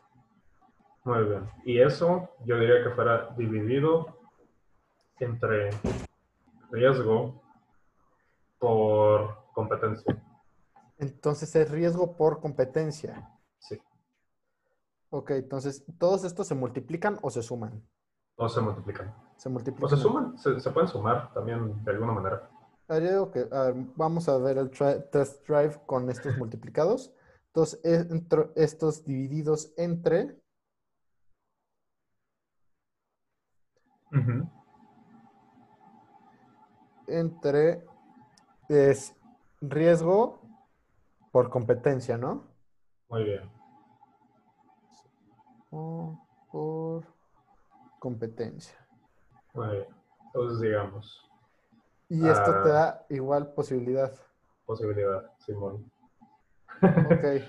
Muy 1.05 1.25
bien. 1.25 1.51
Y 1.64 1.81
eso 1.81 2.31
yo 2.45 2.59
diría 2.59 2.83
que 2.83 2.91
fuera 2.91 3.31
dividido 3.37 4.18
entre 5.18 5.70
riesgo 6.70 7.43
por 8.59 9.51
competencia. 9.53 10.23
Entonces 10.99 11.55
es 11.57 11.70
riesgo 11.70 12.16
por 12.16 12.41
competencia. 12.41 13.29
Sí. 13.59 13.81
Ok, 15.11 15.31
entonces, 15.33 15.85
¿todos 15.99 16.25
estos 16.25 16.47
se 16.47 16.55
multiplican 16.55 17.18
o 17.23 17.31
se 17.31 17.43
suman? 17.43 17.83
O 18.37 18.49
se 18.49 18.61
multiplican. 18.61 19.14
Se 19.37 19.49
multiplican. 19.49 19.85
O 19.85 19.89
se 19.89 19.97
suman. 19.97 20.39
Se, 20.39 20.59
se 20.61 20.70
pueden 20.70 20.89
sumar 20.89 21.33
también 21.35 21.85
de 21.85 21.91
alguna 21.91 22.12
manera. 22.12 22.49
A 22.89 22.99
ver, 22.99 23.75
vamos 23.97 24.29
a 24.29 24.39
ver 24.39 24.59
el 24.59 24.70
test 24.70 25.47
drive 25.49 25.81
con 25.87 26.11
estos 26.11 26.37
multiplicados. 26.39 27.12
Entonces, 27.55 27.84
entro- 27.84 28.50
estos 28.57 29.05
divididos 29.05 29.74
entre 29.76 30.40
entre 37.07 37.84
es 38.68 39.14
riesgo 39.61 40.40
por 41.30 41.50
competencia, 41.50 42.16
¿no? 42.16 42.44
Muy 43.09 43.24
bien. 43.24 43.50
O 45.70 46.18
por 46.50 47.05
competencia. 47.98 48.76
Muy 49.55 49.68
bien. 49.68 49.86
Entonces, 50.26 50.61
digamos, 50.61 51.28
Y 52.09 52.28
esto 52.28 52.50
te 52.62 52.68
Ah. 52.68 52.72
da 52.72 53.07
igual 53.09 53.53
posibilidad. 53.55 54.12
posibilidad, 54.66 55.30
Simón. 55.38 55.90
Ok. 56.83 57.43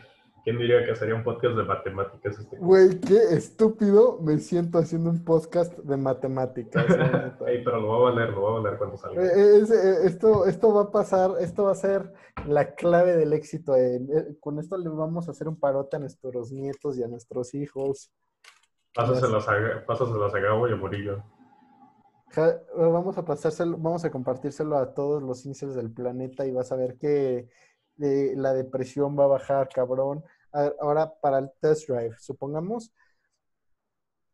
¿Quién 0.43 0.57
diría 0.57 0.85
que 0.85 0.93
sería 0.93 1.15
un 1.15 1.23
podcast 1.23 1.55
de 1.55 1.63
matemáticas 1.63 2.37
este? 2.37 2.57
Güey, 2.57 2.99
qué 2.99 3.15
estúpido 3.31 4.19
me 4.21 4.39
siento 4.39 4.77
haciendo 4.77 5.09
un 5.09 5.23
podcast 5.23 5.73
de 5.77 5.95
matemáticas. 5.95 6.85
Ey, 7.47 7.63
pero 7.63 7.79
lo 7.79 7.87
voy 7.87 7.97
a 8.11 8.13
valer, 8.15 8.29
lo 8.31 8.41
voy 8.41 8.51
a 8.51 8.61
valer 8.61 8.77
cuando 8.77 8.97
salga. 8.97 9.23
Eh, 9.23 9.57
es- 9.61 9.71
eh, 9.71 10.05
esto, 10.05 10.45
esto 10.45 10.73
va 10.73 10.81
a 10.81 10.91
pasar, 10.91 11.31
esto 11.39 11.63
va 11.63 11.71
a 11.71 11.75
ser 11.75 12.11
la 12.45 12.75
clave 12.75 13.15
del 13.15 13.31
éxito. 13.31 13.73
eh, 13.77 14.01
con 14.41 14.59
esto 14.59 14.77
le 14.77 14.89
vamos 14.89 15.29
a 15.29 15.31
hacer 15.31 15.47
un 15.47 15.57
parote 15.57 15.95
a 15.95 15.99
nuestros 15.99 16.51
nietos 16.51 16.97
y 16.97 17.03
a 17.03 17.07
nuestros 17.07 17.53
hijos. 17.53 18.11
Pásaselas 18.93 19.47
a, 19.47 19.85
pásaselas 19.87 20.35
a 20.35 20.39
Gabo 20.39 20.67
y 20.67 20.73
a 20.73 20.75
Murillo. 20.75 21.23
Ja- 22.31 22.59
Vamos 22.75 23.17
a 23.17 23.23
pasárselo, 23.23 23.77
vamos 23.77 24.03
a 24.03 24.11
compartírselo 24.11 24.77
a 24.77 24.93
todos 24.93 25.23
los 25.23 25.45
incels 25.45 25.73
del 25.75 25.89
planeta 25.91 26.45
y 26.45 26.51
vas 26.51 26.71
a 26.71 26.75
ver 26.75 26.97
que 26.97 27.47
eh, 27.99 28.33
la 28.35 28.53
depresión 28.53 29.17
va 29.17 29.25
a 29.25 29.27
bajar, 29.27 29.69
cabrón. 29.69 30.23
Ahora 30.51 31.11
para 31.19 31.39
el 31.39 31.51
test 31.59 31.89
drive, 31.89 32.15
supongamos 32.19 32.93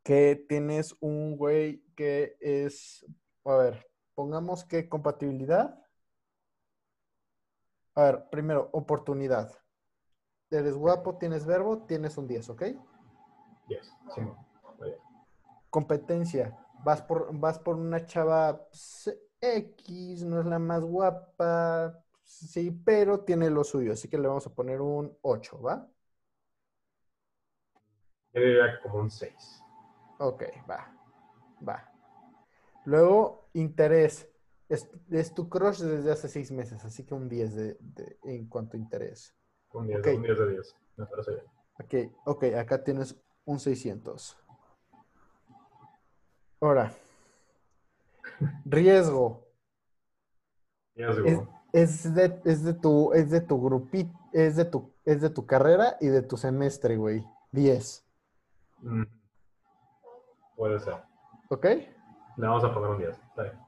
que 0.03 0.45
tienes 0.47 0.95
un 0.99 1.38
güey 1.38 1.84
que 1.95 2.36
es, 2.39 3.05
a 3.45 3.55
ver, 3.55 3.88
pongamos 4.16 4.66
que 4.66 4.89
compatibilidad. 4.89 5.82
A 7.95 8.03
ver, 8.03 8.30
primero, 8.30 8.70
oportunidad. 8.74 9.51
Eres 10.49 10.76
guapo, 10.76 11.18
tienes 11.18 11.45
verbo, 11.45 11.86
tienes 11.86 12.18
un 12.18 12.28
10, 12.28 12.49
¿ok? 12.49 12.64
Yes. 13.68 13.93
Muy 14.18 14.89
bien. 14.89 14.99
competencia. 15.70 16.57
Vas 16.84 17.01
por, 17.01 17.38
vas 17.38 17.60
por 17.60 17.76
una 17.76 18.05
chava 18.05 18.66
pues, 18.70 19.16
X, 19.41 20.24
no 20.24 20.39
es 20.39 20.45
la 20.45 20.60
más 20.60 20.84
guapa, 20.84 22.03
sí, 22.30 22.71
pero 22.71 23.21
tiene 23.21 23.49
lo 23.49 23.63
suyo, 23.63 23.93
así 23.93 24.07
que 24.07 24.17
le 24.17 24.27
vamos 24.27 24.45
a 24.45 24.53
poner 24.53 24.82
un 24.82 25.17
8, 25.21 25.59
¿va? 25.61 25.89
Yo 28.34 28.41
diría 28.41 28.80
como 28.82 28.99
un 28.99 29.09
6. 29.09 29.63
Ok, 30.19 30.43
va, 30.69 30.93
va. 31.67 31.91
Luego, 32.86 33.49
interés. 33.53 34.30
Es, 34.67 34.88
es 35.09 35.34
tu 35.34 35.49
crush 35.49 35.80
desde 35.80 36.11
hace 36.11 36.27
seis 36.27 36.51
meses, 36.51 36.86
así 36.86 37.03
que 37.03 37.15
un 37.15 37.27
10 37.27 37.55
de, 37.55 37.77
de- 37.80 38.19
en 38.23 38.47
cuanto 38.47 38.77
a 38.77 38.80
interés. 38.80 39.36
Un 39.73 39.88
10, 39.88 39.99
Ok. 39.99 40.07
un 40.15 40.21
10 40.21 40.38
de 40.39 40.49
10. 40.51 40.75
Me 40.97 41.05
parece 41.07 41.32
bien. 41.32 41.45
Ok, 42.07 42.13
ok, 42.25 42.43
acá 42.55 42.84
tienes 42.84 43.15
un 43.45 43.59
600. 43.59 44.38
Ahora, 46.61 46.93
riesgo. 48.65 49.47
Riesgo. 50.95 51.27
Es, 51.27 51.39
es 51.74 52.13
de, 52.13 52.41
es 52.45 52.63
de 52.63 52.74
tu, 52.74 53.13
es 53.13 53.30
de 53.30 53.41
tu 53.41 53.61
grupito, 53.61 54.11
es 54.34 54.55
de 54.55 54.65
tu, 54.65 54.91
es 55.05 55.22
de 55.22 55.30
tu 55.30 55.45
carrera 55.45 55.97
y 56.01 56.07
de 56.07 56.22
tu 56.22 56.38
semestre, 56.38 56.97
güey. 56.97 57.26
10. 57.51 58.05
Mm. 58.82 59.03
Puede 60.55 60.80
ser. 60.80 60.95
¿Ok? 61.49 61.65
Le 61.65 62.47
vamos 62.47 62.63
a 62.63 62.74
poner 62.74 62.89
un 62.91 62.97
10. 62.99 63.17
Está 63.17 63.43
bien. 63.43 63.59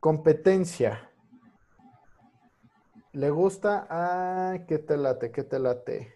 Competencia. 0.00 1.10
¿Le 3.12 3.30
gusta? 3.30 3.86
Ah, 3.88 4.58
¿qué 4.68 4.78
te 4.78 4.96
late? 4.96 5.32
¿Qué 5.32 5.42
te 5.42 5.58
late? 5.58 6.14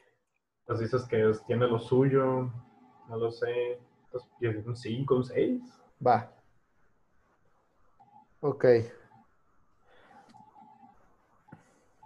Pues 0.67 0.81
dices 0.81 1.05
que 1.09 1.31
es- 1.31 1.45
tiene 1.47 1.67
lo 1.67 1.79
suyo. 1.79 2.51
No 3.09 3.17
lo 3.17 3.31
sé. 3.31 3.81
Pues, 4.13 4.25
un 4.67 4.77
5, 4.77 5.17
un 5.17 5.25
6. 5.25 5.63
Va. 6.07 6.31
Ok. 8.41 8.65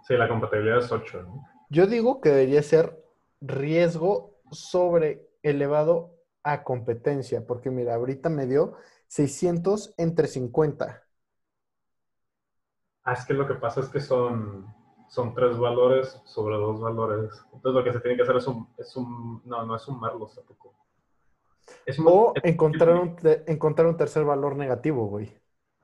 Sí, 0.07 0.15
la 0.15 0.27
compatibilidad 0.27 0.79
es 0.79 0.91
8. 0.91 1.23
¿no? 1.23 1.43
Yo 1.69 1.87
digo 1.87 2.21
que 2.21 2.29
debería 2.29 2.61
ser 2.61 3.03
riesgo 3.41 4.35
sobre 4.51 5.27
elevado 5.41 6.13
a 6.43 6.63
competencia, 6.63 7.45
porque 7.45 7.71
mira, 7.71 7.95
ahorita 7.95 8.29
me 8.29 8.45
dio 8.45 8.75
600 9.07 9.93
entre 9.97 10.27
50. 10.27 11.03
Ah, 13.03 13.13
es 13.13 13.25
que 13.25 13.33
lo 13.33 13.47
que 13.47 13.55
pasa 13.55 13.81
es 13.81 13.89
que 13.89 13.99
son, 13.99 14.65
son 15.09 15.33
tres 15.33 15.57
valores 15.57 16.21
sobre 16.25 16.55
dos 16.57 16.79
valores. 16.81 17.31
Entonces 17.53 17.73
lo 17.73 17.83
que 17.83 17.93
se 17.93 17.99
tiene 17.99 18.17
que 18.17 18.23
hacer 18.23 18.35
es 18.37 18.47
un, 18.47 18.67
es 18.77 18.95
un 18.95 19.41
no, 19.45 19.65
no 19.65 19.75
es 19.75 19.81
sumarlos 19.83 20.35
tampoco. 20.35 20.75
Es 21.85 21.97
un- 21.99 22.05
O 22.07 22.33
es- 22.35 22.43
encontrar 22.45 22.95
un, 22.95 23.15
encontrar 23.47 23.87
un 23.87 23.97
tercer 23.97 24.23
valor 24.23 24.55
negativo, 24.55 25.07
güey. 25.07 25.35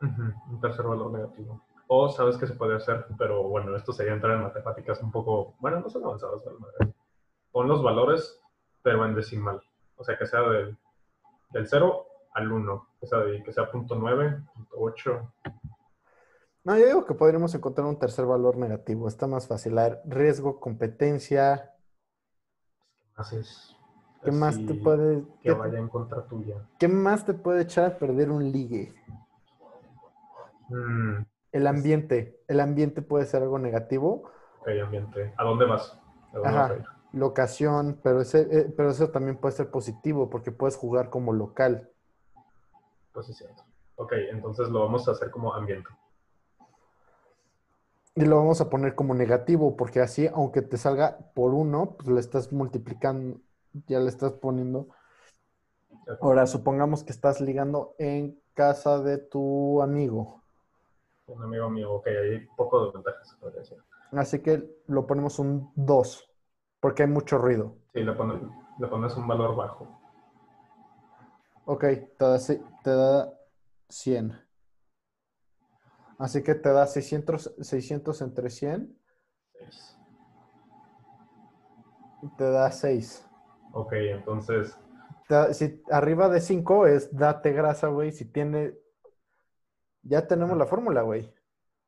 Un 0.01 0.59
tercer 0.61 0.85
valor 0.85 1.11
negativo. 1.11 1.63
O 1.93 2.07
sabes 2.07 2.37
que 2.37 2.47
se 2.47 2.53
puede 2.53 2.77
hacer, 2.77 3.05
pero 3.17 3.43
bueno, 3.49 3.75
esto 3.75 3.91
sería 3.91 4.13
entrar 4.13 4.37
en 4.37 4.43
matemáticas 4.43 5.01
un 5.01 5.11
poco, 5.11 5.55
bueno, 5.59 5.81
no 5.81 5.89
son 5.89 6.05
avanzadas, 6.05 6.41
madre. 6.57 6.93
Pon 7.51 7.67
los 7.67 7.83
valores, 7.83 8.39
pero 8.81 9.05
en 9.05 9.13
decimal. 9.13 9.61
O 9.97 10.03
sea, 10.05 10.17
que 10.17 10.25
sea 10.25 10.39
del, 10.39 10.77
del 11.49 11.67
0 11.67 12.05
al 12.33 12.49
1. 12.49 12.87
Que 12.97 13.07
sea, 13.07 13.19
de, 13.19 13.43
que 13.43 13.51
sea 13.51 13.69
punto 13.69 13.95
.9, 13.95 14.47
punto 14.53 14.77
.8. 14.77 15.31
No, 16.63 16.77
yo 16.77 16.85
digo 16.85 17.05
que 17.05 17.13
podríamos 17.13 17.53
encontrar 17.55 17.85
un 17.85 17.99
tercer 17.99 18.25
valor 18.25 18.55
negativo. 18.55 19.09
Está 19.09 19.27
más 19.27 19.49
fácil. 19.49 19.77
A 19.77 19.83
ver, 19.89 20.01
riesgo, 20.05 20.61
competencia. 20.61 21.73
¿Qué 23.03 23.09
más 23.17 23.33
es? 23.33 23.75
¿Qué 24.23 24.31
más 24.31 24.65
te 24.65 24.75
puede, 24.75 25.25
Que 25.41 25.51
vaya 25.51 25.77
en 25.77 25.89
contra 25.89 26.25
tuya. 26.25 26.55
qué 26.79 26.87
más 26.87 27.25
te 27.25 27.33
puede 27.33 27.63
echar 27.63 27.85
a 27.85 27.97
perder 27.97 28.31
un 28.31 28.49
ligue? 28.49 28.93
Mm, 30.69 31.23
El 31.51 31.67
ambiente. 31.67 32.41
El 32.47 32.59
ambiente 32.59 33.01
puede 33.01 33.25
ser 33.25 33.43
algo 33.43 33.59
negativo. 33.59 34.23
ok, 34.61 34.69
ambiente. 34.83 35.33
¿A 35.37 35.43
dónde 35.43 35.65
vas? 35.65 35.99
¿A 36.33 36.37
dónde 36.37 36.47
Ajá. 36.49 36.61
vas 36.61 36.71
a 36.71 36.75
ir? 36.75 36.85
Locación, 37.13 37.99
pero, 38.01 38.21
ese, 38.21 38.47
eh, 38.51 38.73
pero 38.75 38.91
eso 38.91 39.09
también 39.09 39.37
puede 39.37 39.53
ser 39.55 39.69
positivo 39.69 40.29
porque 40.29 40.51
puedes 40.51 40.77
jugar 40.77 41.09
como 41.09 41.33
local. 41.33 41.89
Pues 43.11 43.25
sí, 43.27 43.33
cierto. 43.33 43.63
Ok, 43.97 44.13
entonces 44.31 44.69
lo 44.69 44.79
vamos 44.79 45.07
a 45.07 45.11
hacer 45.11 45.29
como 45.29 45.53
ambiente. 45.53 45.89
Y 48.15 48.25
lo 48.25 48.37
vamos 48.37 48.59
a 48.61 48.69
poner 48.69 48.95
como 48.95 49.13
negativo 49.13 49.75
porque 49.75 49.99
así, 49.99 50.27
aunque 50.27 50.61
te 50.61 50.77
salga 50.77 51.17
por 51.33 51.53
uno, 51.53 51.95
pues 51.97 52.09
le 52.09 52.19
estás 52.19 52.51
multiplicando, 52.51 53.39
ya 53.87 53.99
le 53.99 54.09
estás 54.09 54.33
poniendo. 54.33 54.87
Ahora, 56.19 56.45
supongamos 56.45 57.03
que 57.03 57.11
estás 57.11 57.41
ligando 57.41 57.95
en 57.99 58.41
casa 58.53 58.99
de 59.01 59.17
tu 59.17 59.81
amigo. 59.81 60.40
Un 61.31 61.43
amigo 61.43 61.69
mío, 61.69 61.93
ok, 61.93 62.07
hay 62.07 62.45
poco 62.57 62.85
de 62.85 62.91
ventajas, 62.93 63.29
se 63.29 63.37
podría 63.37 63.59
decir. 63.61 63.77
Así 64.11 64.39
que 64.41 64.69
lo 64.87 65.07
ponemos 65.07 65.39
un 65.39 65.71
2 65.75 66.29
porque 66.79 67.03
hay 67.03 67.09
mucho 67.09 67.37
ruido. 67.37 67.77
Sí, 67.93 68.01
le 68.01 68.13
pones, 68.13 68.41
le 68.79 68.87
pones 68.87 69.15
un 69.15 69.27
valor 69.27 69.55
bajo. 69.55 69.87
Ok, 71.65 71.81
te 71.81 72.25
da, 72.25 72.37
te 72.83 72.89
da 72.89 73.33
100. 73.89 74.39
Así 76.17 76.43
que 76.43 76.55
te 76.55 76.69
da 76.69 76.85
600, 76.85 77.55
600 77.61 78.21
entre 78.21 78.49
100 78.49 78.95
Seis. 79.53 79.97
y 82.21 82.35
te 82.35 82.43
da 82.43 82.71
6. 82.71 83.27
Ok, 83.73 83.93
entonces, 83.93 84.77
si 85.53 85.81
arriba 85.89 86.29
de 86.29 86.41
5 86.41 86.87
es 86.87 87.15
date 87.15 87.53
grasa, 87.53 87.87
güey. 87.87 88.11
Si 88.11 88.25
tiene. 88.25 88.73
Ya 90.03 90.27
tenemos 90.27 90.57
la 90.57 90.65
fórmula, 90.65 91.01
güey. 91.01 91.31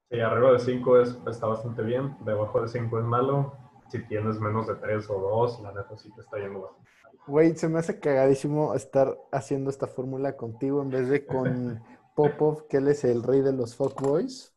Sí, 0.10 0.20
arriba 0.20 0.54
de 0.54 0.60
5 0.60 1.02
está 1.02 1.48
bastante 1.48 1.82
bien. 1.82 2.16
Debajo 2.24 2.62
de 2.62 2.68
5 2.68 3.00
es 3.00 3.06
malo. 3.06 3.54
Si 3.90 4.00
tienes 4.08 4.40
menos 4.40 4.68
de 4.68 4.76
3 4.76 5.10
o 5.10 5.20
2, 5.20 5.62
la 5.62 5.72
neta 5.72 5.98
sí 5.98 6.12
te 6.14 6.22
está 6.22 6.38
yendo 6.38 6.62
bastante. 6.62 6.90
Güey, 7.26 7.56
se 7.56 7.70
me 7.70 7.80
hace 7.80 8.00
cagadísimo 8.00 8.74
estar 8.76 9.18
haciendo 9.32 9.70
esta 9.70 9.88
fórmula 9.88 10.36
contigo 10.36 10.82
en 10.82 10.90
vez 10.90 11.10
de 11.10 11.26
con 11.28 11.82
Popov, 12.16 12.68
que 12.68 12.78
él 12.78 12.88
es 12.90 13.04
el 13.04 13.24
rey 13.24 13.42
de 13.42 13.54
los 13.54 13.76
fuckboys. 13.76 14.54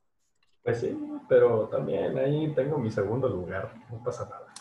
Pues 0.62 0.80
sí, 0.80 0.98
pero 1.28 1.68
también 1.68 2.18
ahí 2.18 2.52
tengo 2.54 2.76
mi 2.78 2.90
segundo 2.90 3.28
lugar. 3.28 3.72
No 3.90 4.02
pasa 4.02 4.24
nada. 4.24 4.52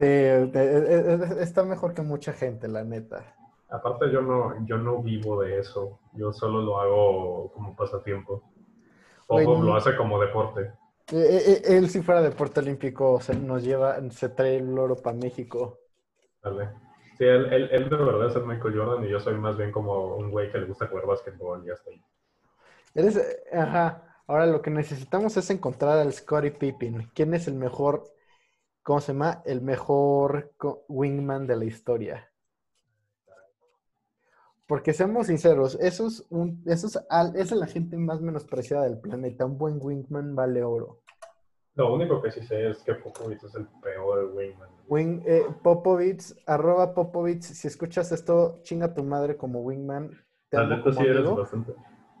Sí, 0.00 0.06
eh, 0.06 0.50
eh, 0.52 0.52
eh, 0.54 1.36
está 1.40 1.62
mejor 1.62 1.94
que 1.94 2.02
mucha 2.02 2.32
gente, 2.32 2.66
la 2.68 2.82
neta. 2.84 3.36
Aparte 3.70 4.10
yo 4.10 4.20
no, 4.22 4.66
yo 4.66 4.78
no 4.78 5.02
vivo 5.02 5.42
de 5.42 5.58
eso. 5.58 6.00
Yo 6.12 6.32
solo 6.32 6.60
lo 6.60 6.80
hago 6.80 7.52
como 7.52 7.76
pasatiempo. 7.76 8.42
O 9.28 9.40
lo 9.40 9.76
hace 9.76 9.96
como 9.96 10.20
deporte. 10.20 10.72
él 11.12 11.88
si 11.88 12.02
fuera 12.02 12.20
deporte 12.20 12.60
olímpico 12.60 13.20
se 13.20 13.34
nos 13.36 13.62
lleva, 13.62 13.98
se 14.10 14.28
trae 14.30 14.56
el 14.56 14.76
oro 14.76 14.96
para 14.96 15.16
México. 15.16 15.78
Dale. 16.42 16.70
Sí, 17.16 17.24
él, 17.24 17.68
él, 17.70 17.88
de 17.88 17.96
verdad 17.96 18.28
es 18.28 18.36
el 18.36 18.46
Michael 18.46 18.76
Jordan 18.76 19.04
y 19.04 19.10
yo 19.10 19.20
soy 19.20 19.34
más 19.34 19.56
bien 19.56 19.70
como 19.70 20.16
un 20.16 20.30
güey 20.30 20.50
que 20.50 20.58
le 20.58 20.66
gusta 20.66 20.88
jugar 20.88 21.06
básquetbol 21.06 21.64
y 21.64 21.70
hasta 21.70 21.90
ahí. 21.90 22.02
Eres, 22.94 23.44
ajá. 23.52 24.02
Ahora 24.26 24.46
lo 24.46 24.62
que 24.62 24.70
necesitamos 24.70 25.36
es 25.36 25.50
encontrar 25.50 25.98
al 25.98 26.12
Scottie 26.12 26.52
Pippen. 26.52 27.10
¿Quién 27.14 27.34
es 27.34 27.46
el 27.46 27.54
mejor 27.54 28.04
¿cómo 28.82 29.00
se 29.00 29.12
llama? 29.12 29.42
El 29.44 29.60
mejor 29.60 30.52
wingman 30.88 31.46
de 31.46 31.56
la 31.56 31.64
historia. 31.64 32.29
Porque 34.70 34.92
seamos 34.92 35.26
sinceros, 35.26 35.76
eso 35.80 36.06
es 36.06 36.24
un, 36.30 36.62
eso 36.64 36.86
es, 36.86 36.94
esa 36.94 37.34
es 37.34 37.50
la 37.50 37.66
gente 37.66 37.96
más 37.96 38.20
menospreciada 38.20 38.84
del 38.84 39.00
planeta. 39.00 39.44
Un 39.44 39.58
buen 39.58 39.80
wingman 39.82 40.36
vale 40.36 40.62
oro. 40.62 41.00
Lo 41.74 41.92
único 41.92 42.22
que 42.22 42.30
sí 42.30 42.40
sé 42.46 42.70
es 42.70 42.78
que 42.84 42.94
Popovich 42.94 43.42
es 43.42 43.52
el 43.56 43.66
peor 43.82 44.30
wingman. 44.32 44.68
Wing, 44.86 45.22
eh, 45.26 45.44
Popovich, 45.64 46.22
arroba 46.46 46.94
Popovich, 46.94 47.42
si 47.42 47.66
escuchas 47.66 48.12
esto, 48.12 48.60
chinga 48.62 48.94
tu 48.94 49.02
madre 49.02 49.36
como 49.36 49.58
wingman. 49.58 50.12
Te 50.48 50.56
sí 50.92 51.02
eres 51.02 51.28
bastante. 51.34 51.74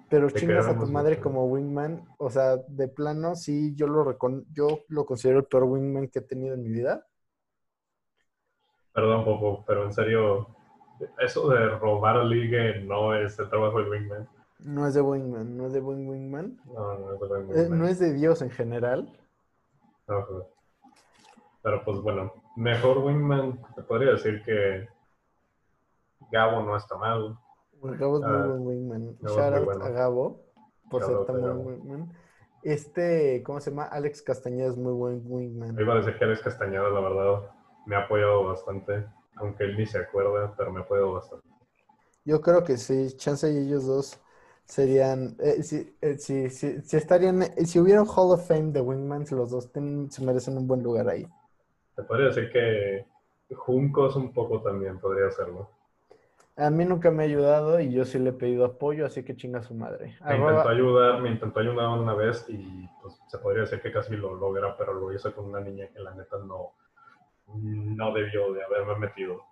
Pero 0.08 0.28
chingas 0.30 0.66
a 0.66 0.76
tu 0.76 0.88
madre 0.88 1.20
como 1.20 1.46
wingman. 1.46 2.04
O 2.18 2.30
sea, 2.30 2.56
de 2.56 2.88
plano, 2.88 3.36
sí, 3.36 3.76
yo 3.76 3.86
lo, 3.86 4.18
yo 4.52 4.80
lo 4.88 5.06
considero 5.06 5.38
el 5.38 5.44
peor 5.44 5.62
wingman 5.62 6.08
que 6.08 6.18
he 6.18 6.22
tenido 6.22 6.54
en 6.56 6.64
mi 6.64 6.70
vida. 6.70 7.06
Perdón, 8.92 9.24
Popo, 9.24 9.64
pero 9.64 9.84
en 9.84 9.92
serio, 9.92 10.56
eso 11.18 11.48
de 11.48 11.68
robar 11.78 12.16
a 12.16 12.24
ligue 12.24 12.80
no 12.80 13.14
es 13.14 13.38
el 13.38 13.48
trabajo 13.48 13.78
del 13.78 13.88
wingman. 13.88 14.28
No 14.60 14.86
es 14.86 14.94
de 14.94 15.00
wingman, 15.00 15.56
no 15.56 15.66
es 15.66 15.72
de 15.72 15.80
buen 15.80 16.08
wingman. 16.08 16.58
No, 16.66 16.98
no 16.98 17.14
es 17.14 17.20
de 17.20 17.26
buen 17.26 17.48
wingman. 17.48 17.66
Eh, 17.66 17.68
no 17.70 17.86
es 17.86 17.98
de 17.98 18.12
Dios 18.12 18.42
en 18.42 18.50
general. 18.50 19.10
No, 20.06 20.26
pero 21.62 21.84
pues 21.84 22.00
bueno, 22.00 22.32
mejor 22.56 22.98
wingman, 22.98 23.60
te 23.74 23.82
podría 23.82 24.12
decir 24.12 24.42
que 24.44 24.88
Gabo 26.30 26.62
no 26.62 26.76
está 26.76 26.96
mal. 26.96 27.38
Gabo 27.82 28.16
es 28.16 28.22
muy 28.22 28.32
ah, 28.32 28.46
buen 28.46 28.66
wingman. 28.66 29.16
Shout 29.22 29.54
out 29.54 29.82
a 29.82 29.88
Gabo 29.90 30.42
por 30.90 31.02
ser 31.02 31.24
tan 31.24 31.40
buen 31.40 31.66
wingman. 31.66 32.12
Este, 32.62 33.42
¿cómo 33.42 33.60
se 33.60 33.70
llama? 33.70 33.84
Alex 33.84 34.22
Castañeda 34.22 34.68
es 34.68 34.76
muy 34.76 34.92
buen 34.92 35.22
wingman. 35.24 35.78
iba 35.78 35.94
a 35.94 35.96
decir 35.96 36.16
que 36.18 36.24
Alex 36.24 36.42
Castañeda, 36.42 36.88
la 36.90 37.00
verdad, 37.00 37.50
me 37.86 37.96
ha 37.96 38.00
apoyado 38.00 38.44
bastante. 38.44 39.06
Aunque 39.40 39.64
él 39.64 39.76
ni 39.76 39.86
se 39.86 39.98
acuerda, 39.98 40.54
pero 40.56 40.72
me 40.72 40.80
ha 40.80 40.82
apoyado 40.82 41.14
bastante. 41.14 41.46
Yo 42.24 42.40
creo 42.40 42.62
que 42.62 42.76
sí, 42.76 43.08
Chance 43.16 43.50
y 43.50 43.58
ellos 43.58 43.86
dos 43.86 44.20
serían, 44.64 45.36
eh, 45.40 45.62
si, 45.62 45.96
eh, 46.00 46.16
si, 46.18 46.48
si, 46.50 46.80
si, 46.82 46.96
estarían, 46.96 47.42
si 47.66 47.80
hubiera 47.80 48.02
un 48.02 48.08
Hall 48.08 48.32
of 48.32 48.46
Fame 48.46 48.72
de 48.72 48.80
Wingmans, 48.80 49.32
los 49.32 49.50
dos 49.50 49.70
se 49.72 50.24
merecen 50.24 50.56
un 50.58 50.68
buen 50.68 50.82
lugar 50.82 51.08
ahí. 51.08 51.26
Te 51.96 52.02
podría 52.02 52.26
decir 52.26 52.50
que 52.52 53.06
Juncos 53.54 54.14
un 54.16 54.32
poco 54.32 54.62
también 54.62 55.00
podría 55.00 55.30
serlo. 55.30 55.68
A 56.56 56.68
mí 56.70 56.84
nunca 56.84 57.10
me 57.10 57.22
ha 57.22 57.26
ayudado 57.26 57.80
y 57.80 57.90
yo 57.90 58.04
sí 58.04 58.18
le 58.18 58.30
he 58.30 58.32
pedido 58.34 58.64
apoyo, 58.66 59.06
así 59.06 59.24
que 59.24 59.34
chinga 59.34 59.62
su 59.62 59.74
madre. 59.74 60.16
Me 60.26 60.36
intentó 60.36 60.68
ayudar, 60.68 61.20
me 61.22 61.30
intentó 61.30 61.60
ayudar 61.60 61.88
una 61.98 62.14
vez 62.14 62.44
y 62.48 62.86
pues, 63.00 63.18
se 63.28 63.38
podría 63.38 63.62
decir 63.62 63.80
que 63.80 63.90
casi 63.90 64.14
lo 64.14 64.34
logra, 64.34 64.76
pero 64.76 64.92
lo 64.92 65.12
hice 65.12 65.32
con 65.32 65.46
una 65.46 65.60
niña 65.60 65.88
que 65.88 66.00
la 66.00 66.14
neta 66.14 66.36
no, 66.38 66.74
no 67.54 68.12
debió 68.12 68.52
de 68.52 68.64
haberme 68.64 68.96
metido. 68.96 69.42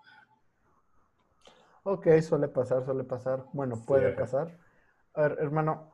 Ok, 1.83 2.07
suele 2.21 2.49
pasar, 2.49 2.85
suele 2.85 3.05
pasar. 3.05 3.45
Bueno, 3.53 3.83
puede 3.87 4.13
pasar. 4.13 4.59
A 5.15 5.23
ver, 5.23 5.39
hermano, 5.41 5.91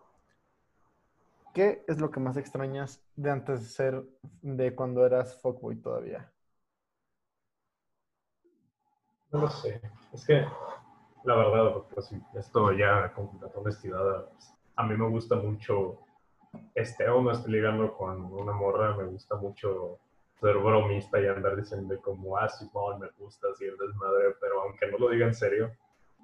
¿qué 1.53 1.85
es 1.87 2.01
lo 2.01 2.11
que 2.11 2.21
más 2.21 2.37
extrañas 2.37 3.01
de 3.15 3.31
antes 3.31 3.61
de 3.61 3.67
ser, 3.67 4.05
de 4.43 4.75
cuando 4.75 5.07
eras 5.07 5.41
fuckboy 5.41 5.77
todavía? 5.77 6.33
No 9.31 9.41
lo 9.41 9.49
sé. 9.49 9.81
Es 10.13 10.27
que 10.27 10.45
la 11.25 11.37
verdad, 11.37 11.83
pues, 11.95 12.13
esto 12.35 12.73
ya 12.73 13.13
con 13.15 13.29
completa 13.29 13.59
honestidad, 13.59 14.29
a 14.77 14.83
mí 14.85 14.97
me 14.97 15.09
gusta 15.09 15.37
mucho, 15.37 16.01
este 16.75 17.09
o 17.09 17.23
no 17.23 17.31
estoy 17.31 17.53
ligando 17.53 17.97
con 17.97 18.33
una 18.33 18.53
morra, 18.53 18.97
me 18.97 19.05
gusta 19.05 19.37
mucho 19.37 19.99
ser 20.45 20.59
bromista 20.59 21.21
y 21.21 21.27
andar 21.27 21.57
diciendo 21.57 21.99
como, 22.03 22.37
ah, 22.37 22.49
Simón, 22.49 23.01
me 23.01 23.09
gusta 23.19 23.49
así 23.53 23.65
el 23.65 23.79
desmadre, 23.79 24.37
pero 24.41 24.61
aunque 24.63 24.87
no 24.89 24.99
lo 24.99 25.09
diga 25.09 25.27
en 25.27 25.35
serio, 25.35 25.71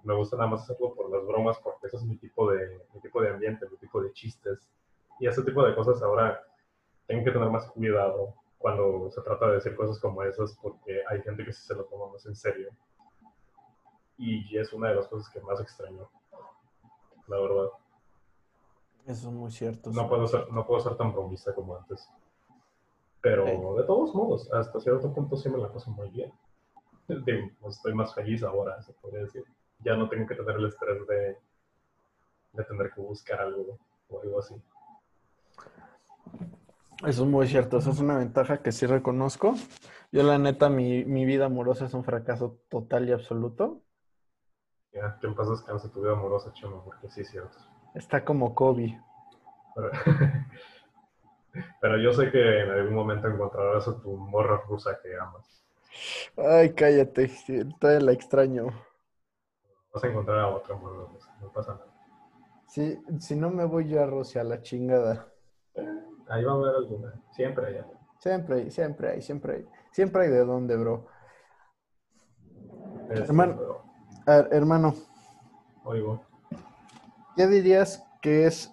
me 0.04 0.14
gusta 0.14 0.36
nada 0.36 0.50
más 0.50 0.62
hacerlo 0.62 0.94
por 0.94 1.10
las 1.10 1.26
bromas, 1.26 1.58
porque 1.58 1.86
ese 1.86 1.96
es 1.96 2.04
mi 2.04 2.16
tipo 2.16 2.50
de, 2.50 2.82
mi 2.92 3.00
tipo 3.00 3.22
de 3.22 3.30
ambiente, 3.30 3.66
mi 3.70 3.78
tipo 3.78 4.02
de 4.02 4.12
chistes. 4.12 4.68
Y 5.18 5.26
ese 5.26 5.42
tipo 5.42 5.62
de 5.64 5.74
cosas 5.74 6.02
ahora 6.02 6.42
tengo 7.06 7.24
que 7.24 7.30
tener 7.30 7.48
más 7.48 7.66
cuidado 7.70 8.34
cuando 8.58 9.10
se 9.10 9.22
trata 9.22 9.46
de 9.48 9.54
decir 9.54 9.74
cosas 9.74 9.98
como 9.98 10.22
esas, 10.22 10.54
porque 10.60 11.02
hay 11.08 11.22
gente 11.22 11.44
que 11.44 11.52
sí 11.52 11.62
se 11.62 11.74
lo 11.74 11.84
toma 11.84 12.12
más 12.12 12.26
en 12.26 12.36
serio 12.36 12.70
y 14.18 14.58
es 14.58 14.70
una 14.74 14.90
de 14.90 14.96
las 14.96 15.08
cosas 15.08 15.32
que 15.32 15.40
más 15.40 15.58
extraño, 15.60 16.06
la 17.26 17.40
verdad. 17.40 17.70
Eso 19.06 19.28
es 19.28 19.34
muy 19.34 19.50
cierto. 19.50 19.90
No, 19.92 20.10
puedo 20.10 20.26
ser, 20.26 20.52
no 20.52 20.66
puedo 20.66 20.80
ser 20.80 20.94
tan 20.96 21.10
bromista 21.10 21.54
como 21.54 21.74
antes. 21.74 22.06
Pero 23.20 23.74
de 23.74 23.84
todos 23.84 24.14
modos, 24.14 24.50
hasta 24.52 24.80
cierto 24.80 25.12
punto 25.12 25.36
sí 25.36 25.48
me 25.48 25.58
la 25.58 25.72
paso 25.72 25.90
muy 25.90 26.08
bien. 26.10 26.32
estoy 27.68 27.94
más 27.94 28.14
feliz 28.14 28.42
ahora, 28.42 28.80
se 28.82 28.92
podría 28.94 29.22
decir. 29.22 29.44
Ya 29.80 29.96
no 29.96 30.08
tengo 30.08 30.26
que 30.26 30.34
tener 30.34 30.56
el 30.56 30.66
estrés 30.66 31.06
de, 31.06 31.38
de 32.52 32.64
tener 32.64 32.90
que 32.92 33.00
buscar 33.00 33.40
algo 33.40 33.78
o 34.08 34.20
algo 34.20 34.38
así. 34.38 34.54
Eso 37.06 37.24
es 37.24 37.30
muy 37.30 37.46
cierto, 37.46 37.78
eso 37.78 37.90
es 37.90 38.00
una 38.00 38.18
ventaja 38.18 38.58
que 38.58 38.72
sí 38.72 38.84
reconozco. 38.84 39.54
Yo 40.12 40.22
la 40.22 40.38
neta, 40.38 40.68
mi, 40.68 41.04
mi 41.04 41.24
vida 41.24 41.46
amorosa 41.46 41.86
es 41.86 41.94
un 41.94 42.04
fracaso 42.04 42.58
total 42.68 43.08
y 43.08 43.12
absoluto. 43.12 43.82
Ya, 44.92 45.16
que 45.20 45.26
en 45.26 45.34
paz 45.34 45.48
descanse 45.48 45.88
tu 45.88 46.02
vida 46.02 46.12
amorosa, 46.12 46.52
Chema, 46.52 46.82
porque 46.84 47.08
sí 47.08 47.22
es 47.22 47.30
cierto. 47.30 47.56
Está 47.94 48.24
como 48.24 48.54
Kobe. 48.54 49.00
Pero, 49.74 49.90
yo 52.02 52.12
sé 52.12 52.30
que 52.30 52.60
en 52.60 52.70
algún 52.70 52.94
momento 52.94 53.28
encontrarás 53.28 53.88
a 53.88 54.00
tu 54.00 54.16
morra 54.16 54.62
rusa 54.68 54.98
que 55.02 55.16
amas. 55.16 55.64
Ay, 56.36 56.72
cállate, 56.72 57.30
todavía 57.78 58.00
la 58.00 58.12
extraño. 58.12 58.66
Vas 59.92 60.04
a 60.04 60.06
encontrar 60.06 60.38
a 60.38 60.48
otra 60.48 60.76
morra 60.76 61.06
rusa, 61.12 61.34
no 61.40 61.52
pasa 61.52 61.72
nada. 61.74 61.86
Sí, 62.68 63.02
si 63.18 63.34
no 63.34 63.50
me 63.50 63.64
voy 63.64 63.88
yo 63.88 64.00
a 64.00 64.06
Rusia, 64.06 64.42
a 64.42 64.44
la 64.44 64.62
chingada. 64.62 65.26
ahí 66.28 66.44
va 66.44 66.52
a 66.52 66.54
haber 66.54 66.76
alguna, 66.76 67.20
siempre 67.32 67.66
hay. 67.66 67.84
Siempre 68.20 68.56
hay, 68.56 68.70
siempre 68.70 69.08
hay, 69.10 69.22
siempre 69.22 69.54
hay. 69.54 69.68
Siempre 69.90 70.22
hay 70.22 70.28
de 70.28 70.44
dónde, 70.44 70.76
bro. 70.76 71.06
Hermano, 73.08 73.82
hermano. 74.26 74.94
Oigo. 75.84 76.22
¿Qué 77.34 77.46
dirías 77.48 78.06
que 78.22 78.46
es 78.46 78.72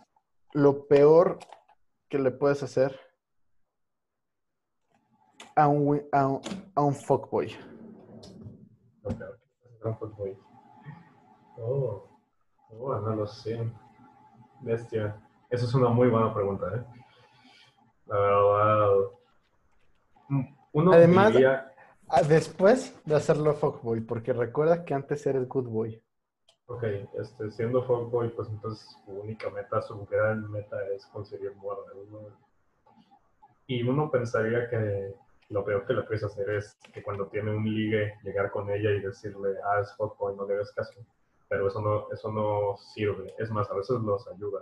lo 0.54 0.86
peor 0.88 1.40
que 2.10 2.20
le 2.20 2.32
puedes 2.32 2.64
hacer 2.64 3.00
a 5.56 5.68
un, 5.68 6.02
a 6.12 6.28
un, 6.28 6.42
a 6.76 6.82
un 6.82 6.94
fuckboy? 6.94 7.56
Un 9.04 9.98
fuckboy. 9.98 10.38
Oh, 11.58 12.08
oh, 12.70 13.00
no 13.00 13.16
lo 13.16 13.28
sé. 13.28 13.72
Bestia. 14.62 15.20
Eso 15.50 15.66
es 15.66 15.74
una 15.74 15.90
muy 15.90 16.10
buena 16.10 16.34
pregunta, 16.34 16.66
¿eh? 16.76 16.84
La 18.06 18.20
verdad. 18.20 18.90
Uno 20.74 20.92
Además, 20.92 21.32
diría 21.32 21.74
Ah, 22.10 22.22
después 22.22 22.96
de 23.06 23.16
hacerlo 23.16 23.54
fuckboy, 23.54 24.00
porque 24.00 24.32
recuerda 24.32 24.86
que 24.86 24.94
antes 24.94 25.26
eres 25.28 25.48
good 25.48 25.68
boy. 25.68 26.02
Ok, 26.70 26.84
este, 27.18 27.50
siendo 27.52 27.82
fuckboy, 27.84 28.30
pues 28.36 28.50
entonces 28.50 28.98
su 29.06 29.12
única 29.12 29.50
meta, 29.50 29.82
su 29.82 30.06
gran 30.06 30.52
meta 30.52 30.78
es 30.94 31.06
conseguir 31.08 31.56
muerte. 31.56 31.92
Y 33.68 33.84
uno 33.84 34.12
pensaría 34.12 34.70
que 34.70 35.14
lo 35.50 35.64
peor 35.64 35.86
que 35.86 35.94
le 35.94 36.04
puedes 36.04 36.26
hacer 36.26 36.50
es 36.50 36.78
que 36.94 37.02
cuando 37.02 37.28
tiene 37.28 37.56
un 37.56 37.64
ligue, 37.64 38.16
llegar 38.22 38.52
con 38.52 38.70
ella 38.70 38.92
y 38.92 39.00
decirle, 39.00 39.56
ah, 39.64 39.80
es 39.80 39.96
fuckboy, 39.96 40.36
no 40.36 40.46
le 40.46 40.56
hagas 40.56 40.74
caso. 40.74 41.00
Pero 41.48 41.68
eso 41.68 41.82
no, 41.82 42.08
eso 42.12 42.32
no 42.34 42.76
sirve. 42.76 43.34
Es 43.38 43.50
más, 43.50 43.72
a 43.72 43.76
veces 43.76 44.02
los 44.02 44.28
ayuda. 44.28 44.60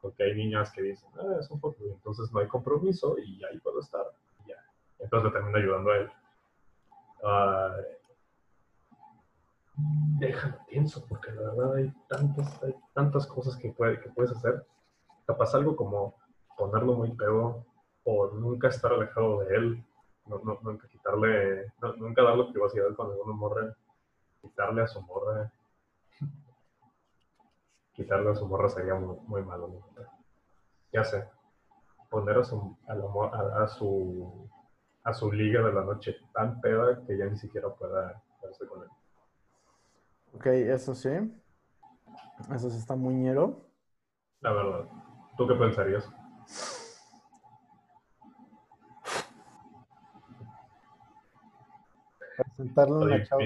Porque 0.00 0.24
hay 0.24 0.34
niñas 0.34 0.72
que 0.72 0.82
dicen, 0.82 1.08
ah, 1.20 1.36
es 1.38 1.48
un 1.50 1.60
fuckboy, 1.60 1.92
entonces 1.92 2.32
no 2.32 2.40
hay 2.40 2.48
compromiso 2.48 3.16
y 3.16 3.44
ahí 3.44 3.58
puedo 3.60 3.78
estar. 3.78 4.04
ya. 4.44 4.56
Entonces 4.98 5.26
le 5.26 5.38
termina 5.38 5.58
ayudando 5.58 5.90
a 5.90 5.96
él. 5.98 6.10
Uh, 7.22 8.03
déjalo, 9.76 10.56
pienso, 10.68 11.04
porque 11.06 11.32
la 11.32 11.42
verdad 11.42 11.74
hay 11.76 11.92
tantas, 12.08 12.62
hay 12.62 12.74
tantas 12.94 13.26
cosas 13.26 13.56
que, 13.56 13.70
puede, 13.70 14.00
que 14.00 14.10
puedes 14.10 14.32
hacer. 14.32 14.66
Capaz 15.26 15.54
algo 15.54 15.76
como 15.76 16.14
ponerlo 16.56 16.94
muy 16.94 17.12
pedo 17.12 17.64
o 18.04 18.28
nunca 18.28 18.68
estar 18.68 18.92
alejado 18.92 19.40
de 19.40 19.56
él 19.56 19.84
nunca 20.26 20.88
quitarle, 20.88 21.72
nunca 21.98 22.22
darle 22.22 22.50
privacidad 22.50 22.94
cuando 22.96 23.22
uno 23.22 23.34
morre, 23.34 23.74
quitarle 24.40 24.82
a 24.82 24.86
su 24.86 25.00
morra, 25.02 25.52
quitarle 27.92 28.30
a 28.30 28.34
su 28.34 28.46
morra 28.46 28.68
sería 28.68 28.94
muy, 28.94 29.16
muy 29.26 29.42
malo. 29.42 29.82
Ya 30.92 31.04
sé, 31.04 31.28
poner 32.08 32.38
a 32.38 32.44
su, 32.44 32.76
a, 32.86 33.66
su, 33.68 34.48
a 35.02 35.12
su 35.12 35.32
liga 35.32 35.62
de 35.62 35.72
la 35.72 35.82
noche 35.82 36.16
tan 36.32 36.60
peda 36.60 37.04
que 37.06 37.18
ya 37.18 37.26
ni 37.26 37.36
siquiera 37.36 37.68
pueda 37.68 38.22
verse 38.42 38.66
con 38.66 38.82
él. 38.82 38.88
Ok, 40.34 40.46
eso 40.46 40.94
sí. 40.94 41.10
Eso 42.52 42.70
sí 42.70 42.78
está 42.78 42.96
muy 42.96 43.14
ñero. 43.14 43.68
La 44.40 44.52
verdad. 44.52 44.88
¿Tú 45.36 45.46
qué 45.46 45.54
pensarías? 45.54 46.10
Presentarle 52.56 52.96
una, 52.96 53.22
chava, 53.22 53.42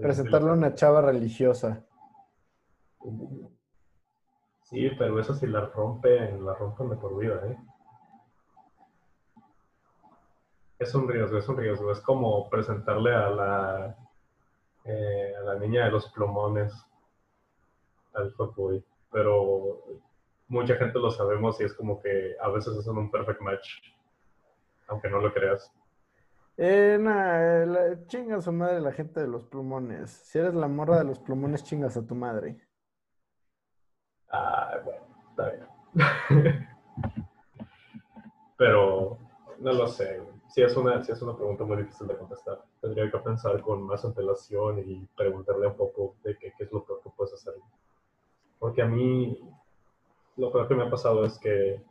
presentarle 0.00 0.52
una 0.52 0.74
chava 0.74 1.00
religiosa. 1.02 1.84
Sí, 4.64 4.90
pero 4.98 5.18
eso 5.18 5.34
sí 5.34 5.46
la 5.46 5.66
rompe, 5.66 6.32
la 6.38 6.54
rompen 6.54 6.90
de 6.90 6.96
por 6.96 7.18
vida, 7.18 7.40
¿eh? 7.46 7.56
Es 10.78 10.94
un 10.94 11.08
riesgo, 11.08 11.38
es 11.38 11.48
un 11.48 11.56
riesgo. 11.56 11.90
Es 11.90 12.00
como 12.00 12.48
presentarle 12.50 13.14
a 13.14 13.30
la, 13.30 14.07
eh, 14.88 15.34
a 15.36 15.44
la 15.44 15.54
niña 15.56 15.84
de 15.84 15.90
los 15.90 16.10
plumones 16.10 16.72
al 18.14 18.32
fuckboy. 18.32 18.82
Pero 19.12 19.82
mucha 20.48 20.74
gente 20.76 20.98
lo 20.98 21.10
sabemos 21.10 21.60
y 21.60 21.64
es 21.64 21.74
como 21.74 22.00
que 22.00 22.34
a 22.40 22.48
veces 22.48 22.76
hacen 22.76 22.96
un 22.96 23.10
perfect 23.10 23.40
match, 23.40 23.68
aunque 24.88 25.08
no 25.08 25.20
lo 25.20 25.32
creas. 25.32 25.72
Eh, 26.56 26.98
nada, 27.00 27.66
la, 27.66 28.06
chinga 28.06 28.36
a 28.36 28.40
su 28.40 28.50
madre 28.50 28.80
la 28.80 28.92
gente 28.92 29.20
de 29.20 29.28
los 29.28 29.44
plumones. 29.44 30.10
Si 30.10 30.38
eres 30.38 30.54
la 30.54 30.66
morra 30.66 30.98
de 30.98 31.04
los 31.04 31.20
plumones, 31.20 31.62
chingas 31.62 31.96
a 31.96 32.04
tu 32.04 32.16
madre. 32.16 32.58
Ah, 34.30 34.80
bueno, 34.84 35.06
está 35.30 35.50
bien. 35.50 35.68
Pero 38.56 39.18
no 39.60 39.72
lo 39.72 39.86
sé. 39.86 40.20
Si 40.48 40.62
es, 40.62 40.76
una, 40.76 41.04
si 41.04 41.12
es 41.12 41.22
una 41.22 41.36
pregunta 41.36 41.64
muy 41.64 41.76
difícil 41.76 42.06
de 42.06 42.16
contestar. 42.16 42.64
Tendría 42.80 43.10
que 43.10 43.18
pensar 43.18 43.60
con 43.60 43.82
más 43.82 44.04
antelación 44.04 44.78
y 44.78 45.06
preguntarle 45.16 45.66
un 45.66 45.76
poco 45.76 46.16
de 46.24 46.36
qué, 46.38 46.52
qué 46.56 46.64
es 46.64 46.72
lo 46.72 46.84
peor 46.84 47.02
que 47.02 47.10
puedes 47.10 47.34
hacer. 47.34 47.54
Porque 48.58 48.82
a 48.82 48.86
mí, 48.86 49.38
lo 50.36 50.50
peor 50.50 50.66
que 50.66 50.74
me 50.74 50.84
ha 50.84 50.90
pasado 50.90 51.24
es 51.24 51.38
que 51.38 51.82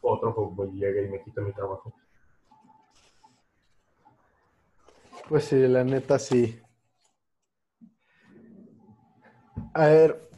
otro 0.00 0.32
fútbol 0.32 0.72
llegue 0.72 1.04
y 1.04 1.08
me 1.08 1.22
quite 1.22 1.40
mi 1.40 1.52
trabajo. 1.52 1.92
Pues 5.28 5.44
sí, 5.44 5.66
la 5.66 5.84
neta 5.84 6.18
sí. 6.18 6.62
A 9.74 9.86
ver. 9.88 10.30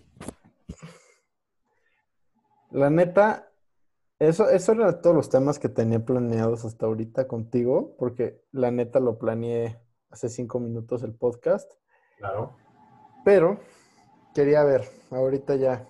La 2.71 2.91
neta, 2.91 3.50
eso, 4.21 4.51
eso 4.51 4.73
era 4.73 5.01
todos 5.01 5.17
los 5.17 5.31
temas 5.31 5.59
que 5.59 5.71
tenía 5.71 6.05
planeados 6.05 6.65
hasta 6.67 6.87
ahorita 6.87 7.27
contigo, 7.27 7.97
porque 7.99 8.45
la 8.53 8.71
neta 8.71 9.01
lo 9.01 9.19
planeé 9.19 9.81
hace 10.11 10.29
cinco 10.29 10.61
minutos 10.61 11.03
el 11.03 11.15
podcast. 11.15 11.73
Claro. 12.19 12.55
Pero 13.25 13.59
quería 14.35 14.63
ver, 14.63 14.83
ahorita 15.11 15.57
ya. 15.57 15.89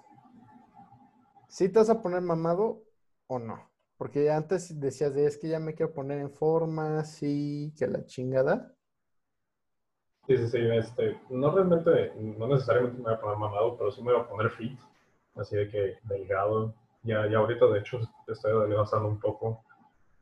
¿Sí 1.49 1.69
te 1.69 1.81
vas 1.81 1.91
a 1.91 2.01
poner 2.01 2.21
mamado 2.21 2.85
o 3.27 3.41
no? 3.41 3.69
Porque 3.97 4.31
antes 4.31 4.79
decías 4.79 5.13
de 5.13 5.27
es 5.27 5.37
que 5.37 5.49
ya 5.49 5.59
me 5.59 5.75
quiero 5.75 5.93
poner 5.93 6.21
en 6.21 6.31
forma, 6.31 7.05
sí, 7.05 7.75
que 7.77 7.89
la 7.89 8.07
chingada. 8.07 8.73
Sí, 10.29 10.37
sí, 10.37 10.49
sí. 10.49 10.59
Este, 10.59 11.21
no 11.31 11.51
realmente, 11.53 12.13
no 12.17 12.47
necesariamente 12.47 12.99
me 12.99 13.05
voy 13.05 13.15
a 13.15 13.21
poner 13.21 13.39
mamado, 13.39 13.77
pero 13.77 13.91
sí 13.91 14.01
me 14.03 14.13
voy 14.13 14.23
a 14.23 14.29
poner 14.29 14.51
fit. 14.53 14.79
Así 15.35 15.57
de 15.57 15.69
que 15.69 15.99
delgado. 16.05 16.73
Ya, 17.03 17.27
ya 17.27 17.39
ahorita, 17.39 17.67
de 17.67 17.79
hecho, 17.81 18.01
estoy 18.27 18.53
adelgazando 18.53 19.09
un 19.09 19.19
poco 19.19 19.65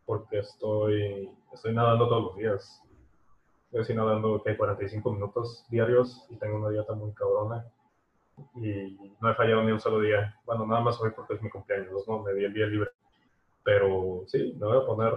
porque 0.06 0.38
estoy, 0.38 1.30
estoy 1.52 1.74
nadando 1.74 2.08
todos 2.08 2.24
los 2.24 2.36
días. 2.36 2.82
Estoy 3.72 3.96
nadando 3.96 4.42
que 4.42 4.56
45 4.56 5.12
minutos 5.12 5.66
diarios 5.68 6.26
y 6.30 6.36
tengo 6.36 6.56
una 6.56 6.70
dieta 6.70 6.94
muy 6.94 7.12
cabrona. 7.12 7.66
Y 8.54 9.14
no 9.20 9.30
he 9.30 9.34
fallado 9.34 9.64
ni 9.64 9.72
un 9.72 9.80
solo 9.80 10.00
día. 10.00 10.34
Bueno, 10.46 10.66
nada 10.66 10.80
más 10.80 11.00
hoy 11.00 11.10
porque 11.14 11.34
es 11.34 11.42
mi 11.42 11.50
cumpleaños, 11.50 12.06
¿no? 12.06 12.22
Me 12.22 12.32
di 12.32 12.44
el 12.44 12.54
día 12.54 12.66
libre. 12.66 12.90
Pero 13.64 14.22
sí, 14.26 14.56
me 14.58 14.66
voy 14.66 14.78
a 14.78 14.86
poner 14.86 15.12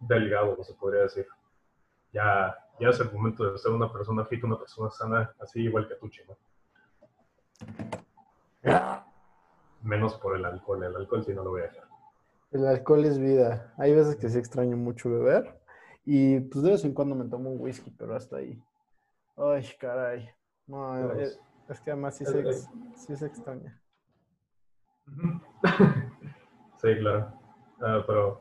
delgado, 0.00 0.62
se 0.64 0.74
podría 0.74 1.02
decir. 1.02 1.26
Ya, 2.12 2.56
ya 2.80 2.88
es 2.88 2.98
el 2.98 3.12
momento 3.12 3.52
de 3.52 3.58
ser 3.58 3.70
una 3.72 3.92
persona 3.92 4.24
fit, 4.24 4.42
una 4.42 4.58
persona 4.58 4.90
sana, 4.90 5.32
así 5.38 5.60
igual 5.60 5.86
que 5.86 5.94
tú, 5.96 6.08
chino. 6.08 6.36
Menos 9.82 10.14
por 10.16 10.36
el 10.36 10.44
alcohol, 10.44 10.82
el 10.82 10.96
alcohol 10.96 11.24
sí 11.24 11.32
no 11.32 11.44
lo 11.44 11.50
voy 11.50 11.62
a 11.62 11.64
dejar. 11.64 11.84
El 12.50 12.66
alcohol 12.66 13.04
es 13.04 13.18
vida. 13.18 13.74
Hay 13.76 13.94
veces 13.94 14.16
que 14.16 14.28
sí 14.28 14.38
extraño 14.38 14.76
mucho 14.76 15.10
beber 15.10 15.58
y 16.04 16.40
pues 16.40 16.64
de 16.64 16.70
vez 16.70 16.84
en 16.84 16.94
cuando 16.94 17.14
me 17.14 17.26
tomo 17.26 17.50
un 17.50 17.60
whisky, 17.60 17.90
pero 17.90 18.16
hasta 18.16 18.36
ahí. 18.36 18.62
Ay, 19.36 19.64
caray. 19.78 20.30
No, 20.66 21.12
es, 21.12 21.38
que 21.84 21.90
además 21.90 22.16
sí, 22.16 22.24
se, 22.24 22.52
sí 22.96 23.16
se 23.16 23.26
extraña. 23.26 23.80
sí, 26.80 26.96
claro. 26.98 27.32
Ah, 27.80 28.02
pero, 28.06 28.40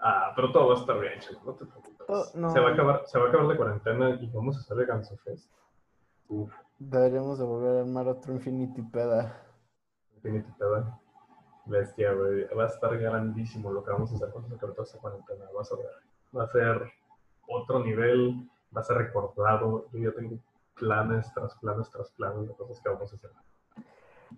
ah, 0.00 0.32
pero 0.34 0.52
todo 0.52 0.68
va 0.68 0.74
a 0.74 0.78
estar 0.78 1.00
bien, 1.00 1.18
chico. 1.20 1.40
No 1.44 1.54
te 1.54 1.66
preocupes. 1.66 2.06
Oh, 2.08 2.24
se, 2.24 2.60
va 2.60 2.70
a 2.70 2.72
acabar, 2.72 3.02
se 3.06 3.18
va 3.18 3.26
a 3.26 3.28
acabar 3.28 3.46
la 3.46 3.56
cuarentena 3.56 4.10
y 4.10 4.28
vamos 4.30 4.56
a 4.56 4.60
hacer 4.60 4.78
el 4.78 4.86
Ganso 4.86 5.16
Fest. 5.18 5.50
Uf. 6.28 6.52
Deberíamos 6.78 7.38
de 7.38 7.44
volver 7.44 7.76
a 7.76 7.80
armar 7.80 8.08
otro 8.08 8.32
Infinity 8.32 8.82
Peda. 8.82 9.49
Infinity 10.22 10.50
Peda. 10.58 11.00
Bestia, 11.66 12.12
güey. 12.12 12.46
Va 12.56 12.64
a 12.64 12.68
estar 12.68 12.96
grandísimo 12.98 13.70
lo 13.70 13.84
que 13.84 13.92
vamos 13.92 14.12
a 14.12 14.16
hacer 14.16 14.30
toda 14.30 14.82
esta 14.82 14.98
cuarentena. 14.98 15.46
Vas 15.54 15.72
a 15.72 15.76
ver. 15.76 15.86
Va 16.36 16.44
a 16.44 16.48
ser 16.48 16.92
otro 17.48 17.84
nivel. 17.84 18.48
Va 18.76 18.80
a 18.80 18.84
ser 18.84 18.98
recordado. 18.98 19.88
Yo 19.92 20.10
ya 20.10 20.14
tengo 20.14 20.38
planes 20.74 21.32
tras 21.34 21.54
planes 21.56 21.90
tras 21.90 22.10
planes 22.12 22.48
de 22.48 22.54
cosas 22.54 22.80
que 22.80 22.88
vamos 22.88 23.12
a 23.12 23.16
hacer. 23.16 23.30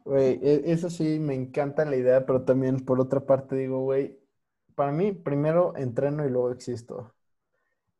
Güey, 0.04 0.40
e, 0.42 0.72
eso 0.72 0.90
sí, 0.90 1.18
me 1.18 1.34
encanta 1.34 1.84
la 1.84 1.96
idea, 1.96 2.26
pero 2.26 2.42
también 2.42 2.84
por 2.84 3.00
otra 3.00 3.20
parte 3.20 3.54
digo, 3.56 3.80
güey, 3.80 4.18
para 4.74 4.90
mí 4.90 5.12
primero 5.12 5.76
entreno 5.76 6.24
y 6.26 6.30
luego 6.30 6.50
existo. 6.50 7.12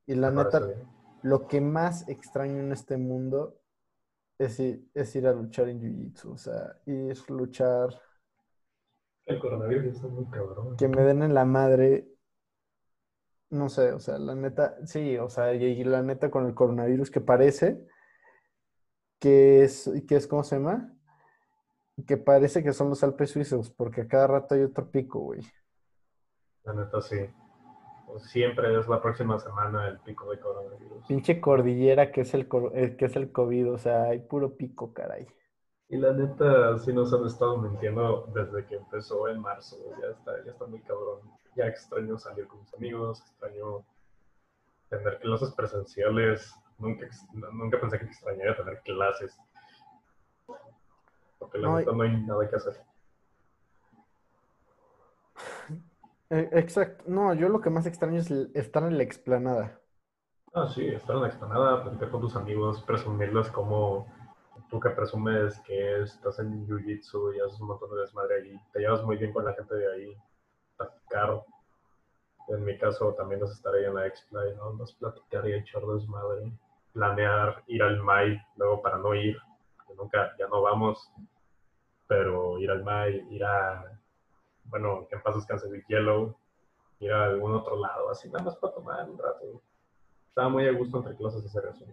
Y 0.07 0.15
la 0.15 0.31
neta, 0.31 0.61
lo 1.23 1.47
que 1.47 1.61
más 1.61 2.09
extraño 2.09 2.61
en 2.61 2.73
este 2.73 2.97
mundo 2.97 3.62
es 4.45 4.61
ir, 4.61 4.89
es 4.95 5.15
ir 5.17 5.27
a 5.27 5.33
luchar 5.33 5.69
en 5.69 5.81
Jiu-Jitsu. 5.81 6.33
O 6.33 6.37
sea, 6.37 6.77
ir 6.87 7.17
a 7.17 7.33
luchar. 7.33 7.89
El 9.27 9.39
coronavirus 9.39 9.95
está 9.95 10.09
muy 10.09 10.27
cabrón. 10.27 10.77
Que 10.77 10.89
me 10.89 11.03
den 11.03 11.23
en 11.23 11.35
la 11.35 11.45
madre. 11.45 12.09
No 13.51 13.69
sé, 13.69 13.93
o 13.93 14.01
sea, 14.01 14.19
la 14.19 14.35
neta, 14.35 14.77
sí, 14.87 15.19
o 15.19 15.29
sea, 15.29 15.53
y, 15.53 15.85
la 15.85 16.03
neta 16.03 16.31
con 16.31 16.47
el 16.47 16.55
coronavirus 16.55 17.11
que 17.11 17.21
parece 17.21 17.87
que 19.19 19.63
es, 19.63 19.91
que 20.09 20.17
es, 20.17 20.27
¿cómo 20.27 20.43
se 20.43 20.57
llama? 20.57 20.97
Que 22.07 22.17
parece 22.17 22.63
que 22.63 22.73
son 22.73 22.89
los 22.89 23.05
Alpes 23.05 23.31
suizos, 23.31 23.71
porque 23.71 24.01
a 24.01 24.09
cada 24.09 24.27
rato 24.27 24.55
hay 24.55 24.63
otro 24.63 24.91
pico, 24.91 25.21
güey. 25.21 25.43
La 26.65 26.73
neta, 26.73 27.03
sí 27.03 27.29
siempre 28.19 28.79
es 28.79 28.89
la 28.89 29.01
próxima 29.01 29.39
semana 29.39 29.89
el 29.89 29.99
pico 30.01 30.31
de 30.31 30.41
coronavirus. 30.41 31.07
Pinche 31.07 31.41
cordillera 31.41 32.13
que 32.13 32.23
es 32.23 32.35
el, 32.35 32.49
eh, 32.75 32.97
que 32.97 33.07
es 33.07 33.17
el 33.17 33.33
COVID, 33.33 33.73
o 33.73 33.79
sea, 33.79 34.05
hay 34.05 34.21
puro 34.21 34.57
pico, 34.57 34.93
caray. 34.93 35.27
Y 35.89 35.99
la 35.99 36.13
neta, 36.13 36.79
sí 36.79 36.93
nos 36.93 37.13
han 37.13 37.27
estado 37.27 37.59
mintiendo 37.59 38.27
desde 38.35 38.65
que 38.67 38.77
empezó 38.77 39.29
en 39.29 39.41
marzo. 39.41 39.77
Ya 40.01 40.09
está, 40.09 40.45
ya 40.45 40.53
está 40.53 40.65
muy 40.67 40.81
cabrón. 40.81 41.21
Ya 41.55 41.67
extraño 41.67 42.19
salir 42.19 42.47
con 42.47 42.61
mis 42.61 42.75
amigos, 42.75 43.21
extraño 43.21 43.85
tener 44.89 45.19
clases 45.19 45.53
presenciales. 45.53 46.55
Nunca, 46.79 47.07
nunca 47.53 47.79
pensé 47.79 47.99
que 47.99 48.07
extrañaría 48.07 48.57
tener 48.57 48.81
clases. 48.83 49.39
Porque 51.39 51.59
la 51.59 51.77
neta 51.77 51.93
no 51.93 52.03
hay 52.03 52.17
nada 52.23 52.49
que 52.49 52.57
hacer. 52.57 52.81
Eh, 56.33 56.49
exacto. 56.53 57.05
No, 57.07 57.35
yo 57.35 57.51
lo 57.51 57.61
que 57.61 57.69
más 57.69 57.85
extraño 57.85 58.19
es 58.19 58.31
estar 58.31 58.83
en 58.85 58.97
la 58.97 59.03
explanada. 59.03 59.79
Ah, 60.55 60.67
sí, 60.67 60.87
estar 60.87 61.17
en 61.17 61.23
la 61.23 61.29
explanada, 61.29 61.83
platicar 61.83 62.11
con 62.11 62.23
tus 62.23 62.37
amigos, 62.37 62.83
presumirles 62.85 63.51
como 63.51 64.07
tú 64.71 64.81
que 64.81 64.89
presumes 64.89 65.61
que 65.61 66.01
estás 66.01 66.39
en 66.39 66.67
Jiu-Jitsu 66.67 67.37
y 67.37 67.41
haces 67.41 67.61
un 67.61 67.69
montón 67.69 67.91
de 67.91 68.01
desmadre 68.01 68.37
ahí, 68.37 68.61
te 68.73 68.81
llevas 68.81 69.03
muy 69.05 69.19
bien 69.19 69.31
con 69.31 69.45
la 69.45 69.53
gente 69.53 69.75
de 69.75 69.93
ahí, 69.93 70.17
platicar. 70.79 71.45
En 72.49 72.65
mi 72.65 72.79
caso 72.79 73.13
también 73.13 73.43
es 73.45 73.51
estar 73.51 73.75
ahí 73.75 73.85
en 73.85 73.95
la 73.95 74.07
X-Play, 74.07 74.57
¿no? 74.57 74.73
Nos 74.73 74.95
platicar 74.95 75.47
y 75.47 75.53
echar 75.53 75.83
desmadre, 75.83 76.51
planear 76.95 77.63
ir 77.67 77.83
al 77.83 78.03
MAI, 78.03 78.41
luego 78.57 78.81
para 78.81 78.97
no 78.97 79.15
ir, 79.15 79.37
nunca, 79.99 80.35
ya 80.39 80.49
no 80.49 80.63
vamos, 80.63 81.13
pero 82.07 82.59
ir 82.59 82.71
al 82.71 82.83
MAI, 82.83 83.27
ir 83.31 83.45
a, 83.45 84.01
bueno, 84.65 85.07
que 85.09 85.17
en 85.17 85.23
paz 85.23 85.37
descanse 85.37 85.69
de 85.69 85.85
Yellow, 85.89 86.35
ir 87.01 87.13
a 87.13 87.25
algún 87.25 87.55
otro 87.55 87.77
lado, 87.77 88.11
así 88.11 88.29
nada 88.29 88.45
más 88.45 88.57
para 88.57 88.75
tomar 88.75 89.09
un 89.09 89.19
rato. 89.19 89.63
Estaba 90.29 90.49
muy 90.49 90.67
a 90.67 90.73
gusto 90.73 90.99
entre 90.99 91.17
clases 91.17 91.45
hacer 91.45 91.65
eso, 91.69 91.85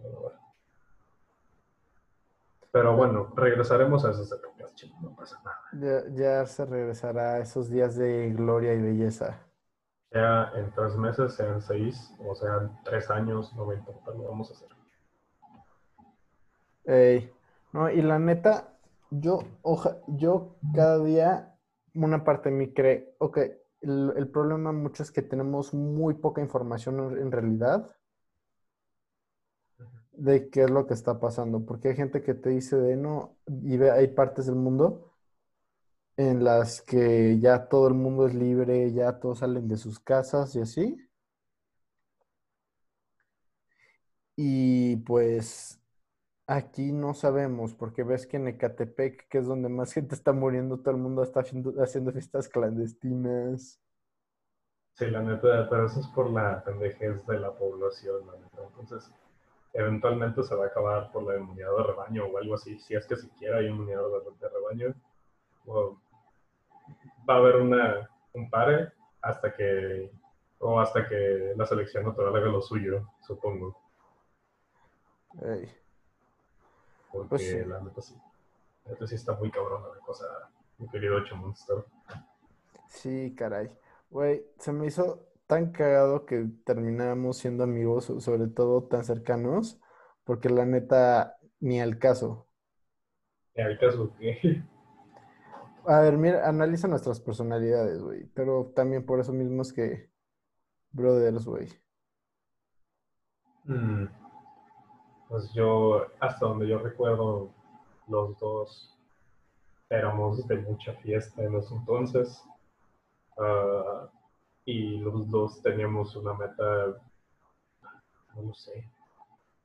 Pero 2.72 2.96
bueno, 2.96 3.32
regresaremos 3.36 4.04
a 4.04 4.10
esas 4.12 4.32
épocas, 4.32 4.72
no 5.02 5.14
pasa 5.14 5.38
nada. 5.44 6.02
Ya, 6.14 6.46
se 6.46 6.64
regresará 6.64 7.34
a 7.34 7.38
esos 7.40 7.68
días 7.68 7.96
de 7.96 8.30
gloria 8.30 8.72
y 8.72 8.80
belleza. 8.80 9.38
Sea 10.10 10.52
en 10.54 10.72
tres 10.72 10.96
meses, 10.96 11.34
sea 11.34 11.48
en 11.48 11.60
seis, 11.60 12.14
o 12.26 12.34
sea 12.34 12.56
en 12.56 12.70
tres 12.84 13.10
años, 13.10 13.54
no 13.54 13.66
me 13.66 13.74
importa, 13.74 14.10
lo 14.12 14.24
vamos 14.24 14.50
a 14.50 14.54
hacer. 14.54 14.68
no, 17.72 17.90
y 17.90 18.02
la 18.02 18.18
neta, 18.18 18.78
yo, 19.10 19.40
oja, 19.62 19.96
yo 20.06 20.56
cada 20.74 20.98
día, 20.98 21.49
una 21.94 22.24
parte 22.24 22.50
de 22.50 22.56
mí 22.56 22.72
cree, 22.72 23.14
ok, 23.18 23.38
el, 23.82 24.12
el 24.16 24.28
problema 24.28 24.72
mucho 24.72 25.02
es 25.02 25.10
que 25.10 25.22
tenemos 25.22 25.74
muy 25.74 26.14
poca 26.14 26.40
información 26.40 27.18
en 27.18 27.32
realidad 27.32 27.96
de 30.12 30.50
qué 30.50 30.64
es 30.64 30.70
lo 30.70 30.86
que 30.86 30.94
está 30.94 31.18
pasando, 31.20 31.64
porque 31.64 31.88
hay 31.88 31.96
gente 31.96 32.22
que 32.22 32.34
te 32.34 32.50
dice 32.50 32.76
de 32.76 32.96
no, 32.96 33.36
y 33.46 33.76
ve, 33.76 33.90
hay 33.90 34.08
partes 34.08 34.46
del 34.46 34.56
mundo 34.56 35.12
en 36.16 36.44
las 36.44 36.82
que 36.82 37.38
ya 37.40 37.68
todo 37.68 37.88
el 37.88 37.94
mundo 37.94 38.26
es 38.26 38.34
libre, 38.34 38.92
ya 38.92 39.18
todos 39.18 39.40
salen 39.40 39.66
de 39.68 39.76
sus 39.76 39.98
casas 39.98 40.54
y 40.54 40.60
así. 40.60 40.96
Y 44.36 44.96
pues 44.98 45.79
aquí 46.50 46.90
no 46.90 47.14
sabemos, 47.14 47.74
porque 47.74 48.02
ves 48.02 48.26
que 48.26 48.36
en 48.36 48.48
Ecatepec, 48.48 49.28
que 49.28 49.38
es 49.38 49.46
donde 49.46 49.68
más 49.68 49.92
gente 49.94 50.14
está 50.14 50.32
muriendo, 50.32 50.80
todo 50.80 50.90
el 50.90 51.00
mundo 51.00 51.22
está 51.22 51.40
haciendo, 51.40 51.72
haciendo 51.82 52.12
fiestas 52.12 52.48
clandestinas. 52.48 53.80
Sí, 54.94 55.06
la 55.06 55.22
neta, 55.22 55.68
pero 55.70 55.86
eso 55.86 56.00
es 56.00 56.08
por 56.08 56.30
la 56.30 56.62
pendejez 56.64 57.24
de 57.26 57.38
la 57.38 57.52
población, 57.52 58.26
la 58.26 58.32
neta. 58.32 58.62
Entonces, 58.66 59.10
eventualmente 59.72 60.42
se 60.42 60.54
va 60.54 60.64
a 60.64 60.68
acabar 60.68 61.12
por 61.12 61.22
la 61.22 61.38
inmunidad 61.38 61.74
de 61.76 61.84
rebaño 61.84 62.26
o 62.26 62.36
algo 62.36 62.54
así, 62.54 62.78
si 62.80 62.94
es 62.94 63.06
que 63.06 63.16
siquiera 63.16 63.58
hay 63.58 63.68
inmunidad 63.68 64.02
de, 64.02 64.48
rebaño. 64.48 64.94
va 67.28 67.34
a 67.34 67.38
haber 67.38 67.56
una, 67.56 68.10
un 68.34 68.50
pare 68.50 68.92
hasta 69.22 69.54
que, 69.54 70.10
o 70.58 70.80
hasta 70.80 71.08
que 71.08 71.54
la 71.56 71.64
selección 71.64 72.04
natural 72.04 72.34
haga 72.34 72.48
lo 72.48 72.60
suyo, 72.60 73.06
supongo. 73.22 73.76
Porque 77.12 77.28
pues 77.28 77.66
la 77.66 77.80
neta 77.80 78.00
sí. 78.00 78.14
La 78.84 78.92
neta 78.92 79.06
sí 79.06 79.14
está 79.14 79.34
muy 79.34 79.50
cabrona 79.50 79.88
la 79.88 80.00
cosa, 80.00 80.24
mi 80.78 80.88
querido 80.88 81.16
Ocho 81.16 81.36
Monster. 81.36 81.84
Sí, 82.88 83.34
caray. 83.36 83.70
Güey, 84.10 84.44
se 84.58 84.72
me 84.72 84.86
hizo 84.86 85.26
tan 85.46 85.72
cagado 85.72 86.26
que 86.26 86.46
terminamos 86.64 87.38
siendo 87.38 87.64
amigos, 87.64 88.12
sobre 88.18 88.48
todo 88.48 88.84
tan 88.84 89.04
cercanos, 89.04 89.80
porque 90.24 90.48
la 90.48 90.64
neta, 90.64 91.38
ni 91.60 91.80
al 91.80 91.98
caso. 91.98 92.46
¿Ni 93.56 93.62
al 93.62 93.78
caso 93.78 94.12
qué? 94.18 94.62
A 95.86 96.00
ver, 96.00 96.18
mira, 96.18 96.48
analiza 96.48 96.88
nuestras 96.88 97.20
personalidades, 97.20 98.00
güey, 98.00 98.26
pero 98.34 98.72
también 98.74 99.04
por 99.04 99.18
eso 99.18 99.32
mismo 99.32 99.62
es 99.62 99.72
que 99.72 100.10
brothers, 100.92 101.46
güey. 101.46 101.68
Mm. 103.64 104.06
Pues 105.30 105.52
yo, 105.52 106.06
hasta 106.18 106.44
donde 106.44 106.66
yo 106.66 106.78
recuerdo, 106.78 107.50
los 108.08 108.36
dos 108.40 108.98
éramos 109.88 110.44
de 110.48 110.56
mucha 110.56 110.92
fiesta 110.94 111.44
en 111.44 111.52
los 111.52 111.70
entonces. 111.70 112.44
Uh, 113.36 114.08
y 114.64 114.98
los 114.98 115.30
dos 115.30 115.62
teníamos 115.62 116.16
una 116.16 116.34
meta, 116.34 116.96
no 118.34 118.42
lo 118.42 118.54
sé. 118.54 118.84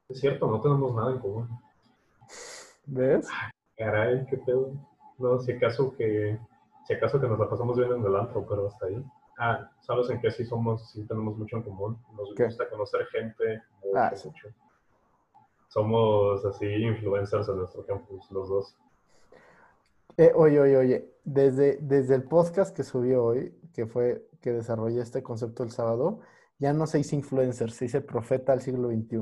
Es 0.07 0.19
cierto, 0.19 0.45
no 0.45 0.61
tenemos 0.61 0.93
nada 0.93 1.13
en 1.13 1.19
común. 1.19 1.49
¿Ves? 2.85 3.27
Caray, 3.75 4.23
qué 4.27 4.37
pedo. 4.37 4.71
No, 5.17 5.39
si 5.39 5.53
acaso 5.53 5.95
que, 5.97 6.39
si 6.85 6.93
acaso 6.93 7.19
que 7.19 7.27
nos 7.27 7.39
la 7.39 7.49
pasamos 7.49 7.75
bien 7.75 7.91
en 7.91 8.05
el 8.05 8.15
antro, 8.15 8.45
pero 8.47 8.67
hasta 8.67 8.85
ahí. 8.85 9.03
Ah, 9.39 9.67
¿sabes 9.81 10.11
en 10.11 10.21
qué 10.21 10.29
sí 10.29 10.45
somos, 10.45 10.91
sí 10.91 11.03
tenemos 11.07 11.35
mucho 11.35 11.57
en 11.57 11.63
común? 11.63 11.97
Nos 12.15 12.35
gusta 12.35 12.69
conocer 12.69 13.07
gente 13.07 13.63
mucho, 13.83 13.97
ah, 13.97 14.11
mucho. 14.23 14.64
Somos 15.75 16.45
así 16.45 16.65
influencers 16.65 17.49
en 17.49 17.57
nuestro 17.57 17.85
campus, 17.85 18.31
los 18.31 18.47
dos. 18.47 18.77
Eh, 20.15 20.31
oye, 20.33 20.61
oye, 20.61 20.77
oye, 20.77 21.13
desde, 21.25 21.79
desde 21.81 22.15
el 22.15 22.23
podcast 22.23 22.73
que 22.73 22.83
subió 22.83 23.25
hoy, 23.25 23.59
que 23.73 23.85
fue 23.85 24.25
que 24.39 24.53
desarrollé 24.53 25.01
este 25.01 25.21
concepto 25.21 25.63
el 25.63 25.71
sábado, 25.71 26.21
ya 26.59 26.71
no 26.71 26.87
se 26.87 26.99
dice 26.99 27.17
influencer, 27.17 27.71
se 27.71 27.85
dice 27.85 27.99
profeta 27.99 28.53
del 28.53 28.61
siglo 28.61 28.87
XXI. 28.87 29.17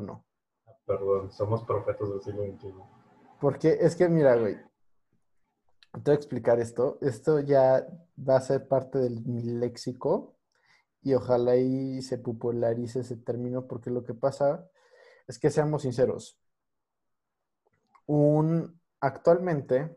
Perdón, 0.86 1.32
somos 1.32 1.64
profetas 1.64 2.08
del 2.08 2.22
siglo 2.22 2.44
XXI. 2.44 2.74
Porque 3.42 3.80
es 3.82 3.96
que, 3.96 4.08
mira, 4.08 4.36
güey, 4.36 4.58
te 5.92 6.02
voy 6.06 6.12
a 6.12 6.18
explicar 6.18 6.60
esto. 6.60 7.00
Esto 7.02 7.40
ya 7.40 7.84
va 8.16 8.36
a 8.36 8.42
ser 8.42 8.68
parte 8.68 9.00
de 9.00 9.10
mi 9.10 9.42
léxico 9.42 10.36
y 11.02 11.16
ojalá 11.16 11.54
ahí 11.54 12.00
se 12.04 12.20
popularice 12.20 13.00
ese 13.00 13.18
término 13.18 13.66
porque 13.66 13.90
lo 13.90 14.04
que 14.04 14.14
pasa 14.14 14.70
es 15.28 15.40
que 15.40 15.50
seamos 15.50 15.82
sinceros. 15.82 16.38
Un, 18.06 18.80
actualmente 19.00 19.96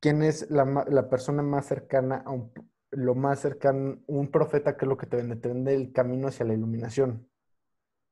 quién 0.00 0.22
es 0.22 0.50
la, 0.50 1.08
persona 1.08 1.42
más 1.42 1.66
cercana 1.66 2.22
a 2.24 2.30
un, 2.30 2.52
lo 2.90 3.14
más 3.14 3.40
cercano, 3.40 3.98
un 4.06 4.30
profeta 4.30 4.76
que 4.76 4.84
es 4.84 4.88
lo 4.88 4.96
que 4.96 5.06
te 5.06 5.16
vende, 5.16 5.36
te 5.36 5.48
vende 5.48 5.74
el 5.74 5.92
camino 5.92 6.28
hacia 6.28 6.46
la 6.46 6.54
iluminación. 6.54 7.28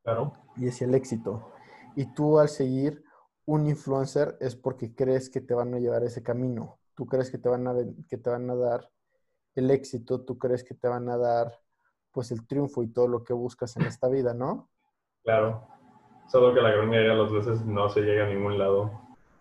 Claro. 0.02 0.34
Y 0.56 0.68
hacia 0.68 0.86
el 0.86 0.94
éxito. 0.94 1.52
Y 1.96 2.12
tú 2.14 2.38
al 2.38 2.48
seguir 2.48 3.04
un 3.46 3.66
influencer 3.66 4.36
es 4.40 4.56
porque 4.56 4.94
crees 4.94 5.30
que 5.30 5.40
te 5.40 5.54
van 5.54 5.74
a 5.74 5.78
llevar 5.78 6.02
ese 6.04 6.22
camino. 6.22 6.78
Tú 6.94 7.06
crees 7.06 7.30
que 7.30 7.38
te 7.38 7.48
van 7.48 7.66
a, 7.66 7.74
que 8.08 8.18
te 8.18 8.30
van 8.30 8.48
a 8.50 8.54
dar 8.54 8.90
el 9.54 9.70
éxito, 9.70 10.24
tú 10.24 10.38
crees 10.38 10.64
que 10.64 10.74
te 10.74 10.88
van 10.88 11.08
a 11.08 11.16
dar 11.16 11.60
pues 12.10 12.30
el 12.30 12.46
triunfo 12.46 12.82
y 12.82 12.88
todo 12.88 13.08
lo 13.08 13.24
que 13.24 13.32
buscas 13.32 13.76
en 13.76 13.82
esta 13.82 14.08
vida, 14.08 14.34
¿no? 14.34 14.70
Claro. 15.22 15.68
Solo 16.26 16.54
que 16.54 16.60
la 16.60 16.70
gran 16.70 16.88
mayoría 16.88 17.12
de 17.12 17.18
las 17.18 17.32
veces 17.32 17.64
no 17.64 17.88
se 17.88 18.00
llega 18.00 18.24
a 18.24 18.28
ningún 18.28 18.58
lado. 18.58 18.90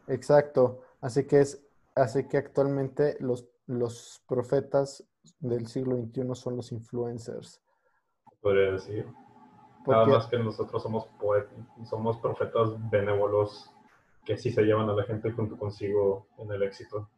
Exacto. 0.08 0.82
Así 1.02 1.26
que 1.26 1.42
es 1.42 1.66
hace 1.96 2.28
que 2.28 2.38
actualmente 2.38 3.18
los, 3.20 3.48
los 3.68 4.22
profetas 4.28 5.04
del 5.40 5.68
siglo 5.68 5.98
XXI 5.98 6.36
son 6.36 6.58
los 6.58 6.72
influencers. 6.72 7.62
Podría 8.42 8.72
decir. 8.72 9.08
Nada 9.86 10.06
más 10.06 10.28
que 10.28 10.38
nosotros 10.38 10.82
somos 10.82 11.10
somos 11.90 12.18
profetas 12.20 12.70
benévolos 12.90 13.70
que 14.24 14.38
sí 14.38 14.52
se 14.52 14.64
llevan 14.64 14.90
a 14.90 14.94
la 14.94 15.04
gente 15.04 15.32
junto 15.32 15.58
consigo 15.58 16.28
en 16.38 16.52
el 16.52 16.64
éxito. 16.64 17.10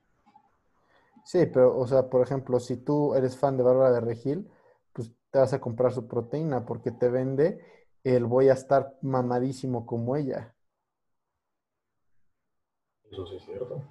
Sí, 1.24 1.46
pero, 1.46 1.78
o 1.78 1.88
sea, 1.88 2.10
por 2.10 2.22
ejemplo, 2.22 2.60
si 2.60 2.78
tú 2.78 3.14
eres 3.14 3.38
fan 3.38 3.58
de 3.58 3.64
Bárbara 3.64 3.92
de 3.92 4.02
Regil, 4.02 4.50
pues 4.94 5.12
te 5.32 5.40
vas 5.40 5.54
a 5.54 5.62
comprar 5.62 5.92
su 5.92 6.08
proteína 6.08 6.66
porque 6.66 6.92
te 6.92 7.10
vende 7.10 7.60
el 8.06 8.26
voy 8.26 8.50
a 8.50 8.54
estar 8.54 8.96
mamadísimo 9.02 9.86
como 9.86 10.16
ella. 10.16 10.54
Eso 13.12 13.26
sí 13.26 13.38
es 13.38 13.46
cierto. 13.46 13.82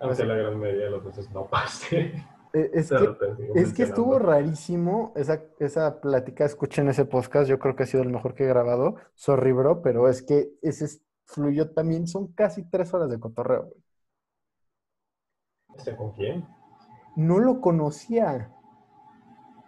Aunque 0.00 0.24
la 0.24 0.34
gran 0.34 0.58
mayoría 0.58 0.86
de 0.86 0.90
las 0.90 1.04
veces 1.04 1.30
no 1.30 1.46
pase. 1.46 2.26
E, 2.52 2.70
es, 2.74 2.90
que, 2.90 3.16
es 3.54 3.72
que, 3.72 3.82
estuvo 3.84 4.18
rarísimo 4.18 5.12
esa, 5.14 5.42
esa 5.60 6.00
plática. 6.00 6.44
Escuchen 6.44 6.88
ese 6.88 7.04
podcast. 7.04 7.48
Yo 7.48 7.58
creo 7.58 7.76
que 7.76 7.84
ha 7.84 7.86
sido 7.86 8.02
el 8.02 8.10
mejor 8.10 8.34
que 8.34 8.44
he 8.44 8.48
grabado. 8.48 8.96
Sorry, 9.14 9.52
bro, 9.52 9.82
pero 9.82 10.08
es 10.08 10.22
que 10.22 10.50
ese 10.60 11.00
fluyó 11.24 11.70
también. 11.70 12.06
Son 12.06 12.32
casi 12.32 12.68
tres 12.68 12.92
horas 12.92 13.08
de 13.08 13.20
cotorreo, 13.20 13.72
¿Este 15.76 15.94
con 15.96 16.12
quién? 16.12 16.46
No 17.14 17.38
lo 17.38 17.60
conocía. 17.60 18.52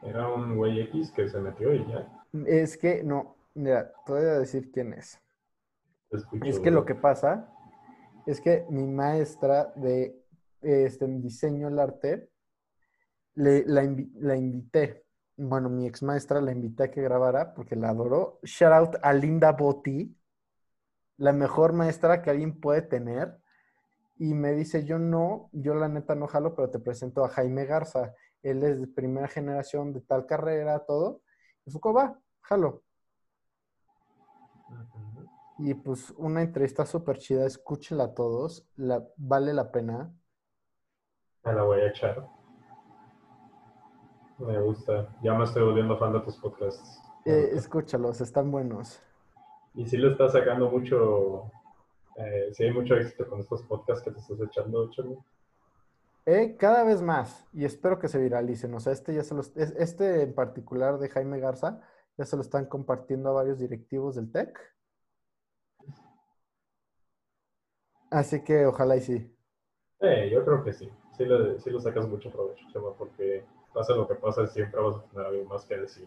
Era 0.03 0.29
un 0.29 0.57
güey 0.57 0.81
X 0.81 1.13
que 1.13 1.29
se 1.29 1.39
metió 1.39 1.75
y 1.75 1.87
ya. 1.87 2.18
Es 2.47 2.77
que, 2.77 3.03
no, 3.03 3.37
mira, 3.55 3.93
te 4.05 4.13
voy 4.13 4.23
a 4.23 4.39
decir 4.39 4.71
quién 4.71 4.93
es. 4.93 5.21
es 6.43 6.61
que 6.61 6.71
lo 6.71 6.85
que 6.85 6.95
pasa 6.95 7.53
es 8.27 8.41
que 8.41 8.67
mi 8.71 8.87
maestra 8.87 9.73
de 9.77 10.23
este, 10.61 11.07
diseño 11.07 11.69
el 11.69 11.79
arte 11.79 12.31
le, 13.35 13.65
la, 13.67 13.83
la 14.15 14.37
invité 14.37 15.07
bueno, 15.39 15.69
mi 15.71 15.87
ex 15.87 16.03
maestra 16.03 16.41
la 16.41 16.51
invité 16.51 16.85
a 16.85 16.91
que 16.91 17.01
grabara 17.01 17.55
porque 17.55 17.77
la 17.77 17.91
adoró. 17.91 18.41
Shout 18.43 18.73
out 18.73 18.97
a 19.03 19.13
Linda 19.13 19.53
Botti, 19.53 20.15
la 21.17 21.33
mejor 21.33 21.73
maestra 21.73 22.23
que 22.23 22.31
alguien 22.31 22.59
puede 22.61 22.83
tener. 22.83 23.39
Y 24.17 24.35
me 24.35 24.53
dice, 24.53 24.85
yo 24.85 24.99
no, 24.99 25.49
yo 25.53 25.75
la 25.75 25.89
neta 25.89 26.17
no 26.17 26.27
jalo, 26.27 26.57
pero 26.57 26.71
te 26.71 26.81
presento 26.81 27.25
a 27.25 27.29
Jaime 27.29 27.67
Garza. 27.67 28.15
Él 28.43 28.65
es 28.65 28.81
de 28.81 28.89
primera 28.89 29.29
generación 29.29 29.93
de 29.93 30.01
tal 30.01 30.27
carrera, 30.27 30.81
todo. 30.81 31.23
Foucault 31.71 31.97
va, 31.97 32.21
jalo. 32.43 32.83
Y 35.59 35.75
pues 35.75 36.11
una 36.17 36.43
entrevista 36.43 36.87
súper 36.87 37.19
chida, 37.19 37.45
escúchenla 37.45 38.05
a 38.05 38.15
todos, 38.15 38.67
la, 38.77 39.05
vale 39.17 39.53
la 39.53 39.73
pena. 39.73 40.15
Me 41.45 41.53
la 41.53 41.63
voy 41.65 41.81
a 41.81 41.89
echar. 41.89 42.29
Me 44.39 44.61
gusta. 44.61 45.09
Ya 45.23 45.35
me 45.35 45.45
estoy 45.45 45.65
volviendo 45.65 45.99
fan 45.99 46.13
de 46.13 46.21
tus 46.21 46.37
podcasts. 46.37 47.03
Eh, 47.25 47.51
escúchalos, 47.55 48.21
están 48.21 48.51
buenos. 48.53 49.03
Y 49.75 49.87
si 49.87 49.97
le 49.97 50.13
estás 50.13 50.33
sacando 50.33 50.71
mucho, 50.71 51.51
eh, 52.17 52.51
si 52.53 52.65
hay 52.65 52.73
mucho 52.73 52.95
éxito 52.95 53.29
con 53.29 53.41
estos 53.41 53.63
podcasts 53.65 54.05
que 54.05 54.13
te 54.13 54.21
estás 54.21 54.41
echando, 54.41 54.89
Charlie. 54.91 55.19
Eh, 56.31 56.59
cada 56.59 56.85
vez 56.85 57.01
más, 57.01 57.49
y 57.55 57.65
espero 57.65 57.99
que 57.99 58.07
se 58.07 58.19
viralicen. 58.19 58.75
O 58.75 58.81
sea, 58.81 58.93
este 58.93 59.15
ya 59.15 59.25
se 59.25 59.35
los, 59.35 59.57
este 59.57 60.21
en 60.25 60.35
particular 60.35 60.99
de 60.99 61.09
Jaime 61.09 61.41
Garza, 61.41 61.81
ya 62.19 62.27
se 62.27 62.37
lo 62.37 62.43
están 62.43 62.67
compartiendo 62.67 63.31
a 63.31 63.33
varios 63.33 63.59
directivos 63.59 64.17
del 64.17 64.31
TEC. 64.31 64.59
Así 68.11 68.45
que 68.45 68.67
ojalá 68.67 68.97
y 68.97 69.01
sí. 69.01 69.37
Eh, 70.01 70.29
yo 70.31 70.45
creo 70.45 70.63
que 70.63 70.75
sí. 70.75 70.93
Sí, 71.17 71.25
le, 71.25 71.59
sí 71.61 71.71
lo 71.71 71.81
sacas 71.81 72.07
mucho 72.07 72.31
provecho, 72.31 72.63
Chema, 72.75 72.93
porque 72.99 73.47
pasa 73.73 73.95
lo 73.95 74.07
que 74.07 74.17
pasa, 74.17 74.47
siempre 74.49 74.83
vas 74.83 74.97
a 74.97 75.05
tener 75.05 75.27
algo 75.29 75.45
más 75.47 75.65
que 75.65 75.79
decir. 75.79 76.07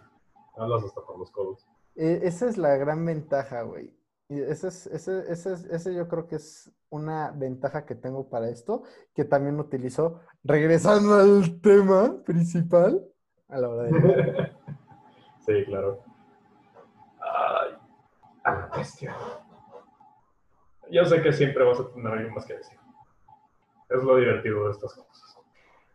Hablas 0.55 0.84
hasta 0.84 1.01
por 1.01 1.17
los 1.17 1.32
codos. 1.32 1.67
E, 1.95 2.19
esa 2.22 2.47
es 2.47 2.59
la 2.59 2.76
gran 2.78 3.03
ventaja, 3.03 3.63
güey. 3.63 3.91
Ese, 4.39 4.69
es, 4.69 4.88
ese, 4.88 5.32
ese, 5.32 5.53
ese 5.71 5.93
yo 5.93 6.07
creo 6.07 6.27
que 6.27 6.38
es 6.38 6.71
una 6.89 7.32
ventaja 7.32 7.86
que 7.86 7.95
tengo 7.95 8.29
para 8.29 8.49
esto, 8.49 8.84
que 9.13 9.25
también 9.25 9.59
utilizo, 9.59 10.21
regresando 10.43 11.15
al 11.15 11.59
tema 11.59 12.23
principal, 12.23 13.05
a 13.49 13.57
la 13.57 13.69
hora 13.69 13.84
de... 13.84 13.91
sí, 15.45 15.65
claro. 15.65 16.03
Ay, 17.19 18.55
bestia. 18.75 19.15
Yo 20.89 21.05
sé 21.05 21.21
que 21.21 21.32
siempre 21.32 21.63
vas 21.63 21.79
a 21.79 21.89
tener 21.89 22.11
algo 22.11 22.36
más 22.36 22.45
que 22.45 22.57
decir. 22.57 22.77
Es 23.89 24.03
lo 24.03 24.17
divertido 24.17 24.65
de 24.65 24.71
estas 24.71 24.93
cosas. 24.93 25.38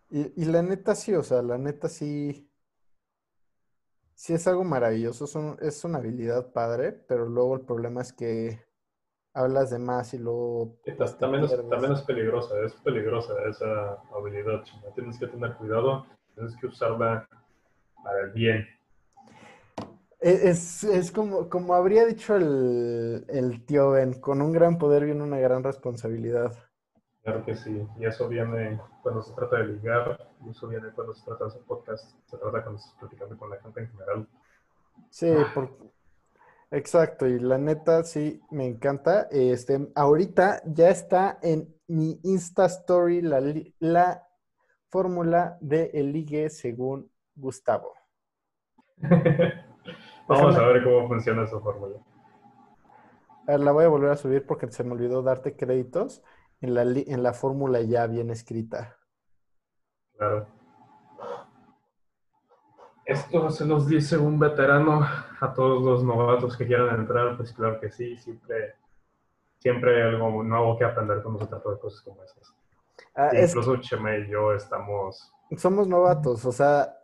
Y, 0.08 0.44
la 0.44 0.62
neta 0.62 0.94
sí, 0.94 1.14
o 1.14 1.22
sea, 1.22 1.42
la 1.42 1.58
neta 1.58 1.88
sí, 1.88 2.45
sí 4.16 4.32
es 4.32 4.48
algo 4.48 4.64
maravilloso, 4.64 5.56
es, 5.60 5.84
una 5.84 5.98
habilidad 5.98 6.52
padre, 6.52 6.92
pero 6.92 7.26
luego 7.26 7.54
el 7.54 7.60
problema 7.60 8.00
es 8.00 8.12
que 8.12 8.64
hablas 9.34 9.70
de 9.70 9.78
más 9.78 10.14
y 10.14 10.18
luego... 10.18 10.78
Pues, 10.96 11.18
también, 11.18 11.44
es, 11.44 11.68
también 11.68 11.92
es 11.92 12.00
peligrosa, 12.02 12.58
es 12.64 12.72
peligrosa 12.76 13.34
esa 13.48 13.98
habilidad, 14.16 14.64
Tienes 14.94 15.18
que 15.18 15.26
tener 15.28 15.54
cuidado, 15.56 16.06
tienes 16.34 16.56
que 16.56 16.66
usarla 16.66 17.28
para 18.02 18.20
el 18.22 18.30
bien. 18.32 18.66
E, 20.20 20.48
es, 20.48 21.12
como, 21.14 21.50
como 21.50 21.74
habría 21.74 22.06
dicho 22.06 22.36
el, 22.36 23.26
el 23.28 23.66
tío 23.66 23.90
Ben, 23.90 24.14
con 24.14 24.40
un 24.40 24.50
gran 24.50 24.78
poder 24.78 25.04
viene 25.04 25.22
una 25.22 25.38
gran 25.38 25.62
responsabilidad. 25.62 26.65
Claro 27.26 27.44
que 27.44 27.56
sí, 27.56 27.84
y 27.98 28.04
eso 28.04 28.28
viene 28.28 28.80
cuando 29.02 29.20
se 29.20 29.34
trata 29.34 29.56
de 29.56 29.66
ligar, 29.66 30.28
y 30.46 30.50
eso 30.50 30.68
viene 30.68 30.90
cuando 30.94 31.12
se 31.12 31.24
trata 31.24 31.42
de 31.42 31.50
hacer 31.50 31.62
podcast, 31.62 32.08
se 32.24 32.38
trata 32.38 32.62
cuando 32.62 32.78
estás 32.78 32.94
platicando 33.00 33.36
con 33.36 33.50
la 33.50 33.56
gente 33.60 33.80
en 33.80 33.90
general. 33.90 34.28
Sí, 35.10 35.34
exacto, 36.70 37.26
y 37.26 37.40
la 37.40 37.58
neta 37.58 38.04
sí 38.04 38.40
me 38.52 38.64
encanta. 38.68 39.26
Este, 39.32 39.90
ahorita 39.96 40.62
ya 40.66 40.90
está 40.90 41.40
en 41.42 41.74
mi 41.88 42.20
Insta 42.22 42.66
Story 42.66 43.22
la, 43.22 43.42
la 43.80 44.22
fórmula 44.88 45.58
de 45.60 45.90
el 45.94 46.12
ligue 46.12 46.48
según 46.48 47.10
Gustavo. 47.34 47.92
Vamos 50.28 50.56
a 50.56 50.66
ver 50.68 50.84
cómo 50.84 51.08
funciona 51.08 51.42
esa 51.42 51.58
fórmula. 51.58 51.96
A 53.48 53.50
ver, 53.50 53.60
la 53.60 53.72
voy 53.72 53.84
a 53.84 53.88
volver 53.88 54.10
a 54.10 54.16
subir 54.16 54.46
porque 54.46 54.70
se 54.70 54.84
me 54.84 54.92
olvidó 54.92 55.22
darte 55.22 55.56
créditos 55.56 56.22
en 56.60 56.74
la, 56.74 56.82
en 56.82 57.22
la 57.22 57.32
fórmula 57.32 57.80
ya 57.82 58.06
bien 58.06 58.30
escrita. 58.30 58.96
Claro. 60.16 60.46
Esto 63.04 63.50
se 63.50 63.64
nos 63.64 63.86
dice 63.86 64.18
un 64.18 64.38
veterano 64.38 65.06
a 65.40 65.54
todos 65.54 65.82
los 65.82 66.02
novatos 66.02 66.56
que 66.56 66.66
quieran 66.66 67.00
entrar, 67.00 67.36
pues 67.36 67.52
claro 67.52 67.78
que 67.78 67.88
sí, 67.90 68.16
siempre, 68.16 68.74
siempre 69.58 69.94
hay 69.94 70.14
algo 70.14 70.42
nuevo 70.42 70.76
que 70.76 70.84
aprender 70.84 71.22
cuando 71.22 71.40
se 71.40 71.46
trata 71.46 71.70
de 71.70 71.78
cosas 71.78 72.00
como 72.00 72.22
esas. 72.24 72.52
Ah, 73.14 73.30
incluso 73.32 73.76
Cheme 73.76 74.20
y 74.20 74.28
yo 74.28 74.52
estamos... 74.52 75.32
Somos 75.56 75.86
novatos, 75.86 76.44
o 76.44 76.50
sea... 76.50 76.98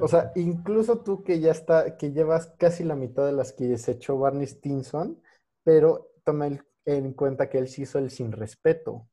o 0.00 0.08
sea, 0.08 0.32
incluso 0.34 0.98
tú 1.00 1.22
que 1.22 1.40
ya 1.40 1.52
está, 1.52 1.98
que 1.98 2.12
llevas 2.12 2.54
casi 2.58 2.84
la 2.84 2.96
mitad 2.96 3.26
de 3.26 3.32
las 3.32 3.52
que 3.52 3.76
se 3.76 3.92
echó 3.92 4.18
Barney 4.18 4.46
Stinson, 4.46 5.20
pero 5.62 6.08
toma 6.24 6.46
el 6.46 6.64
en 6.84 7.12
cuenta 7.12 7.48
que 7.48 7.58
él 7.58 7.68
sí 7.68 7.82
hizo 7.82 7.98
el 7.98 8.10
sin 8.10 8.32
respeto. 8.32 9.06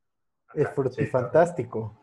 Es 0.54 0.70
fantástico. 1.10 1.98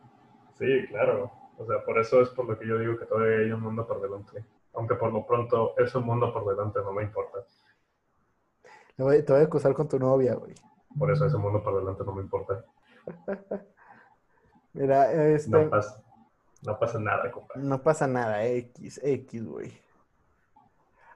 Sí, 0.59 0.87
claro. 0.89 1.31
O 1.59 1.67
sea, 1.67 1.85
por 1.85 1.99
eso 1.99 2.23
es 2.23 2.31
por 2.31 2.47
lo 2.47 2.59
que 2.59 2.67
yo 2.67 2.79
digo 2.79 2.99
que 2.99 3.07
todavía 3.07 3.39
hay 3.39 3.53
un 3.53 3.61
mundo 3.61 3.87
por 3.87 4.01
delante. 4.01 4.45
Aunque 4.75 4.95
por 4.95 5.13
lo 5.13 5.27
pronto 5.27 5.75
es 5.77 5.95
un 5.95 6.05
mundo 6.05 6.33
por 6.33 6.49
delante, 6.49 6.81
no 6.81 6.93
me 6.93 7.03
importa. 7.03 7.39
Te 8.97 9.03
voy, 9.03 9.25
a 9.29 9.45
acusar 9.45 9.75
con 9.75 9.89
tu 9.89 9.99
novia, 9.99 10.35
güey. 10.35 10.55
Por 10.99 11.11
eso 11.11 11.27
ese 11.27 11.37
mundo 11.37 11.63
por 11.63 11.79
delante 11.79 12.05
no 12.05 12.13
me 12.15 12.23
importa. 12.23 12.65
Mira, 14.73 15.13
este... 15.33 15.51
No 15.51 15.71
pasa, 15.71 16.03
no 16.67 16.79
pasa 16.79 16.99
nada, 16.99 17.31
compadre. 17.31 17.63
No 17.63 17.83
pasa 17.83 18.07
nada, 18.07 18.45
X, 18.45 19.01
X, 19.03 19.47
güey. 19.47 19.73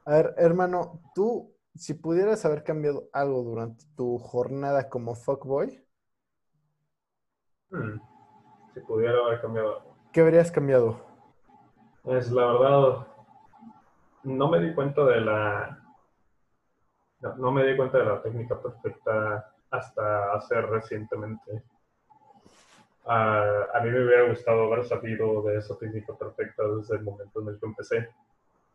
A 0.05 0.15
ver, 0.15 0.35
hermano, 0.37 1.01
tú 1.15 1.52
si 1.75 1.95
pudieras 1.95 2.45
haber 2.45 2.65
cambiado 2.65 3.09
algo 3.13 3.43
durante 3.43 3.85
tu 3.97 4.19
jornada 4.19 4.89
como 4.89 5.15
fuckboy. 5.15 5.83
Hmm. 7.71 7.99
Si 8.75 8.81
pudiera 8.81 9.19
haber 9.19 9.41
cambiado 9.41 9.79
algo. 9.79 9.97
¿Qué 10.13 10.21
habrías 10.21 10.51
cambiado? 10.51 11.01
Pues 12.03 12.31
la 12.31 12.47
verdad, 12.47 13.07
no 14.25 14.49
me 14.51 14.61
di 14.61 14.75
cuenta 14.75 15.05
de 15.05 15.21
la. 15.21 15.79
No, 17.39 17.53
me 17.53 17.65
di 17.65 17.77
cuenta 17.77 17.99
de 17.99 18.05
la 18.05 18.21
técnica 18.21 18.61
perfecta 18.61 19.55
hasta 19.71 20.33
hacer 20.35 20.67
recientemente. 20.67 21.63
a 23.07 23.81
mí 23.83 23.91
me 23.91 24.05
hubiera 24.05 24.29
gustado 24.29 24.65
haber 24.65 24.85
sabido 24.85 25.43
de 25.43 25.59
esa 25.59 25.79
técnica 25.79 26.15
perfecta 26.15 26.65
desde 26.77 26.97
el 26.97 27.05
momento 27.05 27.41
en 27.41 27.49
el 27.49 27.61
que 27.61 27.67
empecé. 27.67 28.09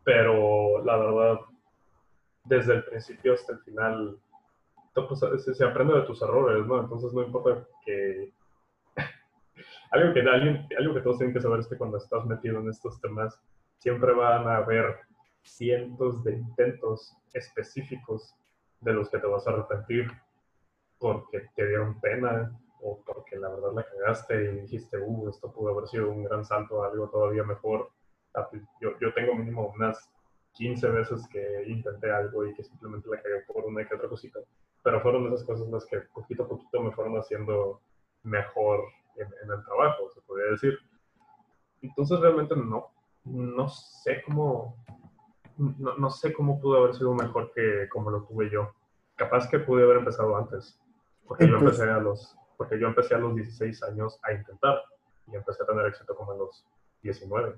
Pero 0.04 0.84
la 0.86 0.98
verdad, 0.98 1.40
desde 2.48 2.76
el 2.76 2.84
principio 2.84 3.34
hasta 3.34 3.54
el 3.54 3.60
final, 3.60 4.20
pues, 4.94 5.20
se, 5.58 5.64
aprende 5.64 5.94
de 5.94 6.02
tus 6.02 6.22
errores, 6.22 6.66
¿no? 6.66 6.80
Entonces 6.80 7.14
no 7.14 7.24
importa 7.24 7.68
que... 7.86 8.34
algo, 9.92 10.14
que 10.14 10.22
algo 10.78 10.94
que 10.94 11.02
todos 11.02 11.18
tienen 11.18 11.34
que 11.34 11.42
saber 11.42 11.60
es 11.60 11.68
que 11.68 11.78
cuando 11.78 11.98
estás 11.98 12.26
metido 12.26 12.60
en 12.60 12.70
estos 12.70 13.00
temas, 13.02 13.40
siempre 13.78 14.14
van 14.14 14.48
a 14.48 14.58
haber 14.58 15.00
cientos 15.44 16.24
de 16.24 16.34
intentos 16.34 17.16
específicos 17.34 18.36
de 18.82 18.94
los 18.94 19.10
que 19.10 19.20
te 19.20 19.28
vas 19.28 19.48
a 19.48 19.52
arrepentir 19.52 20.12
porque 21.00 21.48
te 21.56 21.68
dieron 21.68 22.00
pena 22.00 22.52
o 22.82 23.02
porque 23.06 23.38
la 23.38 23.50
verdad 23.50 23.74
la 23.74 23.86
cagaste 23.86 24.52
y 24.52 24.62
dijiste, 24.62 24.98
uh, 25.00 25.30
esto 25.30 25.52
pudo 25.52 25.72
haber 25.72 25.88
sido 25.88 26.10
un 26.10 26.24
gran 26.24 26.46
salto 26.46 26.84
algo 26.84 27.10
todavía 27.10 27.44
mejor. 27.44 27.90
Yo, 28.80 28.92
yo 29.00 29.14
tengo 29.16 29.34
mínimo 29.34 29.74
unas 29.76 30.12
15 30.58 30.90
veces 30.90 31.28
que 31.28 31.64
intenté 31.68 32.12
algo 32.12 32.46
y 32.46 32.54
que 32.56 32.64
simplemente 32.64 33.08
la 33.10 33.22
cagué 33.22 33.42
por 33.48 33.64
una 33.66 33.82
y 33.84 33.86
que 33.86 33.96
otra 33.96 34.10
cosita. 34.10 34.40
Pero 34.84 35.02
fueron 35.02 35.28
esas 35.28 35.44
cosas 35.44 35.68
las 35.68 35.86
que 35.86 36.00
poquito 36.14 36.44
a 36.44 36.48
poquito 36.48 36.82
me 36.82 36.92
fueron 36.92 37.18
haciendo 37.18 37.82
mejor 38.24 38.86
en, 39.16 39.28
el 39.28 39.64
trabajo, 39.64 40.10
se 40.14 40.22
podría 40.22 40.52
decir. 40.52 40.78
Entonces 41.82 42.20
realmente 42.20 42.56
no, 42.56 42.90
no 43.26 43.70
sé 43.70 44.24
cómo, 44.24 44.76
no, 45.58 45.96
no, 45.98 46.10
sé 46.10 46.34
cómo 46.34 46.60
pudo 46.60 46.78
haber 46.78 46.96
sido 46.96 47.14
mejor 47.14 47.52
que 47.54 47.88
como 47.90 48.10
lo 48.10 48.24
tuve 48.24 48.50
yo. 48.50 48.74
Capaz 49.16 49.48
que 49.50 49.60
pude 49.60 49.84
haber 49.84 49.98
empezado 49.98 50.36
antes, 50.36 50.80
porque 51.28 51.48
yo 51.48 51.58
empecé 51.58 51.84
a 51.84 52.00
los, 52.00 52.36
porque 52.58 52.80
yo 52.80 52.88
empecé 52.88 53.16
a 53.16 53.20
los 53.20 53.36
16 53.36 53.84
años 53.84 54.20
a 54.24 54.34
intentar 54.34 54.82
y 55.32 55.36
empecé 55.36 55.64
a 55.64 55.68
tener 55.68 55.86
éxito 55.86 56.16
como 56.16 56.32
a 56.32 56.38
los 56.38 56.66
19. 57.04 57.56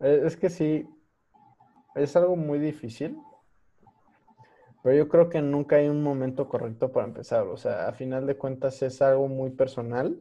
Eh, 0.00 0.22
es 0.24 0.36
que 0.36 0.48
sí, 0.48 0.88
es 1.94 2.16
algo 2.16 2.36
muy 2.36 2.58
difícil, 2.58 3.18
pero 4.82 4.96
yo 4.96 5.08
creo 5.08 5.28
que 5.28 5.42
nunca 5.42 5.76
hay 5.76 5.88
un 5.88 6.02
momento 6.02 6.48
correcto 6.48 6.90
para 6.90 7.06
empezar. 7.06 7.46
O 7.46 7.56
sea, 7.56 7.88
a 7.88 7.92
final 7.92 8.26
de 8.26 8.36
cuentas 8.36 8.82
es 8.82 9.02
algo 9.02 9.28
muy 9.28 9.50
personal. 9.50 10.20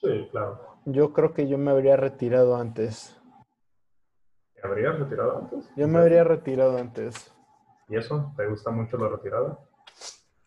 Sí, 0.00 0.28
claro. 0.30 0.60
yo 0.84 1.12
creo 1.12 1.34
que 1.34 1.48
yo 1.48 1.58
me 1.58 1.72
habría 1.72 1.96
retirado 1.96 2.56
antes. 2.56 3.20
¿Te 4.54 4.66
habrías 4.66 4.98
retirado 4.98 5.38
antes? 5.38 5.70
Yo 5.76 5.88
me 5.88 5.98
habría 5.98 6.22
retirado 6.24 6.78
antes. 6.78 7.32
¿Y 7.88 7.96
eso? 7.96 8.32
¿Te 8.36 8.46
gusta 8.46 8.70
mucho 8.70 8.96
la 8.96 9.08
retirada? 9.08 9.58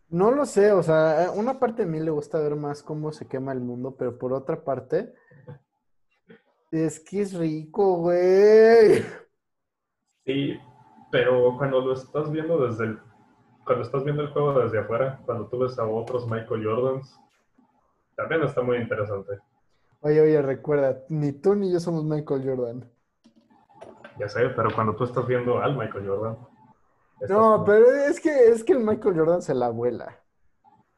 No 0.09 0.31
lo 0.31 0.45
sé, 0.45 0.71
o 0.73 0.83
sea, 0.83 1.31
una 1.33 1.59
parte 1.59 1.83
de 1.83 1.89
mí 1.89 1.99
le 1.99 2.11
gusta 2.11 2.37
ver 2.39 2.55
más 2.55 2.83
cómo 2.83 3.11
se 3.11 3.27
quema 3.27 3.53
el 3.53 3.61
mundo, 3.61 3.95
pero 3.97 4.17
por 4.17 4.33
otra 4.33 4.63
parte, 4.63 5.13
es 6.69 6.99
que 6.99 7.21
es 7.21 7.33
rico, 7.33 7.97
güey. 7.97 9.03
Pero 11.11 11.57
cuando 11.57 11.81
lo 11.81 11.93
estás 11.93 12.31
viendo 12.31 12.65
desde 12.65 12.85
el, 12.85 12.99
cuando 13.65 13.83
estás 13.83 14.03
viendo 14.03 14.23
el 14.23 14.29
juego 14.29 14.59
desde 14.59 14.79
afuera, 14.79 15.19
cuando 15.25 15.47
tú 15.47 15.59
ves 15.59 15.77
a 15.77 15.85
otros 15.85 16.25
Michael 16.27 16.65
Jordans, 16.65 17.19
también 18.15 18.43
está 18.43 18.61
muy 18.61 18.77
interesante. 18.77 19.39
Oye, 20.01 20.19
oye, 20.19 20.41
recuerda, 20.41 20.97
ni 21.09 21.31
tú 21.31 21.55
ni 21.55 21.71
yo 21.71 21.79
somos 21.79 22.03
Michael 22.03 22.43
Jordan. 22.43 22.89
Ya 24.17 24.27
sé, 24.27 24.49
pero 24.49 24.73
cuando 24.73 24.95
tú 24.95 25.03
estás 25.03 25.27
viendo 25.27 25.59
al 25.59 25.77
Michael 25.77 26.07
Jordan. 26.07 26.37
No, 27.29 27.63
pero 27.65 27.85
es 27.91 28.19
que 28.19 28.47
es 28.47 28.63
que 28.63 28.73
el 28.73 28.79
Michael 28.79 29.17
Jordan 29.17 29.41
se 29.41 29.53
la 29.53 29.69
vuela. 29.69 30.19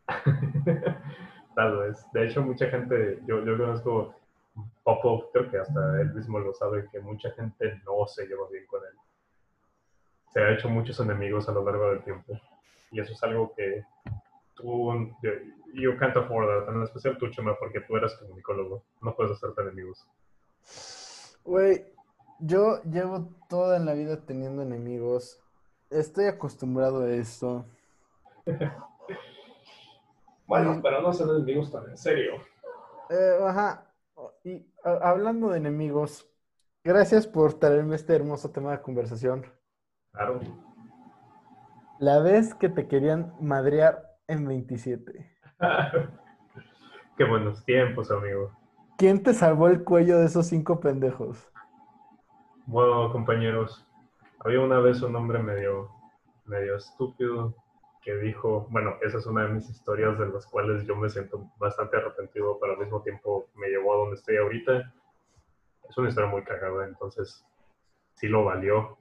Tal 1.56 1.78
vez. 1.80 2.06
De 2.14 2.26
hecho, 2.26 2.42
mucha 2.42 2.68
gente, 2.68 3.20
yo, 3.28 3.44
yo 3.44 3.58
conozco 3.58 4.16
Popov, 4.84 5.32
creo 5.34 5.50
que 5.52 5.58
hasta 5.58 6.02
él 6.02 6.14
mismo 6.14 6.40
lo 6.40 6.54
sabe, 6.54 6.88
que 6.92 7.00
mucha 7.02 7.30
gente 7.32 7.82
no 7.86 8.08
se 8.08 8.26
lleva 8.26 8.48
bien 8.50 8.66
con 8.68 8.82
él. 8.84 8.98
Se 10.34 10.40
ha 10.42 10.52
hecho 10.52 10.70
muchos 10.70 11.00
enemigos 11.00 11.48
a 11.48 11.52
lo 11.52 11.64
largo 11.64 11.90
del 11.92 12.04
tiempo. 12.04 12.34
Y 12.92 13.00
eso 13.00 13.14
es 13.14 13.24
algo 13.24 13.54
que 13.56 13.84
tú, 14.56 14.92
you 15.74 15.98
can't 16.00 16.16
afford 16.18 16.48
that, 16.66 16.74
en 16.74 16.82
especial 16.84 17.18
tú, 17.18 17.30
Chema, 17.30 17.56
porque 17.60 17.82
tú 17.82 17.96
eres 17.98 18.14
comunicólogo. 18.16 18.84
No 19.02 19.16
puedes 19.16 19.34
hacerte 19.34 19.62
enemigos. 19.62 20.08
Güey, 21.44 21.86
yo 22.40 22.82
llevo 22.84 23.30
toda 23.50 23.80
la 23.80 23.94
vida 23.94 24.26
teniendo 24.26 24.62
enemigos. 24.64 25.40
Estoy 25.90 26.26
acostumbrado 26.26 27.04
a 27.04 27.10
esto. 27.12 27.66
Bueno, 30.46 30.80
pero 30.84 31.02
no 31.02 31.14
son 31.14 31.30
enemigos 31.38 31.72
tan 31.72 31.90
en 31.90 31.98
serio. 31.98 32.34
Eh, 33.10 33.38
ajá. 33.44 33.90
Y 34.44 34.66
a- 34.84 35.10
hablando 35.10 35.50
de 35.50 35.58
enemigos, 35.58 36.30
gracias 36.84 37.26
por 37.26 37.54
traerme 37.56 37.96
este 37.96 38.14
hermoso 38.14 38.52
tema 38.52 38.72
de 38.72 38.82
conversación. 38.82 39.46
Claro. 40.14 40.40
La 42.00 42.20
vez 42.20 42.54
que 42.54 42.70
te 42.70 42.88
querían 42.88 43.34
madrear 43.42 44.04
en 44.28 44.48
27. 44.48 45.38
Qué 47.18 47.24
buenos 47.24 47.66
tiempos, 47.66 48.12
amigo. 48.12 48.52
¿Quién 48.98 49.24
te 49.24 49.34
salvó 49.34 49.68
el 49.68 49.84
cuello 49.84 50.20
de 50.20 50.28
esos 50.28 50.48
cinco 50.48 50.80
pendejos? 50.80 51.52
Bueno, 52.68 53.12
compañeros, 53.12 53.86
había 54.40 54.62
una 54.62 54.80
vez 54.80 55.02
un 55.02 55.16
hombre 55.16 55.40
medio, 55.40 55.90
medio 56.46 56.76
estúpido 56.78 57.56
que 58.04 58.16
dijo, 58.18 58.68
bueno, 58.70 58.96
esa 59.02 59.18
es 59.18 59.26
una 59.26 59.46
de 59.46 59.54
mis 59.54 59.70
historias 59.70 60.20
de 60.20 60.28
las 60.28 60.46
cuales 60.46 60.86
yo 60.86 60.96
me 60.96 61.10
siento 61.10 61.50
bastante 61.58 61.98
arrepentido, 61.98 62.60
pero 62.60 62.74
al 62.74 62.80
mismo 62.80 63.02
tiempo 63.02 63.48
me 63.56 63.68
llevó 63.68 63.94
a 63.94 63.98
donde 63.98 64.16
estoy 64.16 64.38
ahorita. 64.38 64.94
Es 65.90 65.98
una 65.98 66.10
historia 66.10 66.30
muy 66.30 66.44
cagada, 66.44 66.86
entonces 66.86 67.46
sí 68.16 68.28
lo 68.28 68.44
valió, 68.44 68.98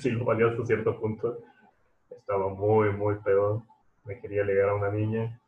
sí 0.00 0.10
lo 0.10 0.24
valió 0.24 0.48
hasta 0.50 0.64
cierto 0.66 0.98
punto. 0.98 1.38
Estaba 2.10 2.48
muy, 2.48 2.90
muy 2.90 3.16
pedo, 3.16 3.64
me 4.04 4.20
quería 4.20 4.44
ligar 4.44 4.70
a 4.70 4.74
una 4.74 4.90
niña, 4.90 5.40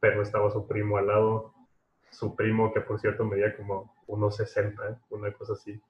pero 0.00 0.22
estaba 0.22 0.50
su 0.50 0.66
primo 0.66 0.96
al 0.98 1.06
lado, 1.06 1.54
su 2.10 2.34
primo 2.34 2.72
que 2.72 2.80
por 2.80 2.98
cierto 3.00 3.24
medía 3.24 3.56
como 3.56 3.94
1,60, 4.06 4.98
una 5.10 5.32
cosa 5.32 5.52
así. 5.54 5.80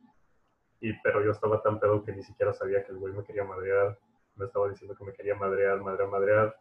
Y, 0.80 0.92
pero 1.02 1.22
yo 1.24 1.30
estaba 1.30 1.62
tan 1.62 1.78
pedo 1.78 2.04
que 2.04 2.12
ni 2.12 2.22
siquiera 2.22 2.52
sabía 2.52 2.84
que 2.84 2.92
el 2.92 2.98
güey 2.98 3.12
me 3.12 3.24
quería 3.24 3.44
madrear. 3.44 3.98
Me 4.36 4.46
estaba 4.46 4.68
diciendo 4.68 4.94
que 4.96 5.04
me 5.04 5.12
quería 5.12 5.34
madrear, 5.34 5.80
madrear, 5.80 6.08
madrear. 6.08 6.56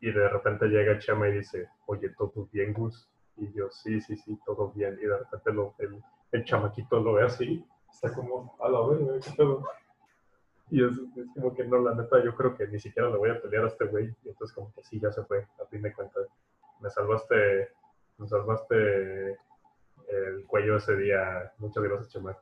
Y 0.00 0.10
de 0.12 0.28
repente 0.28 0.66
llega 0.66 0.98
Chema 0.98 1.28
y 1.28 1.38
dice, 1.38 1.68
oye, 1.86 2.10
¿todo 2.10 2.48
bien, 2.52 2.72
Gus? 2.72 3.08
Y 3.36 3.52
yo, 3.52 3.70
sí, 3.70 4.00
sí, 4.00 4.16
sí, 4.16 4.38
todo 4.44 4.70
bien. 4.72 4.96
Y 5.00 5.06
de 5.06 5.18
repente 5.18 5.52
lo- 5.52 5.74
el, 5.78 6.00
el 6.32 6.44
chamaquito 6.44 7.00
lo 7.00 7.14
ve 7.14 7.24
así. 7.24 7.64
Está 7.90 8.12
como, 8.14 8.56
a 8.60 8.68
la 8.68 8.80
verga, 8.86 9.20
¿qué 9.20 9.30
pedo? 9.36 9.62
Y 10.74 10.82
es, 10.84 10.92
es 11.16 11.26
como 11.34 11.54
que 11.54 11.64
no, 11.64 11.78
la 11.78 11.94
neta, 11.94 12.22
yo 12.24 12.34
creo 12.34 12.56
que 12.56 12.66
ni 12.66 12.78
siquiera 12.78 13.10
le 13.10 13.18
voy 13.18 13.28
a 13.30 13.40
pelear 13.42 13.64
a 13.64 13.68
este 13.68 13.84
güey. 13.84 14.14
Y 14.24 14.28
entonces 14.30 14.54
como 14.54 14.72
que 14.72 14.82
sí, 14.82 14.98
ya 14.98 15.12
se 15.12 15.22
fue, 15.24 15.46
a 15.62 15.66
fin 15.66 15.82
de 15.82 15.92
cuentas. 15.92 16.26
Me 16.80 16.88
salvaste, 16.88 17.68
me 18.16 18.26
salvaste 18.26 19.32
el 20.08 20.46
cuello 20.46 20.76
ese 20.78 20.96
día. 20.96 21.52
Muchas 21.58 21.82
gracias, 21.82 22.08
Chema. 22.08 22.36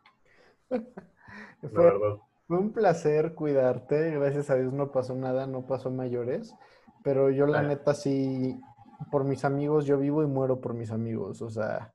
Fue, 0.70 1.84
verdad. 1.84 2.16
fue 2.46 2.58
un 2.58 2.72
placer 2.72 3.34
cuidarte. 3.34 4.12
Gracias 4.12 4.48
a 4.50 4.54
Dios 4.54 4.72
no 4.72 4.90
pasó 4.92 5.14
nada, 5.14 5.46
no 5.46 5.66
pasó 5.66 5.90
mayores. 5.90 6.54
Pero 7.02 7.30
yo 7.30 7.46
la 7.46 7.58
Ah. 7.60 7.62
neta 7.62 7.94
sí, 7.94 8.58
por 9.10 9.24
mis 9.24 9.44
amigos, 9.44 9.86
yo 9.86 9.98
vivo 9.98 10.22
y 10.22 10.26
muero 10.26 10.60
por 10.60 10.74
mis 10.74 10.90
amigos. 10.92 11.42
O 11.42 11.50
sea, 11.50 11.92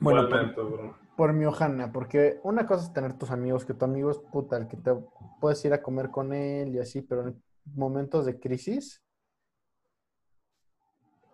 bueno, 0.00 0.28
por. 0.54 1.07
Por 1.18 1.32
mi 1.32 1.46
Ojana, 1.46 1.90
porque 1.90 2.38
una 2.44 2.64
cosa 2.64 2.84
es 2.84 2.92
tener 2.92 3.18
tus 3.18 3.32
amigos, 3.32 3.64
que 3.64 3.74
tu 3.74 3.84
amigo 3.84 4.08
es 4.08 4.18
puta, 4.18 4.56
el 4.56 4.68
que 4.68 4.76
te 4.76 4.92
puedes 5.40 5.64
ir 5.64 5.72
a 5.72 5.82
comer 5.82 6.10
con 6.10 6.32
él 6.32 6.72
y 6.72 6.78
así, 6.78 7.02
pero 7.02 7.26
en 7.26 7.42
momentos 7.74 8.24
de 8.24 8.38
crisis 8.38 9.02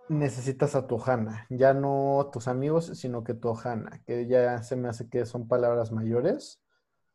necesitas 0.09 0.75
a 0.75 0.87
tu 0.87 0.95
Ojana, 0.95 1.47
ya 1.51 1.75
no 1.75 2.31
tus 2.33 2.49
amigos, 2.49 2.87
sino 2.99 3.25
que 3.25 3.35
tu 3.35 3.51
Ojana, 3.51 4.01
que 4.07 4.27
ya 4.27 4.63
se 4.63 4.75
me 4.75 4.89
hace 4.89 5.11
que 5.11 5.27
son 5.27 5.47
palabras 5.49 5.93
mayores, 5.93 6.63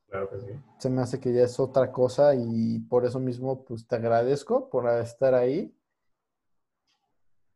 Claro 0.07 0.29
que 0.29 0.39
sí. 0.39 0.51
se 0.77 0.91
me 0.91 1.01
hace 1.01 1.19
que 1.19 1.33
ya 1.33 1.45
es 1.45 1.59
otra 1.59 1.91
cosa 1.91 2.35
y 2.35 2.81
por 2.81 3.03
eso 3.03 3.19
mismo 3.19 3.65
pues 3.65 3.87
te 3.87 3.95
agradezco 3.95 4.69
por 4.69 4.87
estar 4.89 5.33
ahí. 5.33 5.75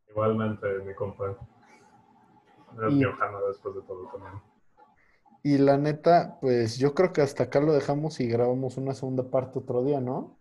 Igualmente, 0.09 0.67
mi 0.79 0.95
compa. 0.95 1.37
Eres 2.79 2.93
Y- 2.93 2.95
mi 2.95 3.05
Ojana 3.05 3.37
después 3.47 3.75
de 3.75 3.81
todo 3.83 4.07
también. 4.07 4.52
Y 5.43 5.57
la 5.57 5.77
neta, 5.77 6.37
pues 6.39 6.77
yo 6.77 6.93
creo 6.95 7.11
que 7.11 7.21
hasta 7.21 7.43
acá 7.43 7.59
lo 7.59 7.73
dejamos 7.73 8.21
y 8.21 8.27
grabamos 8.27 8.77
una 8.77 8.93
segunda 8.93 9.29
parte 9.29 9.59
otro 9.59 9.83
día, 9.83 9.99
¿no? 9.99 10.39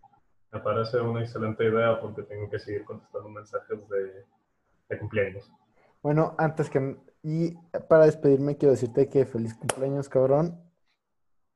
Me 0.51 0.61
parece 0.61 1.01
una 1.01 1.21
excelente 1.21 1.65
idea 1.65 1.99
porque 1.99 2.23
tengo 2.23 2.49
que 2.49 2.57
seguir 2.57 2.85
contestando 2.85 3.27
mensajes 3.27 3.89
de, 3.89 4.25
de 4.87 4.99
cumpleaños. 4.99 5.51
Bueno, 6.01 6.35
antes 6.37 6.69
que... 6.69 6.97
Y 7.21 7.55
para 7.89 8.05
despedirme 8.05 8.57
quiero 8.57 8.71
decirte 8.71 9.09
que 9.09 9.25
feliz 9.25 9.55
cumpleaños, 9.55 10.07
cabrón. 10.07 10.57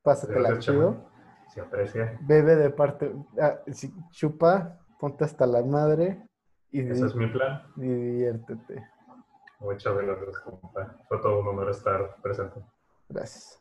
Pásatela 0.02 0.58
chido. 0.58 1.08
Se 1.54 1.60
aprecia. 1.62 2.18
Bebe 2.22 2.56
de 2.56 2.70
parte... 2.70 3.12
ah, 3.40 3.60
sí, 3.72 3.92
chupa, 4.10 4.78
ponte 4.98 5.24
hasta 5.24 5.46
la 5.46 5.62
madre 5.62 6.26
y, 6.70 6.80
Ese 6.86 7.06
es 7.06 7.14
mi 7.14 7.28
plan. 7.28 7.62
y 7.76 7.80
diviértete. 7.88 8.86
Muchas 9.60 9.96
gracias, 9.96 10.38
compa. 10.40 10.96
Fue 11.08 11.18
todo 11.18 11.40
un 11.40 11.48
honor 11.48 11.70
estar 11.70 12.16
presente. 12.22 12.60
Gracias. 13.08 13.60